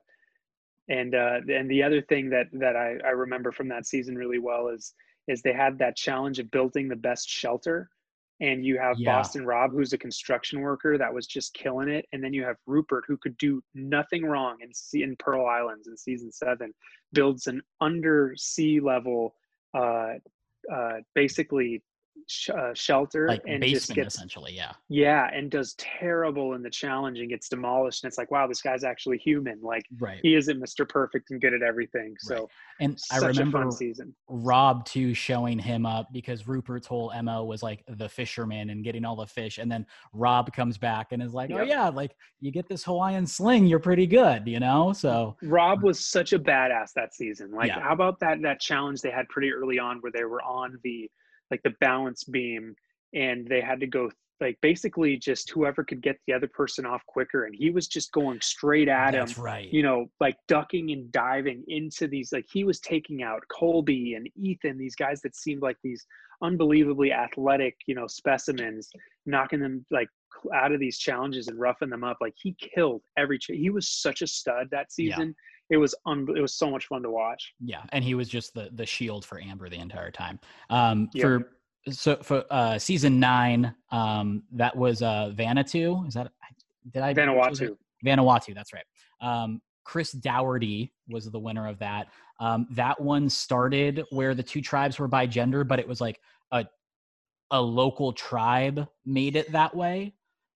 and 0.89 1.15
uh, 1.15 1.39
and 1.47 1.69
the 1.71 1.81
other 1.83 2.01
thing 2.01 2.29
that 2.31 2.47
that 2.53 2.75
I, 2.75 2.97
I 3.05 3.11
remember 3.11 3.51
from 3.53 3.69
that 3.69 3.85
season 3.85 4.15
really 4.15 4.39
well 4.39 4.67
is 4.67 4.93
is 5.29 5.41
they 5.41 5.53
had 5.53 5.77
that 5.79 5.95
challenge 5.95 6.39
of 6.39 6.51
building 6.51 6.87
the 6.87 6.95
best 6.95 7.29
shelter, 7.29 7.89
and 8.41 8.65
you 8.65 8.77
have 8.79 8.97
Yeah. 8.97 9.13
Boston 9.15 9.45
Rob 9.45 9.71
who's 9.71 9.93
a 9.93 9.97
construction 9.97 10.61
worker 10.61 10.97
that 10.97 11.13
was 11.13 11.27
just 11.27 11.53
killing 11.53 11.89
it, 11.89 12.05
and 12.11 12.23
then 12.23 12.33
you 12.33 12.43
have 12.43 12.57
Rupert 12.65 13.03
who 13.07 13.17
could 13.17 13.37
do 13.37 13.61
nothing 13.73 14.25
wrong 14.25 14.57
in 14.61 14.73
sea 14.73 15.03
in 15.03 15.15
Pearl 15.17 15.45
Islands 15.45 15.87
in 15.87 15.95
season 15.97 16.31
seven, 16.31 16.73
builds 17.13 17.47
an 17.47 17.61
under 17.79 18.33
sea 18.35 18.79
level 18.79 19.35
uh, 19.73 20.15
uh, 20.71 20.97
basically 21.15 21.81
sh- 22.27 22.49
uh, 22.49 22.73
shelter 22.73 23.27
like 23.27 23.41
and 23.47 23.61
basement 23.61 23.73
just 23.73 23.93
gets 23.95 24.15
essentially 24.15 24.53
yeah. 24.53 24.71
Yeah 24.87 25.29
and 25.33 25.49
does 25.49 25.73
terrible 25.77 26.53
in 26.53 26.61
the 26.61 26.69
challenge 26.69 27.19
and 27.19 27.29
gets 27.29 27.49
demolished 27.49 28.03
and 28.03 28.09
it's 28.09 28.17
like 28.17 28.31
wow 28.31 28.47
this 28.47 28.61
guy's 28.61 28.83
actually 28.83 29.17
human. 29.17 29.59
Like 29.61 29.85
right. 29.99 30.19
he 30.23 30.35
isn't 30.35 30.59
mr 30.61 30.87
perfect 30.87 31.31
and 31.31 31.39
good 31.41 31.53
at 31.53 31.61
everything 31.61 32.15
so 32.19 32.35
Right. 32.35 32.47
and 32.81 32.99
i 33.11 33.17
remember 33.19 33.69
season. 33.71 34.13
Rob 34.27 34.85
too 34.85 35.13
showing 35.13 35.59
him 35.59 35.85
up 35.85 36.07
because 36.13 36.47
rupert's 36.47 36.87
whole 36.87 37.11
mo 37.21 37.43
was 37.43 37.61
like 37.63 37.83
the 37.87 38.09
fisherman 38.09 38.69
and 38.69 38.83
getting 38.83 39.05
all 39.05 39.15
the 39.15 39.27
fish 39.27 39.57
and 39.57 39.71
then 39.71 39.85
rob 40.13 40.51
comes 40.53 40.77
back 40.77 41.11
and 41.11 41.21
is 41.21 41.33
like 41.33 41.51
oh 41.51 41.61
yeah 41.61 41.89
like 41.89 42.15
you 42.39 42.51
get 42.51 42.67
this 42.67 42.83
hawaiian 42.83 43.25
sling 43.27 43.65
you're 43.65 43.79
pretty 43.79 44.07
good 44.07 44.47
you 44.47 44.59
know? 44.59 44.93
So 44.93 45.35
rob 45.43 45.83
was 45.83 45.99
such 45.99 46.33
a 46.33 46.39
badass 46.39 46.93
that 46.93 47.13
season. 47.13 47.51
Like 47.51 47.67
Yeah. 47.67 47.79
how 47.81 47.93
about 47.93 48.19
that 48.19 48.41
that 48.41 48.59
challenge 48.59 49.01
they 49.01 49.11
had 49.11 49.27
pretty 49.29 49.51
early 49.51 49.79
on 49.79 49.99
where 49.99 50.11
they 50.11 50.23
were 50.23 50.41
on 50.41 50.79
the 50.83 51.09
like 51.51 51.61
the 51.63 51.73
balance 51.81 52.23
beam 52.23 52.75
and 53.13 53.47
they 53.47 53.61
had 53.61 53.79
to 53.79 53.87
go 53.87 54.09
like 54.41 54.57
basically 54.61 55.17
just 55.17 55.49
whoever 55.49 55.83
could 55.83 56.01
get 56.01 56.15
the 56.25 56.33
other 56.33 56.47
person 56.47 56.85
off 56.85 57.01
quicker 57.07 57.43
and 57.43 57.53
he 57.53 57.71
was 57.71 57.87
just 57.87 58.11
going 58.13 58.39
straight 58.41 58.87
at 58.87 59.13
him 59.13 59.27
right 59.37 59.59
you 59.71 59.83
know, 59.83 60.09
like 60.19 60.35
ducking 60.47 60.91
and 60.91 61.11
diving 61.11 61.63
into 61.67 62.07
these, 62.07 62.31
like 62.33 62.45
he 62.51 62.63
was 62.63 62.79
taking 62.79 63.23
out 63.23 63.41
Colby 63.49 64.15
and 64.15 64.27
Ethan, 64.35 64.77
these 64.77 64.95
guys 64.95 65.21
that 65.21 65.35
seemed 65.35 65.61
like 65.61 65.77
these 65.83 66.05
unbelievably 66.41 67.11
athletic, 67.11 67.77
you 67.85 67.95
know, 67.95 68.07
specimens, 68.07 68.89
knocking 69.25 69.59
them 69.59 69.85
like 69.91 70.09
out 70.53 70.71
of 70.71 70.79
these 70.79 70.97
challenges 70.97 71.47
and 71.47 71.59
roughing 71.59 71.89
them 71.89 72.03
up. 72.03 72.17
Like 72.19 72.33
he 72.35 72.55
killed 72.59 73.01
every, 73.17 73.39
ch- 73.39 73.51
he 73.53 73.69
was 73.69 73.87
such 73.89 74.21
a 74.21 74.27
stud 74.27 74.67
that 74.71 74.91
Yeah. 75.29 75.33
It 75.69 75.77
was, 75.77 75.93
un- 76.05 76.27
it 76.35 76.41
was 76.41 76.53
so 76.53 76.69
much 76.69 76.87
fun 76.87 77.03
to 77.03 77.11
watch. 77.11 77.53
Yeah, 77.59 77.83
and 77.91 78.03
he 78.03 78.15
was 78.15 78.27
just 78.27 78.53
the 78.53 78.69
the 78.73 78.85
shield 78.85 79.23
for 79.25 79.39
Amber 79.39 79.69
the 79.69 79.79
entire 79.79 80.11
time. 80.11 80.39
Um. 80.69 81.09
For 81.19 81.51
so 81.89 82.17
for 82.17 82.43
uh, 82.49 82.77
season 82.77 83.19
nine, 83.19 83.73
um, 83.91 84.43
that 84.51 84.75
was 84.75 85.01
uh, 85.01 85.31
Vanuatu. 85.35 86.07
Is 86.07 86.13
that 86.13 86.31
did 86.91 87.03
I? 87.03 87.13
Vanuatu. 87.13 87.75
Vanuatu, 88.05 88.55
that's 88.55 88.73
right. 88.73 88.85
Um, 89.21 89.61
Chris 89.83 90.11
Daugherty 90.11 90.93
was 91.07 91.29
the 91.29 91.39
winner 91.39 91.67
of 91.67 91.79
that. 91.79 92.07
Um, 92.39 92.67
that 92.71 92.99
one 92.99 93.29
started 93.29 94.03
where 94.11 94.35
the 94.35 94.43
two 94.43 94.61
tribes 94.61 94.99
were 94.99 95.07
by 95.07 95.25
gender, 95.25 95.63
but 95.63 95.79
it 95.79 95.87
was 95.87 95.99
like 95.99 96.19
a 96.51 96.65
a 97.51 97.61
local 97.61 98.13
tribe 98.13 98.87
made 99.05 99.35
it 99.35 99.51
that 99.51 99.75
way. 99.75 100.13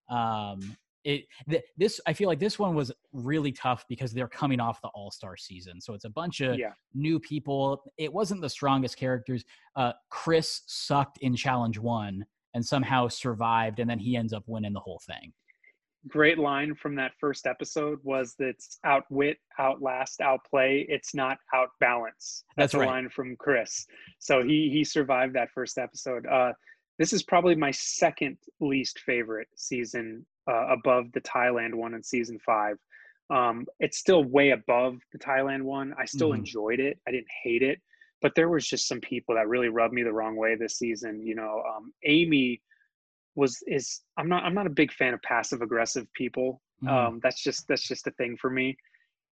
Um, 0.08 0.76
it 1.04 1.24
th- 1.48 1.62
this 1.76 2.00
I 2.06 2.12
feel 2.12 2.28
like 2.28 2.40
this 2.40 2.58
one 2.58 2.74
was 2.74 2.90
really 3.12 3.52
tough 3.52 3.84
because 3.88 4.12
they're 4.12 4.28
coming 4.28 4.60
off 4.60 4.80
the 4.82 4.88
All 4.88 5.10
Star 5.10 5.36
season, 5.36 5.80
so 5.80 5.94
it's 5.94 6.04
a 6.04 6.10
bunch 6.10 6.40
of 6.40 6.58
Yeah. 6.58 6.72
new 6.94 7.20
people. 7.20 7.82
It 7.98 8.12
wasn't 8.12 8.40
the 8.40 8.48
strongest 8.50 8.96
characters. 8.96 9.44
Uh, 9.76 9.92
Chris 10.10 10.62
sucked 10.66 11.18
in 11.18 11.36
Challenge 11.36 11.78
One 11.78 12.24
and 12.54 12.64
somehow 12.64 13.08
survived, 13.08 13.80
and 13.80 13.88
then 13.88 13.98
he 13.98 14.16
ends 14.16 14.32
up 14.32 14.44
winning 14.46 14.72
the 14.72 14.80
whole 14.80 15.00
thing. 15.06 15.32
Great 16.08 16.38
line 16.38 16.74
from 16.74 16.94
that 16.96 17.12
first 17.18 17.46
episode 17.46 17.98
was 18.02 18.34
that 18.38 18.48
it's 18.48 18.78
outwit, 18.84 19.38
outlast, 19.58 20.20
outplay. 20.20 20.84
It's 20.88 21.14
not 21.14 21.38
outbalance. 21.54 22.42
That's 22.58 22.74
a 22.74 22.78
right. 22.80 22.88
line 22.88 23.08
from 23.08 23.36
Chris. 23.36 23.86
So 24.18 24.42
he 24.42 24.68
he 24.70 24.84
survived 24.84 25.34
that 25.34 25.48
first 25.54 25.78
episode. 25.78 26.26
Uh, 26.26 26.52
this 26.98 27.12
is 27.12 27.22
probably 27.22 27.54
my 27.54 27.70
second 27.70 28.38
least 28.60 29.00
favorite 29.00 29.48
season, 29.56 30.24
uh, 30.48 30.68
above 30.68 31.10
the 31.12 31.20
Thailand 31.20 31.74
one 31.74 31.94
in 31.94 32.02
season 32.02 32.38
five. 32.44 32.78
Um, 33.30 33.66
it's 33.80 33.98
still 33.98 34.24
way 34.24 34.50
above 34.50 34.98
the 35.12 35.18
Thailand 35.18 35.62
one. 35.62 35.94
I 35.98 36.04
still 36.04 36.30
Mhm. 36.30 36.38
enjoyed 36.38 36.80
it. 36.80 37.00
I 37.08 37.10
didn't 37.10 37.30
hate 37.42 37.62
it, 37.62 37.80
but 38.20 38.34
there 38.34 38.48
was 38.50 38.68
just 38.68 38.86
some 38.86 39.00
people 39.00 39.34
that 39.34 39.48
really 39.48 39.68
rubbed 39.68 39.94
me 39.94 40.02
the 40.02 40.12
wrong 40.12 40.36
way 40.36 40.54
this 40.56 40.78
season. 40.78 41.26
You 41.26 41.34
know, 41.34 41.62
um, 41.62 41.92
Ami 42.06 42.60
was 43.34 43.62
is 43.66 44.02
I'm 44.16 44.28
not 44.28 44.44
I'm 44.44 44.54
not 44.54 44.66
a 44.66 44.70
big 44.70 44.92
fan 44.92 45.14
of 45.14 45.22
passive 45.22 45.62
aggressive 45.62 46.06
people. 46.12 46.62
Mhm. 46.82 46.88
Um, 46.88 47.20
that's 47.22 47.42
just 47.42 47.66
that's 47.66 47.88
just 47.88 48.06
a 48.06 48.12
thing 48.12 48.36
for 48.36 48.50
me. 48.50 48.76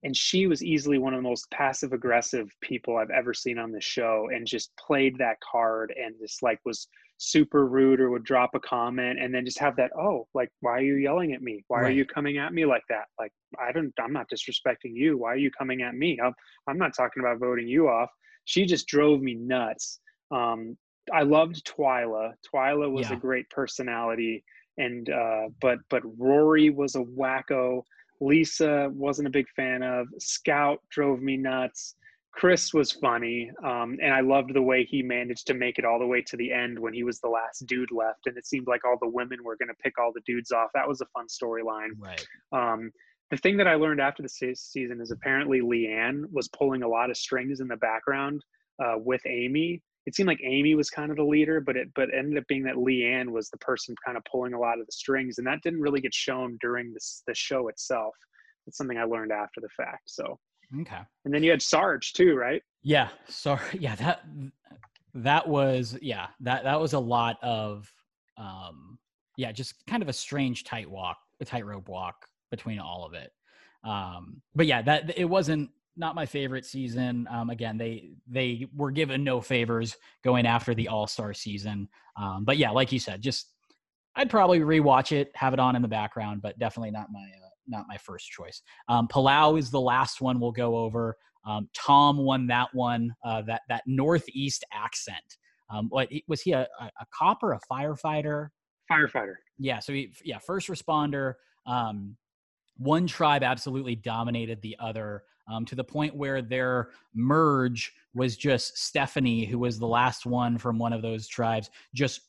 And 0.03 0.14
she 0.16 0.47
was 0.47 0.62
easily 0.62 0.99
one 0.99 1.14
of 1.14 1.19
the 1.19 1.29
most 1.29 1.51
passive 1.51 1.92
aggressive 1.92 2.51
people 2.61 2.97
I've 2.99 3.11
ever 3.11 3.33
seen 3.33 3.57
on 3.59 3.73
the 3.73 3.81
show, 3.81 4.29
and 4.33 4.47
just 4.47 4.77
played 4.77 5.16
that 5.19 5.40
card 5.40 5.92
and 5.97 6.19
just 6.19 6.42
like 6.42 6.61
was 6.64 6.88
super 7.18 7.66
rude 7.66 8.00
or 8.00 8.11
would 8.11 8.24
drop 8.24 8.50
a 8.55 8.61
comment 8.61 9.18
and 9.18 9.35
then 9.35 9.44
just 9.44 9.59
have 9.59 9.74
that 9.76 9.90
oh 9.98 10.26
like 10.35 10.50
why 10.61 10.72
are 10.72 10.83
you 10.83 10.96
yelling 10.96 11.33
at 11.33 11.42
me? 11.42 11.64
Why 11.68 11.81
are 11.81 11.90
you 11.90 12.05
coming 12.05 12.38
at 12.38 12.52
me 12.52 12.66
like 12.66 12.83
that? 12.88 13.05
Like 13.18 13.33
i 13.59 13.72
don't 13.72 13.92
i'm 14.00 14.12
not 14.12 14.26
disrespecting 14.31 14.92
you. 14.92 15.16
Why 15.18 15.33
are 15.33 15.37
you 15.38 15.50
coming 15.50 15.83
at 15.83 15.94
me? 15.94 16.18
I'm, 16.22 16.35
I'm 16.68 16.79
not 16.79 16.94
talking 16.94 17.20
about 17.22 17.38
voting 17.38 17.68
you 17.68 17.88
off. 17.88 18.11
She 18.44 18.66
just 18.66 18.87
drove 18.87 19.20
me 19.22 19.35
nuts. 19.35 20.00
Um 20.31 20.76
i 21.12 21.22
loved 21.22 21.64
twila. 21.66 22.33
Twila 22.52 22.90
was 22.90 23.09
Yeah. 23.09 23.16
a 23.16 23.20
great 23.20 23.48
personality 23.50 24.44
and 24.79 25.09
uh 25.11 25.48
but 25.61 25.79
but 25.88 26.02
rory 26.18 26.70
was 26.70 26.96
a 26.96 27.05
wacko. 27.05 27.83
Lisa 28.20 28.90
wasn't 28.94 29.29
a 29.29 29.31
big 29.31 29.46
fan 29.55 29.83
of. 29.83 30.07
Scout 30.18 30.81
drove 30.90 31.20
me 31.22 31.37
nuts 31.37 31.94
Chris 32.37 32.75
was 32.75 32.92
funny, 32.92 33.51
um, 33.64 33.96
and 34.03 34.12
I 34.12 34.20
loved 34.20 34.53
the 34.53 34.61
way 34.61 34.85
he 34.85 35.03
managed 35.03 35.46
to 35.46 35.55
make 35.55 35.79
it 35.79 35.87
all 35.87 35.99
the 35.99 36.07
way 36.07 36.20
to 36.20 36.37
the 36.37 36.53
end 36.53 36.79
when 36.79 36.92
he 36.92 37.03
was 37.03 37.18
the 37.18 37.29
last 37.29 37.64
dude 37.66 37.90
left, 37.90 38.27
and 38.27 38.37
it 38.37 38.46
seemed 38.46 38.66
like 38.66 38.85
all 38.85 38.99
the 39.01 39.09
women 39.09 39.42
were 39.42 39.57
going 39.57 39.70
to 39.70 39.83
pick 39.83 39.99
all 39.99 40.12
the 40.14 40.20
dudes 40.27 40.53
off. 40.53 40.68
That 40.75 40.87
was 40.87 41.01
a 41.01 41.07
fun 41.07 41.27
storyline. 41.29 41.92
Right. 41.99 42.27
Um, 42.53 42.90
the 43.31 43.38
thing 43.38 43.57
that 43.57 43.66
I 43.66 43.75
learned 43.75 44.03
after 44.03 44.22
the 44.22 44.29
se- 44.29 44.55
season 44.55 45.01
is 45.01 45.11
apparently 45.11 45.62
Leann 45.62 46.27
was 46.31 46.49
pulling 46.49 46.83
a 46.83 46.88
lot 46.88 47.09
of 47.09 47.16
strings 47.16 47.61
in 47.61 47.68
the 47.68 47.77
background 47.77 48.44
uh, 48.85 48.96
with 48.99 49.22
Ami. 49.27 49.83
It 50.05 50.14
seemed 50.14 50.29
like 50.29 50.40
Ami 50.46 50.75
was 50.75 50.90
kind 50.90 51.11
of 51.11 51.16
the 51.16 51.25
leader, 51.25 51.61
but 51.61 51.77
it 51.77 51.88
but 51.94 52.11
ended 52.14 52.37
up 52.37 52.44
being 52.49 52.62
that 52.64 52.77
Leann 52.77 53.33
was 53.33 53.49
the 53.49 53.59
person 53.59 53.94
kind 54.05 54.18
of 54.18 54.22
pulling 54.31 54.53
a 54.53 54.61
lot 54.61 54.79
of 54.79 54.85
the 54.85 54.92
strings, 54.92 55.38
and 55.38 55.46
that 55.46 55.62
didn't 55.62 55.81
really 55.81 56.03
get 56.03 56.12
shown 56.12 56.59
during 56.61 56.92
this 56.92 57.22
the 57.27 57.35
show 57.35 57.68
itself. 57.68 58.14
It's 58.66 58.77
something 58.77 58.99
I 58.99 59.05
learned 59.05 59.33
after 59.33 59.62
the 59.62 59.70
fact. 59.75 60.03
So, 60.05 60.38
Okay. 60.81 61.00
and 61.24 61.33
then 61.35 61.42
you 61.42 61.50
had 61.50 61.62
Sarge 61.62 62.12
too, 62.12 62.35
right? 62.35 62.62
Yeah. 62.83 63.09
Sorry. 63.29 63.61
Yeah. 63.79 63.94
That 63.96 64.24
that 65.16 65.48
was 65.48 65.96
yeah 66.02 66.26
that 66.40 66.64
that 66.64 66.79
was 66.79 66.92
a 66.92 66.98
lot 66.98 67.38
of 67.42 67.90
um 68.37 68.98
yeah 69.38 69.50
just 69.50 69.74
kind 69.87 70.02
of 70.02 70.09
a 70.11 70.12
strange 70.12 70.62
tight 70.64 70.88
walk 70.88 71.16
a 71.40 71.44
tightrope 71.44 71.88
walk 71.88 72.26
between 72.50 72.79
all 72.79 73.05
of 73.07 73.14
it 73.14 73.31
um 73.83 74.42
but 74.55 74.66
yeah 74.66 74.83
that 74.83 75.18
it 75.18 75.24
wasn't 75.24 75.70
not 75.96 76.14
my 76.14 76.26
favorite 76.26 76.66
season 76.66 77.26
um 77.31 77.48
again 77.48 77.79
they 77.79 78.11
they 78.29 78.66
were 78.74 78.90
given 78.90 79.24
no 79.24 79.40
favors 79.40 79.96
going 80.22 80.46
after 80.46 80.74
the 80.74 80.88
all-star 80.88 81.33
season 81.33 81.88
um 82.18 82.44
but 82.44 82.59
yeah 82.59 82.70
like 82.70 82.92
you 82.92 82.98
said 82.98 83.22
just 83.22 83.55
i'd 84.16 84.29
probably 84.29 84.61
rewatch 84.61 85.12
it 85.12 85.31
have 85.35 85.55
it 85.55 85.61
on 85.61 85.76
in 85.76 85.81
the 85.81 85.88
background 85.88 86.42
but 86.42 86.59
definitely 86.59 86.90
not 86.90 87.07
my 87.11 87.20
uh, 87.42 87.45
not 87.68 87.85
my 87.88 87.96
first 87.96 88.29
choice 88.29 88.62
um 88.88 89.09
palau 89.09 89.59
is 89.59 89.70
the 89.70 89.81
last 89.81 90.20
one 90.20 90.40
we'll 90.40 90.52
go 90.52 90.76
over 90.76 91.16
um, 91.46 91.68
Tom 91.74 92.18
won 92.18 92.48
that 92.48 92.74
one. 92.74 93.14
Uh, 93.24 93.42
that 93.42 93.62
that 93.68 93.83
Northeast 93.87 94.64
accent. 94.72 95.38
Um, 95.70 95.87
what 95.88 96.09
was 96.29 96.42
he 96.42 96.52
a, 96.52 96.66
a, 96.81 96.85
a 96.85 97.07
cop 97.14 97.42
or 97.42 97.52
a 97.52 97.61
firefighter? 97.70 98.48
Firefighter. 98.90 99.35
Yeah. 99.59 99.79
So 99.79 99.92
he, 99.92 100.12
yeah, 100.24 100.38
first 100.38 100.68
responder. 100.68 101.35
Um, 101.66 102.16
one 102.76 103.07
tribe 103.07 103.42
absolutely 103.42 103.96
dominated 103.96 104.61
the 104.62 104.76
other 104.79 105.22
um, 105.50 105.64
to 105.66 105.74
the 105.74 105.85
point 105.85 106.14
where 106.14 106.42
their 106.42 106.90
merge 107.14 107.92
was 108.14 108.37
just 108.37 108.79
Stephanie, 108.79 109.44
who 109.44 109.59
was 109.59 109.79
the 109.79 109.87
last 109.87 110.26
one 110.26 110.59
from 110.59 110.79
one 110.79 110.92
of 110.92 111.02
those 111.02 111.26
tribes, 111.26 111.70
just 111.94 112.20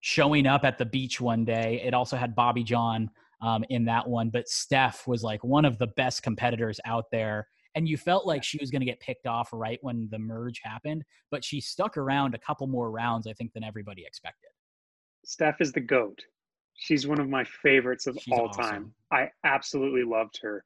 showing 0.00 0.46
up 0.46 0.64
at 0.64 0.78
the 0.78 0.86
beach 0.86 1.20
one 1.20 1.44
day. 1.44 1.82
It 1.84 1.92
also 1.92 2.16
had 2.16 2.34
Bobby 2.34 2.64
Jon 2.64 3.10
um, 3.40 3.64
in 3.70 3.84
that 3.86 4.08
one, 4.08 4.30
but 4.30 4.48
Steph 4.48 5.06
was 5.06 5.22
like 5.22 5.42
one 5.44 5.64
of 5.64 5.78
the 5.78 5.88
best 5.88 6.22
competitors 6.22 6.78
out 6.84 7.06
there. 7.10 7.48
And 7.74 7.88
you 7.88 7.96
felt 7.96 8.26
like 8.26 8.42
she 8.42 8.58
was 8.60 8.70
going 8.70 8.80
to 8.80 8.86
get 8.86 8.98
picked 9.00 9.26
off 9.26 9.50
right 9.52 9.78
when 9.82 10.08
the 10.10 10.18
merge 10.18 10.60
happened, 10.62 11.04
but 11.30 11.44
she 11.44 11.60
stuck 11.60 11.96
around 11.96 12.34
a 12.34 12.38
couple 12.38 12.66
more 12.66 12.90
rounds, 12.90 13.26
I 13.26 13.32
think, 13.32 13.52
than 13.52 13.62
everybody 13.62 14.04
expected. 14.04 14.50
Steph 15.24 15.60
is 15.60 15.72
the 15.72 15.80
goat. 15.80 16.20
She's 16.74 17.06
one 17.06 17.20
of 17.20 17.28
my 17.28 17.44
favorites 17.44 18.06
of 18.06 18.18
She's 18.20 18.32
all 18.32 18.48
awesome. 18.48 18.64
time. 18.64 18.94
I 19.12 19.28
absolutely 19.44 20.02
loved 20.02 20.38
her. 20.42 20.64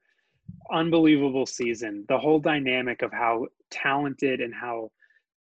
Unbelievable 0.73 1.45
season. 1.47 2.05
The 2.09 2.19
whole 2.19 2.39
dynamic 2.39 3.03
of 3.03 3.13
how 3.13 3.47
talented 3.71 4.41
and 4.41 4.55
how 4.55 4.91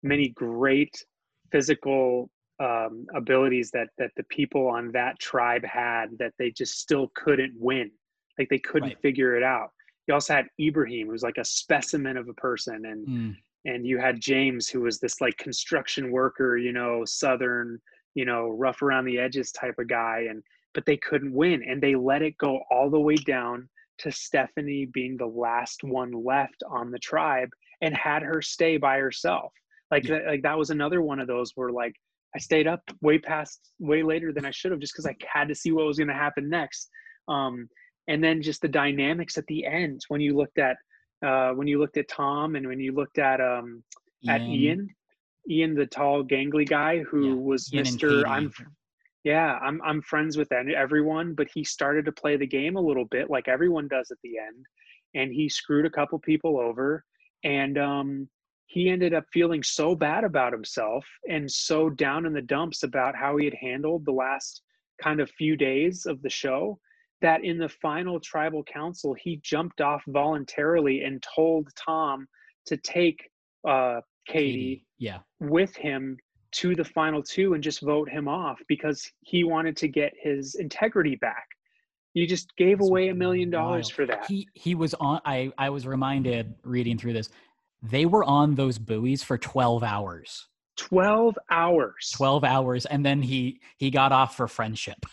many 0.01 0.29
great 0.29 1.05
physical 1.51 2.29
um, 2.59 3.05
abilities 3.15 3.71
that 3.71 3.89
that 3.97 4.11
the 4.15 4.23
people 4.25 4.67
on 4.67 4.91
that 4.91 5.19
tribe 5.19 5.63
had 5.65 6.17
that 6.19 6.33
they 6.37 6.51
just 6.51 6.79
still 6.79 7.11
couldn't 7.15 7.53
win. 7.57 7.91
Like 8.37 8.49
they 8.49 8.59
couldn't 8.59 8.89
Right. 8.89 9.01
figure 9.01 9.35
it 9.35 9.43
out. 9.43 9.69
You 10.07 10.13
also 10.13 10.33
had 10.33 10.47
Ibrehem, 10.59 11.05
who's 11.07 11.23
like 11.23 11.37
a 11.37 11.45
specimen 11.45 12.17
of 12.17 12.27
a 12.29 12.33
person, 12.33 12.85
and 12.85 13.07
Mm, 13.07 13.35
and 13.65 13.87
you 13.87 13.97
had 13.97 14.19
James 14.19 14.67
who 14.69 14.81
was 14.81 14.99
this 14.99 15.21
like 15.21 15.37
construction 15.37 16.11
worker, 16.11 16.57
you 16.57 16.73
know, 16.73 17.05
southern, 17.05 17.79
you 18.13 18.25
know, 18.25 18.49
rough 18.49 18.81
around 18.81 19.05
the 19.05 19.17
edges 19.19 19.51
type 19.51 19.75
of 19.79 19.87
guy 19.87 20.27
and 20.29 20.43
but 20.73 20.85
they 20.85 20.97
couldn't 20.97 21.33
win 21.33 21.63
and 21.63 21.81
they 21.81 21.95
let 21.95 22.21
it 22.21 22.37
go 22.37 22.61
all 22.71 22.89
the 22.89 22.99
way 22.99 23.15
down 23.15 23.69
to 23.99 24.11
Stephanie 24.11 24.85
being 24.87 25.15
the 25.17 25.25
last 25.25 25.83
one 25.83 26.11
left 26.11 26.63
on 26.69 26.91
the 26.91 26.99
tribe 26.99 27.49
and 27.81 27.95
had 27.95 28.23
her 28.23 28.41
stay 28.41 28.75
by 28.77 28.97
herself. 28.97 29.53
Like 29.91 30.05
yeah. 30.07 30.19
like 30.27 30.41
that 30.43 30.57
was 30.57 30.71
another 30.71 31.01
one 31.01 31.19
of 31.19 31.27
those 31.27 31.51
where 31.55 31.69
like 31.69 31.95
I 32.35 32.39
stayed 32.39 32.67
up 32.67 32.81
way 33.01 33.19
past 33.19 33.59
way 33.79 34.03
later 34.03 34.33
than 34.33 34.45
I 34.45 34.51
should 34.51 34.71
have 34.71 34.79
just 34.79 34.93
because 34.93 35.05
I 35.05 35.15
had 35.31 35.47
to 35.49 35.55
see 35.55 35.71
what 35.71 35.85
was 35.85 35.97
going 35.97 36.07
to 36.07 36.13
happen 36.13 36.49
next. 36.49 36.89
Um, 37.27 37.69
and 38.07 38.23
then 38.23 38.41
just 38.41 38.61
the 38.61 38.67
dynamics 38.67 39.37
at 39.37 39.45
the 39.47 39.65
end 39.65 40.01
when 40.07 40.21
you 40.21 40.35
looked 40.35 40.59
at 40.59 40.77
uh, 41.25 41.51
when 41.51 41.67
you 41.67 41.79
looked 41.79 41.97
at 41.97 42.09
Tom 42.09 42.55
and 42.55 42.67
when 42.67 42.79
you 42.79 42.91
looked 42.91 43.17
at 43.17 43.39
um, 43.39 43.83
Ian. 44.25 44.35
at 44.35 44.41
Ian, 44.41 44.89
Ian 45.49 45.75
the 45.75 45.85
tall 45.85 46.23
gangly 46.23 46.67
guy 46.67 46.99
who 46.99 47.29
yeah. 47.29 47.35
was 47.35 47.73
Ian 47.73 47.85
Mr. 47.85 48.27
I'm 48.27 48.51
yeah 49.23 49.57
I'm 49.61 49.81
I'm 49.83 50.01
friends 50.01 50.35
with 50.35 50.51
everyone, 50.51 51.33
but 51.33 51.47
he 51.53 51.63
started 51.63 52.05
to 52.05 52.11
play 52.11 52.35
the 52.35 52.47
game 52.47 52.75
a 52.75 52.81
little 52.81 53.05
bit 53.05 53.29
like 53.29 53.47
everyone 53.47 53.87
does 53.87 54.11
at 54.11 54.17
the 54.23 54.37
end, 54.37 54.65
and 55.13 55.31
he 55.31 55.47
screwed 55.47 55.85
a 55.85 55.89
couple 55.89 56.19
people 56.19 56.59
over, 56.59 57.05
and 57.43 57.77
um, 57.77 58.29
he 58.67 58.89
ended 58.89 59.13
up 59.13 59.25
feeling 59.31 59.61
so 59.61 59.95
bad 59.95 60.23
about 60.23 60.53
himself 60.53 61.05
and 61.29 61.49
so 61.49 61.89
down 61.89 62.25
in 62.25 62.33
the 62.33 62.41
dumps 62.41 62.83
about 62.83 63.15
how 63.15 63.37
he 63.37 63.45
had 63.45 63.53
handled 63.53 64.05
the 64.05 64.11
last 64.11 64.61
kind 65.01 65.19
of 65.19 65.29
few 65.31 65.55
days 65.55 66.05
of 66.05 66.21
the 66.21 66.29
show 66.29 66.79
that 67.21 67.43
in 67.43 67.57
the 67.57 67.69
final 67.69 68.19
tribal 68.19 68.63
council 68.63 69.15
he 69.19 69.39
jumped 69.43 69.81
off 69.81 70.03
voluntarily 70.07 71.03
and 71.03 71.23
told 71.35 71.67
tom 71.75 72.27
to 72.65 72.77
take 72.77 73.29
uh, 73.67 73.99
katie, 74.27 74.51
katie, 74.51 74.85
yeah. 74.97 75.19
with 75.39 75.75
him 75.75 76.17
to 76.53 76.75
the 76.75 76.85
final 76.85 77.21
two 77.21 77.53
and 77.53 77.63
just 77.63 77.81
vote 77.81 78.09
him 78.09 78.27
off 78.27 78.59
because 78.67 79.11
he 79.21 79.43
wanted 79.43 79.75
to 79.75 79.87
get 79.87 80.13
his 80.21 80.55
integrity 80.55 81.15
back. 81.15 81.47
You 82.13 82.27
just 82.27 82.55
gave 82.57 82.79
away 82.79 83.09
a 83.09 83.15
million 83.15 83.49
dollars 83.49 83.89
for 83.89 84.05
that. 84.05 84.27
he 84.27 84.47
he 84.53 84.75
was 84.75 84.93
on 84.95 85.19
i 85.25 85.51
i 85.57 85.67
was 85.67 85.87
reminded 85.87 86.53
reading 86.63 86.95
through 86.95 87.13
this 87.13 87.29
they 87.83 88.05
were 88.05 88.23
on 88.23 88.55
those 88.55 88.79
buoys 88.79 89.21
for 89.21 89.37
12 89.37 89.83
hours. 89.83 90.47
12 90.77 91.37
hours. 91.51 92.11
12 92.15 92.43
hours 92.43 92.85
and 92.87 93.05
then 93.05 93.21
he 93.21 93.59
he 93.77 93.91
got 93.91 94.11
off 94.11 94.35
for 94.35 94.47
friendship. 94.47 95.05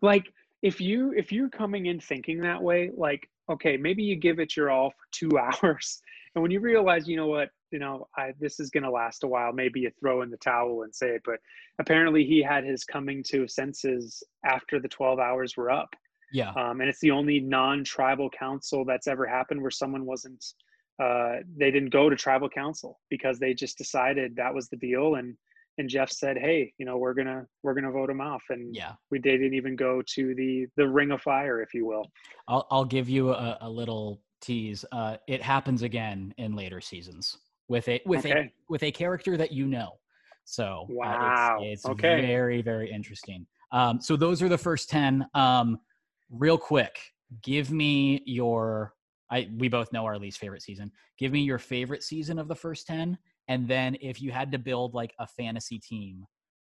Like 0.00 0.32
if 0.62 0.80
you 0.80 1.12
if 1.16 1.30
you're 1.30 1.50
coming 1.50 1.86
in 1.86 2.00
thinking 2.00 2.40
that 2.40 2.60
way 2.60 2.90
like 2.96 3.28
okay 3.50 3.76
maybe 3.76 4.02
you 4.02 4.16
give 4.16 4.40
it 4.40 4.56
your 4.56 4.70
all 4.70 4.90
for 4.90 5.06
two 5.12 5.30
hours 5.38 6.00
and 6.34 6.42
when 6.42 6.50
you 6.50 6.60
realize 6.60 7.06
you 7.06 7.16
know 7.16 7.26
what 7.26 7.50
you 7.70 7.78
know 7.78 8.08
I, 8.16 8.32
this 8.40 8.58
is 8.58 8.70
going 8.70 8.84
to 8.84 8.90
last 8.90 9.22
a 9.22 9.28
while 9.28 9.52
maybe 9.52 9.80
you 9.80 9.90
throw 10.00 10.22
in 10.22 10.30
the 10.30 10.36
towel 10.38 10.82
and 10.82 10.94
say 10.94 11.10
it 11.10 11.22
but 11.24 11.38
apparently 11.78 12.24
he 12.24 12.42
had 12.42 12.64
his 12.64 12.84
coming 12.84 13.22
to 13.24 13.48
senses 13.48 14.22
after 14.44 14.80
the 14.80 14.88
12 14.88 15.18
hours 15.18 15.56
were 15.56 15.70
up. 15.70 15.94
Yeah. 16.32 16.50
Um, 16.50 16.80
and 16.80 16.88
it's 16.88 17.00
the 17.00 17.10
only 17.10 17.40
non-tribal 17.40 18.30
council 18.30 18.84
that's 18.84 19.06
ever 19.06 19.26
happened 19.26 19.60
where 19.60 19.70
someone 19.70 20.06
wasn't 20.06 20.44
uh, 21.00 21.36
they 21.56 21.70
didn't 21.70 21.90
go 21.90 22.10
to 22.10 22.16
tribal 22.16 22.48
council 22.48 23.00
because 23.10 23.38
they 23.38 23.54
just 23.54 23.78
decided 23.78 24.36
that 24.36 24.54
was 24.54 24.68
the 24.68 24.76
deal 24.76 25.16
and 25.16 25.36
and 25.78 25.88
Jeff 25.88 26.10
said, 26.10 26.36
"Hey, 26.36 26.72
you 26.78 26.86
know, 26.86 26.98
we're 26.98 27.14
gonna 27.14 27.46
we're 27.62 27.74
gonna 27.74 27.90
vote 27.90 28.10
him 28.10 28.20
off," 28.20 28.42
and 28.50 28.74
yeah, 28.74 28.92
we 29.10 29.18
didn't 29.18 29.54
even 29.54 29.76
go 29.76 30.02
to 30.14 30.34
the 30.34 30.66
the 30.76 30.86
ring 30.86 31.10
of 31.10 31.22
fire, 31.22 31.62
if 31.62 31.72
you 31.72 31.86
will. 31.86 32.10
I'll 32.48 32.66
I'll 32.70 32.84
give 32.84 33.08
you 33.08 33.32
a, 33.32 33.58
a 33.62 33.70
little 33.70 34.20
tease. 34.40 34.84
Uh, 34.92 35.16
it 35.28 35.40
happens 35.40 35.82
again 35.82 36.34
in 36.36 36.54
later 36.54 36.80
seasons 36.80 37.38
with 37.68 37.88
a 37.88 38.00
with 38.04 38.26
okay. 38.26 38.32
a 38.32 38.52
with 38.68 38.82
a 38.82 38.92
character 38.92 39.36
that 39.36 39.52
you 39.52 39.66
know. 39.66 39.92
So 40.44 40.86
wow, 40.90 41.58
uh, 41.60 41.62
it's, 41.62 41.84
it's 41.84 41.86
okay. 41.86 42.20
very 42.20 42.60
very 42.62 42.90
interesting. 42.90 43.46
Um, 43.70 44.00
so 44.00 44.16
those 44.16 44.42
are 44.42 44.48
the 44.48 44.58
first 44.58 44.90
ten. 44.90 45.26
Um, 45.34 45.78
real 46.30 46.58
quick, 46.58 46.98
give 47.42 47.70
me 47.70 48.22
your. 48.26 48.94
I 49.32 49.48
we 49.58 49.68
both 49.68 49.92
know 49.92 50.04
our 50.04 50.18
least 50.18 50.38
favorite 50.38 50.62
season. 50.62 50.92
Give 51.18 51.32
me 51.32 51.40
your 51.40 51.58
favorite 51.58 52.04
season 52.04 52.38
of 52.38 52.46
the 52.46 52.54
first 52.54 52.86
ten 52.86 53.18
and 53.48 53.66
then 53.66 53.96
if 54.00 54.20
you 54.22 54.30
had 54.30 54.52
to 54.52 54.58
build 54.58 54.94
like 54.94 55.14
a 55.18 55.26
fantasy 55.26 55.78
team 55.78 56.26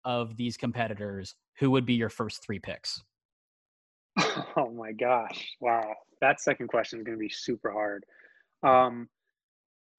of 0.04 0.36
these 0.36 0.56
competitors, 0.56 1.34
who 1.58 1.70
would 1.70 1.86
be 1.86 1.94
your 1.94 2.08
first 2.08 2.42
three 2.44 2.58
picks? 2.58 3.02
Oh 4.56 4.70
my 4.70 4.92
gosh. 4.92 5.56
Wow. 5.60 5.94
That 6.20 6.40
second 6.40 6.68
question 6.68 7.00
is 7.00 7.04
going 7.04 7.18
to 7.18 7.20
be 7.20 7.28
super 7.28 7.72
hard. 7.72 8.04
Um, 8.62 9.08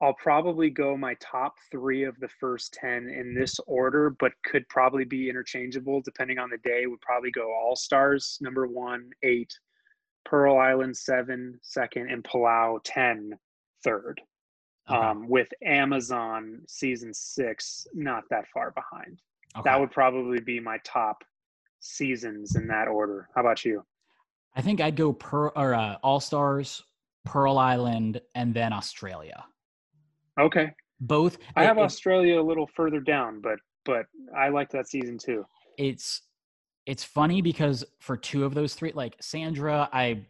I'll 0.02 0.14
probably 0.14 0.70
go 0.70 0.96
my 0.96 1.14
top 1.20 1.56
three 1.70 2.04
of 2.04 2.18
the 2.20 2.28
first 2.40 2.72
10 2.74 3.10
in 3.10 3.34
this 3.34 3.58
order, 3.66 4.14
but 4.18 4.32
could 4.44 4.66
probably 4.70 5.04
be 5.04 5.28
interchangeable 5.28 6.00
depending 6.02 6.38
on 6.38 6.48
the 6.48 6.58
day. 6.58 6.86
Would 6.86 7.02
probably 7.02 7.30
go 7.30 7.52
All 7.52 7.76
Stars, 7.76 8.38
number 8.40 8.66
one, 8.66 9.10
eight, 9.22 9.52
Pearl 10.26 10.58
Island, 10.58 10.96
seven, 10.96 11.58
second, 11.62 12.10
and 12.10 12.22
Palau, 12.22 12.80
10, 12.84 13.38
third 13.82 14.20
okay. 14.88 14.98
um, 14.98 15.28
with 15.28 15.48
Amazon 15.64 16.60
season 16.66 17.12
six 17.12 17.86
not 17.94 18.24
that 18.30 18.46
far 18.52 18.72
behind. 18.72 19.20
Okay. 19.56 19.62
That 19.64 19.80
would 19.80 19.90
probably 19.90 20.40
be 20.40 20.60
my 20.60 20.78
top 20.84 21.24
seasons 21.80 22.56
in 22.56 22.66
that 22.68 22.88
order. 22.88 23.28
How 23.34 23.40
about 23.40 23.64
you? 23.64 23.84
I 24.54 24.62
think 24.62 24.80
I'd 24.80 24.96
go 24.96 25.12
per 25.12 25.48
or 25.48 25.74
uh, 25.74 25.96
All 26.02 26.20
Stars, 26.20 26.82
Pearl 27.24 27.58
Island, 27.58 28.20
and 28.34 28.54
then 28.54 28.72
Australia. 28.72 29.44
Okay. 30.38 30.72
Both. 31.00 31.38
I 31.54 31.64
it, 31.64 31.66
have 31.66 31.78
Australia 31.78 32.40
a 32.40 32.42
little 32.42 32.68
further 32.74 33.00
down, 33.00 33.40
but 33.40 33.58
but 33.84 34.06
I 34.36 34.48
liked 34.48 34.72
that 34.72 34.88
season 34.88 35.18
too. 35.18 35.44
It's 35.78 36.22
it's 36.86 37.04
funny 37.04 37.42
because 37.42 37.84
for 37.98 38.16
two 38.16 38.44
of 38.44 38.54
those 38.54 38.74
three, 38.74 38.92
like 38.94 39.16
Sandra, 39.20 39.88
I 39.92 40.26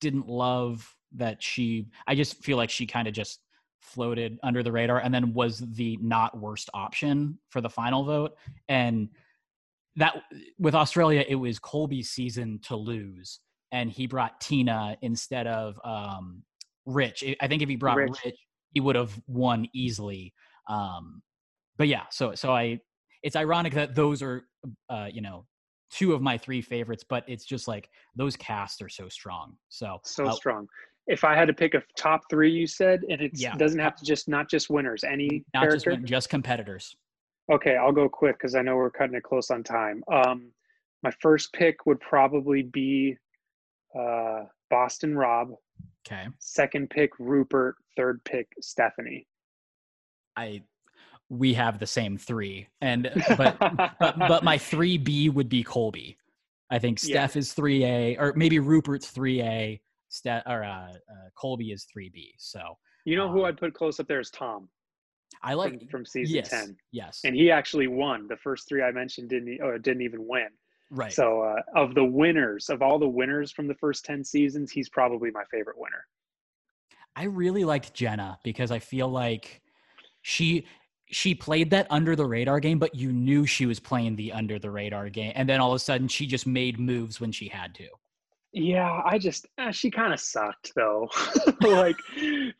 didn't 0.00 0.28
love 0.28 0.94
that 1.16 1.42
she. 1.42 1.88
I 2.06 2.14
just 2.14 2.42
feel 2.42 2.56
like 2.56 2.70
she 2.70 2.86
kind 2.86 3.08
of 3.08 3.14
just 3.14 3.40
floated 3.80 4.38
under 4.42 4.62
the 4.62 4.72
radar 4.72 4.98
and 4.98 5.12
then 5.12 5.32
was 5.34 5.58
the 5.58 5.98
not 6.00 6.38
worst 6.38 6.70
option 6.74 7.38
for 7.50 7.60
the 7.60 7.70
final 7.70 8.04
vote. 8.04 8.36
And 8.68 9.08
that 9.96 10.22
with 10.58 10.74
Australia, 10.74 11.24
it 11.26 11.36
was 11.36 11.58
Colby's 11.58 12.10
season 12.10 12.60
to 12.64 12.76
lose, 12.76 13.40
and 13.72 13.90
he 13.90 14.06
brought 14.06 14.40
Tina 14.40 14.96
instead 15.02 15.46
of 15.46 15.78
um, 15.84 16.42
Rich. 16.84 17.24
I 17.40 17.48
think 17.48 17.62
if 17.62 17.68
he 17.68 17.76
brought 17.76 17.96
Rich, 17.96 18.18
Rich 18.24 18.36
he 18.72 18.80
would 18.80 18.96
have 18.96 19.18
won 19.26 19.66
easily. 19.72 20.34
Um, 20.68 21.22
but 21.78 21.88
yeah, 21.88 22.02
so 22.10 22.34
so 22.34 22.52
I, 22.52 22.80
it's 23.22 23.36
ironic 23.36 23.74
that 23.74 23.94
those 23.94 24.22
are, 24.22 24.44
uh, 24.90 25.08
you 25.10 25.22
know, 25.22 25.46
two 25.90 26.12
of 26.12 26.22
my 26.22 26.36
three 26.36 26.60
favorites, 26.60 27.04
but 27.08 27.24
it's 27.26 27.44
just 27.44 27.68
like 27.68 27.88
those 28.14 28.36
casts 28.36 28.80
are 28.82 28.88
so 28.88 29.08
strong. 29.08 29.56
So 29.68 30.00
so 30.04 30.26
uh, 30.26 30.32
strong 30.32 30.68
if 31.06 31.24
I 31.24 31.36
had 31.36 31.46
to 31.48 31.54
pick 31.54 31.74
a 31.74 31.82
top 31.96 32.22
three, 32.28 32.50
you 32.50 32.66
said, 32.66 33.02
and 33.08 33.20
it 33.20 33.32
yeah. 33.34 33.56
doesn't 33.56 33.78
have 33.78 33.96
to 33.96 34.04
just 34.04 34.28
not 34.28 34.50
just 34.50 34.70
winners, 34.70 35.04
any 35.04 35.44
not 35.54 35.62
character? 35.62 35.96
just 35.96 36.04
just 36.04 36.28
competitors. 36.28 36.96
Okay, 37.50 37.76
I'll 37.76 37.92
go 37.92 38.08
quick 38.08 38.36
because 38.38 38.56
I 38.56 38.62
know 38.62 38.76
we're 38.76 38.90
cutting 38.90 39.14
it 39.14 39.22
close 39.22 39.50
on 39.50 39.62
time. 39.62 40.02
Um, 40.12 40.50
my 41.02 41.12
first 41.22 41.52
pick 41.52 41.86
would 41.86 42.00
probably 42.00 42.62
be 42.62 43.16
uh, 43.98 44.44
Boston 44.68 45.16
Rob. 45.16 45.52
Okay. 46.06 46.26
Second 46.38 46.90
pick 46.90 47.10
Rupert. 47.18 47.76
Third 47.96 48.22
pick 48.24 48.48
Stephanie. 48.60 49.26
I 50.36 50.62
we 51.28 51.54
have 51.54 51.78
the 51.78 51.86
same 51.86 52.16
three, 52.16 52.68
and 52.80 53.10
but 53.36 53.58
but, 53.58 54.18
but 54.18 54.44
my 54.44 54.58
three 54.58 54.98
B 54.98 55.28
would 55.28 55.48
be 55.48 55.62
Colby. 55.62 56.16
I 56.70 56.78
think 56.78 56.98
Steph 56.98 57.34
yeah. 57.34 57.40
is 57.40 57.52
three 57.52 57.84
A, 57.84 58.16
or 58.16 58.32
maybe 58.36 58.58
Rupert's 58.58 59.08
three 59.08 59.42
A. 59.42 59.80
Ste- 60.08 60.46
or 60.46 60.62
uh, 60.62 60.92
uh, 60.92 61.28
Colby 61.36 61.72
is 61.72 61.84
three 61.92 62.08
B. 62.08 62.32
So 62.38 62.60
you 63.04 63.16
know 63.16 63.26
um, 63.26 63.32
who 63.32 63.44
I'd 63.44 63.56
put 63.56 63.74
close 63.74 63.98
up 63.98 64.06
there 64.06 64.20
is 64.20 64.30
Tom. 64.30 64.68
I 65.42 65.54
like 65.54 65.78
from, 65.80 65.88
from 65.88 66.06
season 66.06 66.36
yes, 66.36 66.48
ten. 66.48 66.76
Yes, 66.92 67.20
and 67.24 67.34
he 67.34 67.50
actually 67.50 67.88
won. 67.88 68.28
The 68.28 68.36
first 68.36 68.68
three 68.68 68.82
I 68.82 68.92
mentioned 68.92 69.30
didn't 69.30 69.60
or 69.60 69.78
didn't 69.78 70.02
even 70.02 70.26
win. 70.26 70.48
Right. 70.90 71.12
So 71.12 71.42
uh, 71.42 71.62
of 71.74 71.96
the 71.96 72.04
winners 72.04 72.68
of 72.68 72.82
all 72.82 72.98
the 73.00 73.08
winners 73.08 73.50
from 73.50 73.66
the 73.66 73.74
first 73.74 74.04
ten 74.04 74.22
seasons, 74.22 74.70
he's 74.70 74.88
probably 74.88 75.30
my 75.32 75.42
favorite 75.50 75.76
winner. 75.76 76.04
I 77.16 77.24
really 77.24 77.64
liked 77.64 77.94
Jenna 77.94 78.38
because 78.44 78.70
I 78.70 78.78
feel 78.78 79.08
like 79.08 79.62
she 80.22 80.66
she 81.10 81.34
played 81.34 81.70
that 81.70 81.86
under 81.90 82.16
the 82.16 82.26
radar 82.26 82.60
game, 82.60 82.78
but 82.78 82.94
you 82.94 83.12
knew 83.12 83.46
she 83.46 83.66
was 83.66 83.78
playing 83.78 84.16
the 84.16 84.32
under 84.32 84.58
the 84.58 84.70
radar 84.70 85.08
game, 85.08 85.32
and 85.34 85.48
then 85.48 85.60
all 85.60 85.72
of 85.72 85.76
a 85.76 85.80
sudden 85.80 86.08
she 86.08 86.26
just 86.26 86.46
made 86.46 86.78
moves 86.78 87.20
when 87.20 87.32
she 87.32 87.48
had 87.48 87.74
to. 87.76 87.86
Yeah, 88.52 89.02
I 89.04 89.18
just 89.18 89.46
uh, 89.58 89.70
she 89.70 89.90
kind 89.90 90.12
of 90.12 90.20
sucked 90.20 90.72
though. 90.74 91.10
like 91.60 91.96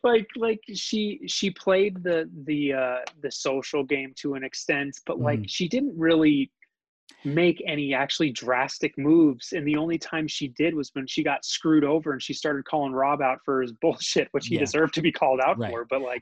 like 0.03 0.27
like 0.35 0.61
she 0.73 1.21
she 1.27 1.49
played 1.49 2.03
the 2.03 2.29
the 2.45 2.73
uh 2.73 2.97
the 3.21 3.31
social 3.31 3.83
game 3.83 4.13
to 4.17 4.35
an 4.35 4.43
extent, 4.43 4.99
but 5.05 5.19
like 5.19 5.39
mm. 5.39 5.49
she 5.49 5.67
didn't 5.67 5.97
really 5.97 6.51
make 7.23 7.61
any 7.65 7.93
actually 7.93 8.31
drastic 8.31 8.97
moves 8.97 9.53
and 9.53 9.67
the 9.67 9.75
only 9.75 9.97
time 9.97 10.27
she 10.27 10.49
did 10.49 10.73
was 10.73 10.89
when 10.93 11.07
she 11.07 11.23
got 11.23 11.43
screwed 11.43 11.83
over 11.83 12.11
and 12.11 12.21
she 12.21 12.33
started 12.33 12.63
calling 12.65 12.91
Rob 12.91 13.21
out 13.21 13.39
for 13.43 13.61
his 13.61 13.71
bullshit 13.81 14.27
which 14.31 14.47
he 14.47 14.55
yeah. 14.55 14.61
deserved 14.61 14.93
to 14.93 15.01
be 15.01 15.11
called 15.11 15.39
out 15.41 15.57
right. 15.57 15.71
for 15.71 15.85
but 15.85 16.01
like 16.01 16.21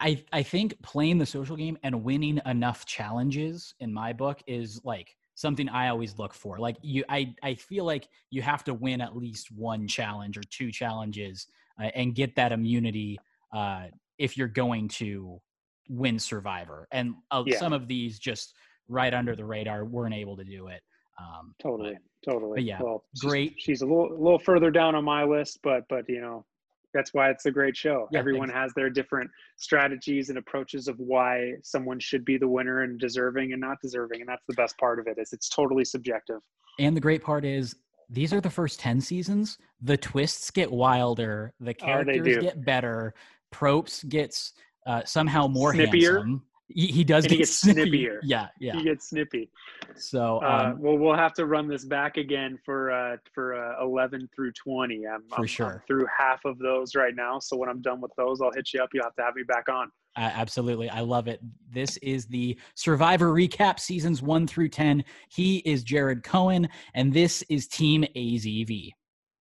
I 0.00 0.22
I 0.32 0.42
think 0.42 0.80
playing 0.82 1.18
the 1.18 1.26
social 1.26 1.56
game 1.56 1.78
and 1.82 2.04
winning 2.04 2.40
enough 2.44 2.84
challenges 2.84 3.74
in 3.80 3.92
my 3.92 4.12
book 4.12 4.42
is 4.46 4.80
like 4.84 5.16
something 5.36 5.68
I 5.68 5.88
always 5.88 6.18
look 6.18 6.34
for. 6.34 6.58
Like 6.58 6.76
you, 6.82 7.04
I, 7.08 7.34
I 7.42 7.54
feel 7.54 7.84
like 7.84 8.08
you 8.30 8.42
have 8.42 8.64
to 8.64 8.74
win 8.74 9.00
at 9.00 9.14
least 9.14 9.52
one 9.52 9.86
challenge 9.86 10.36
or 10.36 10.42
two 10.50 10.72
challenges 10.72 11.46
uh, 11.80 11.90
and 11.94 12.14
get 12.14 12.34
that 12.36 12.52
immunity 12.52 13.18
uh, 13.54 13.84
if 14.18 14.36
you're 14.36 14.48
going 14.48 14.88
to 14.88 15.40
win 15.88 16.18
Survivor, 16.18 16.88
and 16.90 17.14
uh, 17.30 17.44
Yeah. 17.46 17.58
some 17.58 17.72
of 17.72 17.86
these 17.86 18.18
just 18.18 18.54
right 18.88 19.12
under 19.14 19.34
the 19.36 19.44
radar 19.44 19.84
weren't 19.84 20.14
able 20.14 20.36
to 20.36 20.44
do 20.44 20.68
it. 20.68 20.82
Um, 21.18 21.54
Totally, 21.62 21.96
totally. 22.24 22.56
But 22.56 22.64
yeah, 22.64 22.78
well, 22.82 23.04
great. 23.20 23.54
She's, 23.58 23.80
a 23.82 23.86
little, 23.86 24.12
a 24.12 24.20
little 24.22 24.38
further 24.38 24.70
down 24.70 24.94
on 24.94 25.04
my 25.04 25.24
list, 25.24 25.60
but 25.62 25.84
but 25.88 26.06
you 26.08 26.20
know, 26.20 26.44
that's 26.92 27.14
why 27.14 27.30
it's 27.30 27.46
a 27.46 27.50
great 27.50 27.74
show. 27.76 28.06
Yeah, 28.12 28.18
Everyone 28.18 28.50
has 28.50 28.72
their 28.74 28.90
different 28.90 29.30
strategies 29.56 30.28
and 30.28 30.36
approaches 30.38 30.88
of 30.88 30.98
why 30.98 31.54
someone 31.62 31.98
should 32.00 32.24
be 32.24 32.36
the 32.36 32.48
winner 32.48 32.82
and 32.82 33.00
deserving 33.00 33.52
and 33.52 33.60
not 33.60 33.78
deserving, 33.82 34.20
and 34.20 34.28
that's 34.28 34.44
the 34.46 34.54
best 34.54 34.76
part 34.78 34.98
of 35.00 35.06
it. 35.06 35.16
Is 35.18 35.32
it's 35.32 35.48
totally 35.48 35.84
subjective. 35.84 36.40
And 36.78 36.94
the 36.94 37.00
great 37.00 37.22
part 37.22 37.44
is 37.46 37.74
these 38.10 38.32
are 38.34 38.40
the 38.42 38.50
first 38.50 38.78
10 38.80 39.00
seasons. 39.00 39.56
The 39.80 39.96
twists 39.96 40.50
get 40.50 40.70
wilder, 40.70 41.54
the 41.60 41.70
Oh, 41.70 41.84
characters 41.84 42.24
do. 42.24 42.40
get 42.42 42.64
better. 42.64 43.14
Probst 43.52 44.08
gets 44.10 44.52
uh, 44.86 45.02
somehow 45.04 45.46
more 45.48 45.72
Snippier. 45.72 46.16
handsome. 46.18 46.42
He, 46.68 46.88
he 46.88 47.04
does 47.04 47.24
And 47.24 47.30
he 47.32 47.36
get 47.38 47.42
gets 47.44 47.58
snippy. 47.58 47.80
snippier. 48.06 48.18
Yeah, 48.24 48.48
yeah. 48.60 48.76
You 48.76 48.82
get 48.84 49.02
snippy. 49.02 49.50
So 49.94 50.40
Uh, 50.42 50.72
um, 50.74 50.80
well, 50.80 50.98
we'll 50.98 51.14
have 51.16 51.32
to 51.34 51.46
run 51.46 51.68
this 51.68 51.84
back 51.84 52.16
again 52.16 52.58
for 52.64 52.90
uh, 52.90 53.16
for 53.32 53.54
uh, 53.54 53.82
11 53.84 54.28
through 54.34 54.52
20. 54.52 55.06
I'm, 55.06 55.20
For 55.28 55.34
I'm- 55.34 55.40
I'm 55.42 55.46
sure. 55.46 55.84
through 55.86 56.06
half 56.18 56.44
of 56.44 56.58
those 56.58 56.94
right 56.94 57.14
now. 57.14 57.38
So 57.38 57.56
when 57.56 57.68
I'm 57.68 57.80
done 57.82 58.00
with 58.00 58.10
those, 58.16 58.40
I'll 58.40 58.50
hit 58.52 58.70
you 58.74 58.82
up. 58.82 58.90
You'll 58.92 59.04
have 59.04 59.14
to 59.14 59.22
have 59.22 59.36
me 59.36 59.44
back 59.44 59.68
on. 59.68 59.90
a- 60.16 60.20
absolutely, 60.20 60.90
I 60.90 61.00
love 61.00 61.28
it. 61.28 61.40
This 61.72 61.96
is 61.98 62.26
the 62.26 62.58
Survivor 62.74 63.32
recap 63.32 63.78
seasons 63.78 64.20
one 64.22 64.46
through 64.46 64.68
10. 64.70 65.04
He 65.28 65.58
is 65.58 65.84
Jared 65.84 66.24
Cohen, 66.24 66.68
and 66.94 67.12
this 67.12 67.42
is 67.48 67.68
Team 67.68 68.04
AZV. 68.16 68.90